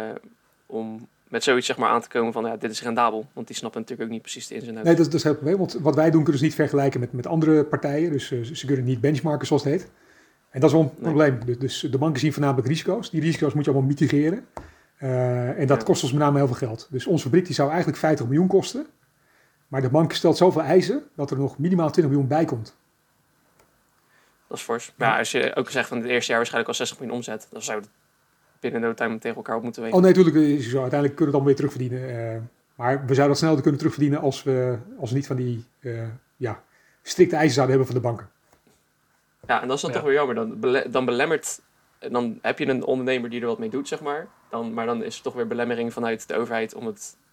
om 0.66 1.08
met 1.28 1.44
zoiets 1.44 1.66
zeg 1.68 1.78
maar, 1.78 1.90
aan 1.90 2.02
te 2.02 2.08
komen 2.10 2.34
van 2.34 2.46
ja, 2.46 2.58
dit 2.58 2.72
is 2.72 2.82
rendabel. 2.82 3.26
Want 3.34 3.48
die 3.48 3.56
snappen 3.56 3.82
natuurlijk 3.82 4.08
ook 4.10 4.14
niet 4.14 4.24
precies 4.24 4.48
de 4.48 4.56
ins 4.56 4.64
en 4.68 4.74
outs. 4.76 4.84
Nee, 4.86 4.96
dat, 4.96 5.06
is- 5.06 5.12
dat 5.12 5.20
is 5.22 5.24
het 5.28 5.36
probleem. 5.36 5.58
Want 5.58 5.74
wat 5.74 5.96
wij 5.96 6.12
doen 6.12 6.22
kunnen 6.22 6.40
ze 6.40 6.46
niet 6.46 6.56
vergelijken 6.56 7.00
met, 7.00 7.12
met 7.14 7.28
andere 7.28 7.64
partijen. 7.64 8.12
Dus 8.12 8.32
eh, 8.32 8.44
ze 8.44 8.66
kunnen 8.66 8.86
niet 8.86 9.02
benchmarken 9.02 9.48
zoals 9.48 9.64
het 9.64 9.72
heet. 9.74 9.90
En 10.50 10.60
dat 10.60 10.70
is 10.70 10.76
wel 10.76 10.86
een 10.86 10.92
Nee. 10.96 11.04
probleem. 11.14 11.40
Dus, 11.46 11.58
dus 11.58 11.92
de 11.92 11.98
banken 11.98 12.20
zien 12.20 12.34
voornamelijk 12.34 12.68
risico's. 12.68 13.10
Die 13.10 13.22
risico's 13.22 13.54
moet 13.54 13.66
je 13.66 13.72
allemaal 13.72 13.90
mitigeren. 13.90 14.46
Eh, 14.98 15.60
en 15.60 15.68
dat 15.68 15.78
Ja. 15.80 15.84
kost 15.86 16.04
ons 16.04 16.12
met 16.12 16.22
name 16.22 16.38
heel 16.38 16.48
veel 16.48 16.56
geld. 16.56 16.88
Dus 16.92 17.06
onze 17.08 17.24
fabriek 17.24 17.46
die 17.46 17.56
zou 17.56 17.68
eigenlijk 17.70 17.98
50 17.98 18.26
miljoen 18.26 18.48
kosten. 18.48 18.86
Maar 19.68 19.82
de 19.82 19.90
bank 19.90 20.14
stelt 20.14 20.38
zoveel 20.38 20.62
eisen 20.62 21.04
dat 21.16 21.32
er 21.32 21.38
nog 21.38 21.58
minimaal 21.58 21.90
20 21.92 22.12
miljoen 22.14 22.28
bij 22.30 22.46
komt. 22.46 22.76
Dat 24.48 24.58
is 24.58 24.64
fors. 24.64 24.94
Maar 24.96 25.08
ja, 25.10 25.18
als 25.18 25.32
je 25.32 25.56
ook 25.56 25.70
zegt 25.70 25.88
van 25.88 25.98
het 25.98 26.06
eerste 26.08 26.28
jaar 26.28 26.38
waarschijnlijk 26.38 26.68
al 26.70 26.86
60 26.86 27.00
miljoen 27.00 27.18
omzet, 27.18 27.48
dan 27.52 27.62
zou 27.62 27.80
het 27.80 27.90
binnen 28.60 28.82
no 28.82 28.94
time 28.94 29.18
tegen 29.18 29.38
elkaar 29.38 29.56
op 29.56 29.64
moeten 29.64 29.82
wegen. 29.82 29.98
Oh 29.98 30.04
nee, 30.04 30.14
natuurlijk 30.14 30.46
is 30.46 30.64
het 30.64 30.72
zo. 30.74 30.82
Uiteindelijk 30.82 31.16
kunnen 31.16 31.36
we 31.36 31.40
het 31.40 31.46
dan 31.46 31.46
weer 31.46 31.56
terugverdienen. 31.56 32.34
Eh, 32.36 32.42
maar 32.76 32.94
we 33.00 33.06
zouden 33.14 33.28
dat 33.28 33.38
sneller 33.38 33.62
kunnen 33.62 33.78
terugverdienen 33.80 34.20
als 34.22 34.44
we, 34.44 34.78
als 35.00 35.10
we 35.10 35.16
niet 35.16 35.28
van 35.28 35.36
die 35.36 35.66
eh, 35.80 36.08
ja, 36.38 36.64
strikte 37.02 37.36
eisen 37.36 37.54
zouden 37.54 37.76
hebben 37.78 37.94
van 37.94 38.02
de 38.04 38.08
banken. 38.10 38.30
Ja, 39.48 39.62
en 39.62 39.68
dat 39.68 39.76
is 39.76 39.82
dan 39.82 39.92
Ja. 39.92 39.98
toch 39.98 40.06
weer 40.06 40.16
jammer. 40.16 40.36
Dan, 40.36 40.60
bele- 40.60 40.90
dan 40.90 41.06
belemmert, 41.06 41.62
dan 42.00 42.40
heb 42.42 42.60
je 42.60 42.68
een 42.68 42.84
ondernemer 42.86 43.30
die 43.30 43.42
er 43.42 43.48
wat 43.48 43.60
mee 43.60 43.70
doet, 43.70 43.88
zeg 43.88 44.02
maar. 44.02 44.28
Dan, 44.50 44.74
maar 44.74 44.86
dan 44.86 45.04
is 45.04 45.18
er 45.18 45.24
toch 45.24 45.34
weer 45.34 45.48
belemmering 45.48 45.94
vanuit 45.94 46.28
de 46.28 46.36
overheid 46.36 46.74
om 46.76 46.86
het 46.86 47.18
eh, 47.24 47.27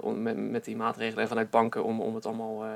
om, 0.00 0.22
met, 0.22 0.36
met 0.50 0.64
die 0.64 0.76
maatregelen 0.76 1.22
en 1.22 1.28
vanuit 1.28 1.50
banken 1.50 1.84
om, 1.84 2.00
om 2.00 2.14
het 2.14 2.26
allemaal... 2.26 2.64
eh, 2.64 2.70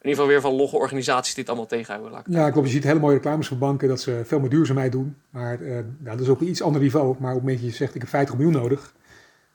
in 0.00 0.06
ieder 0.08 0.20
geval 0.24 0.26
weer 0.26 0.40
van 0.50 0.60
logge 0.60 0.76
organisaties 0.76 1.34
die 1.34 1.42
het 1.42 1.52
allemaal 1.52 1.68
tegenhouden. 1.68 2.12
Laat 2.12 2.26
ik- 2.26 2.34
Ja, 2.34 2.50
klopt. 2.50 2.66
Je 2.66 2.72
ziet 2.72 2.84
hele 2.84 2.98
mooie 2.98 3.14
reclames 3.14 3.48
van 3.48 3.58
banken 3.58 3.88
dat 3.88 4.00
ze 4.00 4.20
veel 4.24 4.40
meer 4.40 4.48
duurzaamheid 4.50 4.92
doen. 4.92 5.16
Maar 5.30 5.60
eh, 5.60 5.76
ja, 5.76 5.82
dat 6.10 6.20
is 6.20 6.28
op 6.28 6.40
een 6.40 6.48
iets 6.48 6.62
ander 6.62 6.80
niveau. 6.80 7.06
Maar 7.06 7.30
op 7.30 7.34
het 7.36 7.44
moment 7.44 7.60
dat 7.60 7.70
je 7.70 7.76
zegt, 7.76 7.94
ik 7.94 8.00
heb 8.00 8.10
50 8.10 8.34
miljoen 8.36 8.52
nodig. 8.62 8.94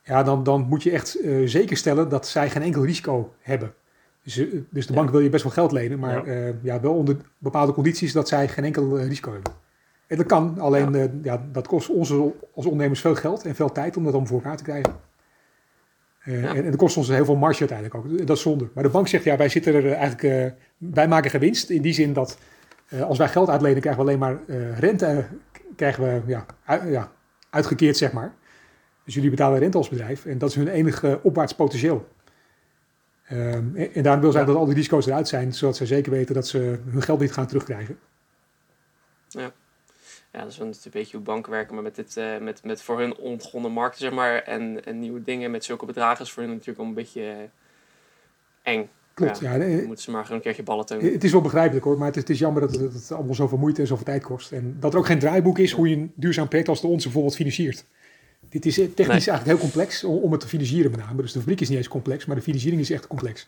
Ja, 0.03 0.23
dan, 0.23 0.43
dan 0.43 0.61
moet 0.61 0.83
je 0.83 0.91
echt 0.91 1.21
eh, 1.21 1.35
zeker 1.45 1.77
stellen 1.77 2.09
dat 2.09 2.27
zij 2.27 2.49
geen 2.49 2.61
enkel 2.61 2.85
risico 2.85 3.33
hebben. 3.39 3.73
Dus, 4.23 4.37
eh, 4.37 4.45
dus 4.69 4.87
de 4.87 4.93
bank 4.93 5.09
wil 5.09 5.19
je 5.19 5.29
best 5.29 5.43
wel 5.43 5.51
geld 5.51 5.71
lenen. 5.71 5.99
Maar 5.99 6.27
Ja. 6.31 6.45
ja. 6.45 6.53
ja, 6.61 6.79
wel 6.79 6.93
onder 6.93 7.17
bepaalde 7.37 7.73
condities 7.73 8.11
dat 8.13 8.27
zij 8.27 8.47
geen 8.47 8.63
enkel 8.65 8.97
eh, 8.97 9.07
risico 9.07 9.31
hebben. 9.31 9.51
En 10.07 10.17
dat 10.17 10.25
kan, 10.25 10.59
alleen 10.59 10.93
ja. 10.93 11.07
ja, 11.23 11.45
dat 11.51 11.67
kost 11.67 11.89
ons 11.89 12.11
als 12.55 12.65
ondernemers 12.65 13.01
veel 13.01 13.15
geld 13.15 13.45
en 13.45 13.55
veel 13.55 13.71
tijd 13.71 13.97
om 13.97 14.03
dat 14.03 14.11
allemaal 14.13 14.31
voor 14.31 14.41
elkaar 14.41 14.57
te 14.57 14.63
krijgen. 14.63 14.95
Uh, 16.25 16.41
Ja. 16.43 16.55
en, 16.55 16.65
dat 16.65 16.75
kost 16.75 16.97
ons 16.97 17.07
heel 17.07 17.25
veel 17.25 17.35
marge 17.35 17.59
uiteindelijk 17.59 17.97
ook. 17.97 18.27
Dat 18.27 18.37
is 18.37 18.43
zonde. 18.43 18.69
Maar 18.73 18.83
de 18.83 18.89
bank 18.89 19.07
zegt, 19.07 19.23
ja, 19.23 19.37
wij 19.37 19.49
zitten 19.49 19.73
er 19.73 19.85
eh, 19.85 19.93
eigenlijk, 19.93 20.23
eh, 20.23 20.51
wij 20.93 21.07
maken 21.07 21.29
geen 21.31 21.39
winst. 21.39 21.69
In 21.69 21.81
die 21.81 21.93
zin 21.93 22.13
dat 22.13 22.37
eh, 22.87 23.01
als 23.01 23.17
wij 23.17 23.27
geld 23.27 23.49
uitlenen, 23.49 23.81
krijgen 23.81 24.03
we 24.03 24.07
alleen 24.07 24.19
maar 24.19 24.37
eh, 24.47 24.79
rente 24.79 25.05
eh, 25.05 25.17
krijgen 25.75 26.03
we, 26.03 26.21
ja, 26.31 26.45
uit- 26.65 26.89
ja, 26.91 27.11
uitgekeerd, 27.49 27.97
zeg 27.97 28.11
maar. 28.11 28.33
Dus 29.03 29.13
jullie 29.13 29.29
betalen 29.29 29.59
rente 29.59 29.77
als 29.77 29.89
bedrijf. 29.89 30.25
En 30.25 30.37
dat 30.37 30.49
is 30.49 30.55
hun 30.55 30.67
enige 30.67 31.19
opwaarts 31.23 31.55
potentieel. 31.55 32.07
Ehm, 33.25 33.75
en, 33.75 33.93
en 33.93 34.03
daarom 34.03 34.21
wil 34.21 34.31
zij 34.31 34.41
Ja. 34.41 34.47
dat 34.47 34.55
al 34.55 34.65
die 34.65 34.73
risico's 34.75 35.05
eruit 35.05 35.27
zijn, 35.27 35.53
zodat 35.53 35.75
ze 35.75 35.85
zeker 35.85 36.11
weten 36.11 36.35
dat 36.35 36.47
ze 36.47 36.79
hun 36.89 37.01
geld 37.01 37.19
niet 37.19 37.33
gaan 37.33 37.47
terugkrijgen. 37.47 37.97
Ja, 39.27 39.51
dat 40.41 40.51
is 40.51 40.57
wel 40.57 40.67
natuurlijk 40.67 40.95
een 40.95 41.01
beetje 41.01 41.17
hoe 41.17 41.25
banken 41.25 41.51
werken, 41.51 41.73
maar 41.73 41.83
met, 41.83 41.95
dit, 41.95 42.17
eh, 42.17 42.37
met, 42.37 42.63
met 42.63 42.81
voor 42.81 42.99
hun 42.99 43.17
ontgonnen 43.17 43.71
markten, 43.71 44.01
zeg 44.01 44.11
maar, 44.11 44.41
en, 44.41 44.85
en 44.85 44.99
nieuwe 44.99 45.23
dingen 45.23 45.51
met 45.51 45.63
zulke 45.63 45.85
bedragen 45.85 46.25
is 46.25 46.31
voor 46.31 46.43
hun 46.43 46.51
natuurlijk 46.51 46.79
al 46.79 46.85
een 46.85 46.93
beetje 46.93 47.21
eh, 47.21 48.73
eng. 48.73 48.89
Klopt, 49.13 49.39
ja. 49.39 49.57
Moeten 49.57 50.03
ze 50.03 50.11
maar 50.11 50.21
gewoon 50.21 50.37
een 50.37 50.43
keertje 50.43 50.63
ballen 50.63 50.85
tonen. 50.85 51.11
het 51.11 51.23
is 51.23 51.31
wel 51.31 51.41
begrijpelijk 51.41 51.85
hoor, 51.85 51.97
maar 51.97 52.07
het 52.07 52.15
is, 52.15 52.21
het 52.21 52.31
is 52.31 52.39
jammer 52.39 52.61
dat 52.61 52.71
het, 52.71 52.79
dat 52.79 52.93
het 52.93 53.11
allemaal 53.11 53.35
zoveel 53.35 53.57
moeite 53.57 53.81
en 53.81 53.87
zoveel 53.87 54.05
tijd 54.05 54.23
kost. 54.23 54.51
En 54.51 54.77
dat 54.79 54.93
er 54.93 54.99
ook 54.99 55.05
geen 55.05 55.19
draaiboek 55.19 55.59
is 55.59 55.71
hoe 55.71 55.89
je 55.89 55.95
een 55.95 56.11
duurzaam 56.15 56.47
project 56.47 56.69
als 56.69 56.81
de 56.81 56.87
onze 56.87 57.03
bijvoorbeeld 57.03 57.35
financiert. 57.35 57.85
Dit 58.49 58.65
is 58.65 58.77
eh, 58.77 58.85
technisch 58.85 59.25
Nee. 59.25 59.35
eigenlijk 59.35 59.45
heel 59.45 59.57
complex 59.57 60.03
om, 60.03 60.17
om 60.17 60.31
het 60.31 60.41
te 60.41 60.47
financieren 60.47 60.91
met 60.91 60.99
name. 60.99 61.21
Dus 61.21 61.31
de 61.31 61.39
fabriek 61.39 61.61
is 61.61 61.69
niet 61.69 61.77
eens 61.77 61.87
complex, 61.87 62.25
maar 62.25 62.35
de 62.35 62.41
financiering 62.41 62.81
is 62.81 62.89
echt 62.89 63.07
complex. 63.07 63.47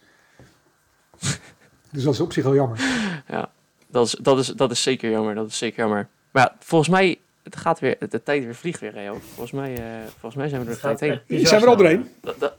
dus 1.92 2.04
dat 2.04 2.14
is 2.14 2.20
op 2.20 2.34
zich 2.34 2.44
wel 2.44 2.56
jammer. 2.56 2.80
Ja, 3.28 3.52
dat 3.88 4.06
is, 4.06 4.16
dat, 4.22 4.40
is, 4.40 4.48
dat 4.48 4.72
is 4.72 4.82
zeker 4.82 5.10
jammer. 5.10 5.36
Dat 5.36 5.48
is 5.48 5.58
zeker 5.58 5.80
jammer. 5.80 6.08
Maar 6.38 6.46
ja, 6.46 6.56
volgens 6.60 6.90
mij, 6.90 7.18
het 7.44 7.56
gaat 7.56 7.80
weer, 7.80 7.98
de 8.10 8.24
tijd 8.24 8.44
weer 8.44 8.56
vliegt 8.56 8.80
weer, 8.80 8.92
Reo. 8.92 9.20
Volgens 9.28 9.52
mij, 9.52 9.74
eh, 9.74 9.84
volgens 10.10 10.36
mij 10.36 10.50
zijn 10.50 10.66
we 10.66 10.72
er 10.72 10.80
tijd 10.80 11.00
heen. 11.00 11.12
echt 11.12 11.48
Zijn 11.48 11.60
we 11.60 11.66
er 11.66 11.72
al 11.72 11.76
bizar 11.76 11.78
doorheen? 11.78 12.10
Dat, 12.22 12.40
dat, 12.40 12.54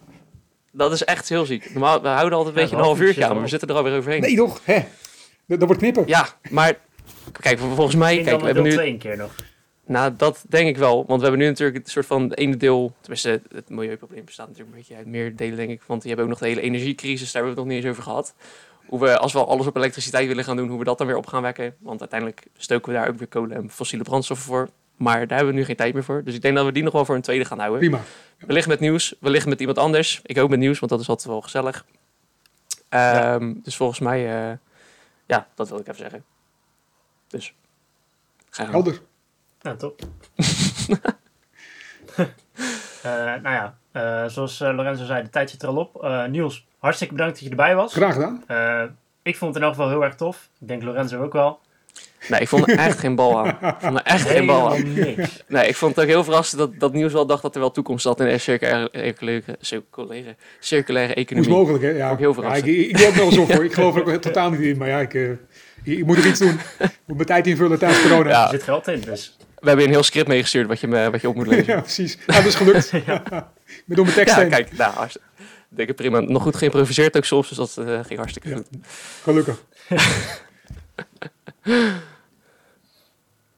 dat 0.71 0.93
is 0.93 1.05
echt 1.05 1.29
heel 1.29 1.47
ziek. 1.47 1.71
Normaal, 1.73 2.03
we 2.03 2.09
houden 2.09 2.38
altijd 2.38 2.57
een 2.57 2.62
Ja, 2.62 2.69
beetje 2.69 2.83
een 2.83 2.88
half 2.88 3.01
uurtje 3.01 3.25
aan, 3.25 3.33
maar 3.33 3.43
we 3.43 3.49
zitten 3.49 3.69
er 3.69 3.75
alweer 3.75 3.97
overheen. 3.97 4.21
Nee 4.21 4.37
toch? 4.37 4.61
Hè? 4.64 4.75
Dat, 5.47 5.59
dat 5.59 5.62
wordt 5.62 5.79
knippen. 5.79 6.05
Ja, 6.07 6.29
maar 6.51 6.79
kijk, 7.41 7.59
volgens 7.59 7.95
mij, 7.95 8.14
kijk, 8.14 8.25
we 8.25 8.31
dan 8.31 8.45
hebben 8.45 8.62
nu... 8.62 8.73
twee 8.73 8.97
keer 8.97 9.17
nog. 9.17 9.35
Nou, 9.87 10.12
dat 10.17 10.45
denk 10.49 10.69
ik 10.69 10.77
wel. 10.77 10.97
Want 10.97 11.21
we 11.21 11.23
hebben 11.27 11.38
nu 11.38 11.47
natuurlijk 11.47 11.79
het 11.79 11.91
soort 11.91 12.07
van 12.07 12.23
het 12.23 12.38
ene 12.38 12.57
deel... 12.57 12.95
Tenminste, 13.01 13.41
het 13.55 13.69
milieuprobleem 13.69 14.25
bestaat 14.25 14.47
natuurlijk 14.47 14.75
een 14.75 14.81
beetje 14.81 14.97
uit 14.97 15.07
meer 15.07 15.37
delen, 15.37 15.57
denk 15.57 15.71
ik. 15.71 15.83
Want 15.87 16.03
je 16.03 16.09
hebt 16.09 16.21
ook 16.21 16.29
nog 16.29 16.38
de 16.38 16.47
hele 16.47 16.61
energiecrisis. 16.61 17.33
Daar 17.33 17.43
hebben 17.43 17.55
we 17.55 17.61
het 17.61 17.69
nog 17.69 17.77
niet 17.77 17.85
eens 17.85 17.93
over 17.93 18.03
gehad. 18.11 18.35
Hoe 18.88 19.01
we, 19.01 19.18
als 19.18 19.33
we 19.33 19.44
alles 19.44 19.66
op 19.66 19.77
elektriciteit 19.77 20.29
willen 20.29 20.44
gaan 20.44 20.57
doen, 20.57 20.68
hoe 20.68 20.79
we 20.79 20.85
dat 20.85 20.98
dan 20.98 21.07
weer 21.07 21.16
op 21.16 21.27
gaan 21.27 21.42
wekken. 21.42 21.77
Want 21.79 22.01
uiteindelijk 22.01 22.46
stoken 22.57 22.92
we 22.92 22.98
daar 22.98 23.09
ook 23.09 23.18
weer 23.18 23.29
kolen 23.29 23.57
en 23.57 23.70
fossiele 23.70 24.05
brandstoffen 24.05 24.46
voor. 24.46 24.68
Maar 24.96 25.27
daar 25.27 25.37
hebben 25.37 25.55
we 25.55 25.61
nu 25.61 25.66
geen 25.66 25.77
tijd 25.77 25.94
meer 25.94 26.05
voor. 26.05 26.22
Dus 26.24 26.35
ik 26.35 26.42
denk 26.42 26.57
dat 26.57 26.64
we 26.64 26.72
die 26.72 26.83
nog 26.83 26.92
wel 26.92 27.05
voor 27.05 27.14
een 27.14 27.22
tweede 27.22 27.44
gaan 27.44 27.59
houden. 27.59 27.79
Prima. 27.79 28.01
Wellicht 28.38 28.68
met 28.68 28.81
nieuws, 28.81 29.14
wellicht 29.20 29.46
met 29.46 29.61
iemand 29.61 29.79
anders. 29.79 30.20
Ik 30.24 30.37
hoop 30.37 30.51
met 30.51 30.59
nieuws, 30.59 30.79
want 30.79 30.90
dat 30.90 31.01
is 31.01 31.09
altijd 31.09 31.29
wel 31.29 31.40
gezellig. 31.40 31.85
Ehm, 32.88 33.55
Dus 33.62 33.77
volgens 33.77 33.98
mij, 33.98 34.51
eh, 34.51 34.57
ja, 35.27 35.48
dat 35.55 35.68
wil 35.68 35.79
ik 35.79 35.87
even 35.87 36.01
zeggen. 36.01 36.24
Dus, 37.29 37.55
ga. 38.51 38.70
Helder. 38.70 39.01
Ja, 39.61 39.77
top. 39.77 40.01
Eh, 43.03 43.13
nou 43.13 43.43
ja, 43.43 43.75
eh, 43.93 44.25
zoals 44.31 44.61
eh, 44.61 44.75
Lorenzo 44.75 45.05
zei, 45.05 45.23
de 45.23 45.31
tijd 45.31 45.51
zit 45.51 45.63
er 45.63 45.69
al 45.69 45.77
op. 45.77 46.03
Eh, 46.05 46.25
Niels, 46.25 46.67
hartstikke 46.79 47.15
bedankt 47.15 47.35
dat 47.35 47.45
je 47.45 47.51
erbij 47.51 47.75
was. 47.75 47.93
Graag 47.93 48.15
gedaan. 48.15 48.45
Eh, 48.47 48.83
ik 49.23 49.37
vond 49.37 49.55
het 49.55 49.63
in 49.63 49.69
elk 49.69 49.77
geval 49.77 49.91
heel 49.91 50.05
erg 50.05 50.15
tof. 50.15 50.49
Ik 50.61 50.69
denk 50.69 50.83
Lorenzo 50.83 51.23
ook 51.23 51.33
wel. 51.33 51.59
Nee, 52.29 52.41
ik 52.41 52.49
vond 52.49 52.69
er 52.69 52.79
echt 52.79 52.99
geen 52.99 53.15
bal 53.15 53.39
aan. 53.39 53.47
Ik 53.49 53.75
vond 53.79 53.95
er 53.99 54.03
echt 54.05 54.29
geen 54.29 54.47
bal 54.47 54.71
aan. 54.71 54.93
niks. 54.95 55.43
Nee, 55.49 55.69
ik 55.69 55.77
vond 55.77 55.95
het 55.97 56.05
ook 56.05 56.11
heel 56.11 56.25
verrassend 56.25 56.61
dat, 56.61 56.71
dat 56.79 56.93
Nieuws 56.93 57.13
wel 57.13 57.27
dacht 57.27 57.43
dat 57.43 57.55
er 57.55 57.61
wel 57.61 57.71
toekomst 57.71 58.03
zat 58.03 58.21
in 58.21 58.27
de 58.27 58.39
circulaire, 58.39 58.89
circulaire, 58.93 59.57
circulaire, 59.61 60.37
circulaire 60.61 61.13
Hoe 61.13 61.23
is 61.23 61.29
economie. 61.29 61.49
het 61.51 61.59
mogelijk, 61.59 61.85
hè? 61.85 61.91
Ja, 61.91 62.11
Ook 62.11 62.19
heel 62.19 62.35
verrassend. 62.35 62.67
ik, 62.67 62.77
ik, 62.77 62.87
ik 62.91 62.97
doe 62.99 63.07
ook 63.07 63.15
wel 63.15 63.25
eens 63.25 63.39
op, 63.39 63.53
hoor. 63.53 63.65
Ik 63.65 63.73
geloof 63.73 63.97
er 63.97 64.15
ook 64.15 64.21
totaal 64.23 64.51
niet 64.51 64.61
in. 64.61 64.79
Maar 64.79 64.89
ja, 64.89 64.99
ik, 64.99 65.15
eh, 65.15 65.31
ik 65.85 66.07
moet 66.07 66.17
er 66.19 66.27
iets 66.27 66.39
doen. 66.39 66.59
Ik 66.79 66.91
moet 67.07 67.17
mijn 67.17 67.29
tijd 67.29 67.47
invullen 67.47 67.79
tijdens 67.79 68.03
corona. 68.03 68.31
Ja. 68.31 68.43
Er 68.45 68.51
zit 68.51 68.63
geld 68.63 68.89
in, 68.89 69.01
dus. 69.01 69.37
We 69.61 69.66
hebben 69.68 69.85
een 69.85 69.90
heel 69.90 70.03
script 70.03 70.29
meegestuurd 70.29 70.66
wat 70.68 70.81
je, 70.81 70.88
me- 70.88 71.11
wat 71.11 71.21
je 71.21 71.29
op 71.29 71.35
moet 71.35 71.47
lezen. 71.57 71.75
Ja, 71.75 71.81
precies. 71.81 72.16
Nou, 72.27 72.42
dat 72.42 72.44
is 72.49 72.55
gelukt. 72.55 72.92
Ik 72.92 73.03
ben 73.87 73.97
door 73.97 74.05
mijn 74.05 74.16
tekst 74.16 74.35
Ja, 74.35 74.40
heen. 74.40 74.51
kijk, 74.51 74.77
nou, 74.77 74.92
hartst- 74.94 75.21
ik 75.71 75.77
denk 75.77 75.88
het 75.88 75.97
prima. 75.97 76.21
Nog 76.21 76.42
goed 76.42 76.57
geïmproviseerd 76.57 77.16
ook 77.16 77.25
soms, 77.25 77.49
dus 77.49 77.57
dat 77.57 77.87
eh, 77.87 78.01
ging 78.05 78.18
hartstikke 78.18 78.49
Ja. 78.49 78.55
goed. 78.57 78.66
Gelukkig. 79.23 79.62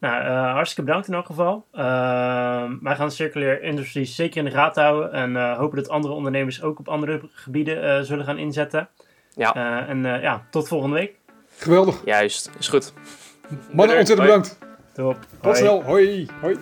Nou, 0.01 0.25
eh, 0.25 0.53
hartstikke 0.53 0.83
bedankt 0.85 1.09
in 1.09 1.15
elk 1.15 1.27
geval. 1.27 1.67
Ehm, 1.73 2.73
wij 2.83 2.97
gaan 2.97 3.11
Circular 3.11 3.61
Industries 3.63 4.15
zeker 4.15 4.37
in 4.39 4.45
de 4.45 4.51
gaten 4.51 4.83
houden. 4.83 5.13
En 5.13 5.37
eh, 5.37 5.57
hopen 5.59 5.77
dat 5.77 5.89
andere 5.89 6.15
ondernemers 6.15 6.63
ook 6.63 6.79
op 6.79 6.89
andere 6.89 7.21
gebieden 7.33 7.83
eh, 7.97 8.01
zullen 8.03 8.25
gaan 8.25 8.39
inzetten. 8.39 8.89
Ja. 9.35 9.55
Eh, 9.55 9.89
en 9.89 10.07
eh, 10.15 10.23
ja, 10.23 10.47
tot 10.51 10.69
volgende 10.69 10.95
week. 10.97 11.15
Geweldig. 11.57 12.03
Juist, 12.05 12.51
is 12.59 12.69
goed. 12.69 12.93
Mannen, 13.73 13.97
ontzettend 13.99 14.29
bedankt. 14.29 14.59
Top. 14.95 15.17
Tot 15.43 15.57
snel. 15.57 15.83
Hoi. 15.83 16.27
Hoi. 16.43 16.57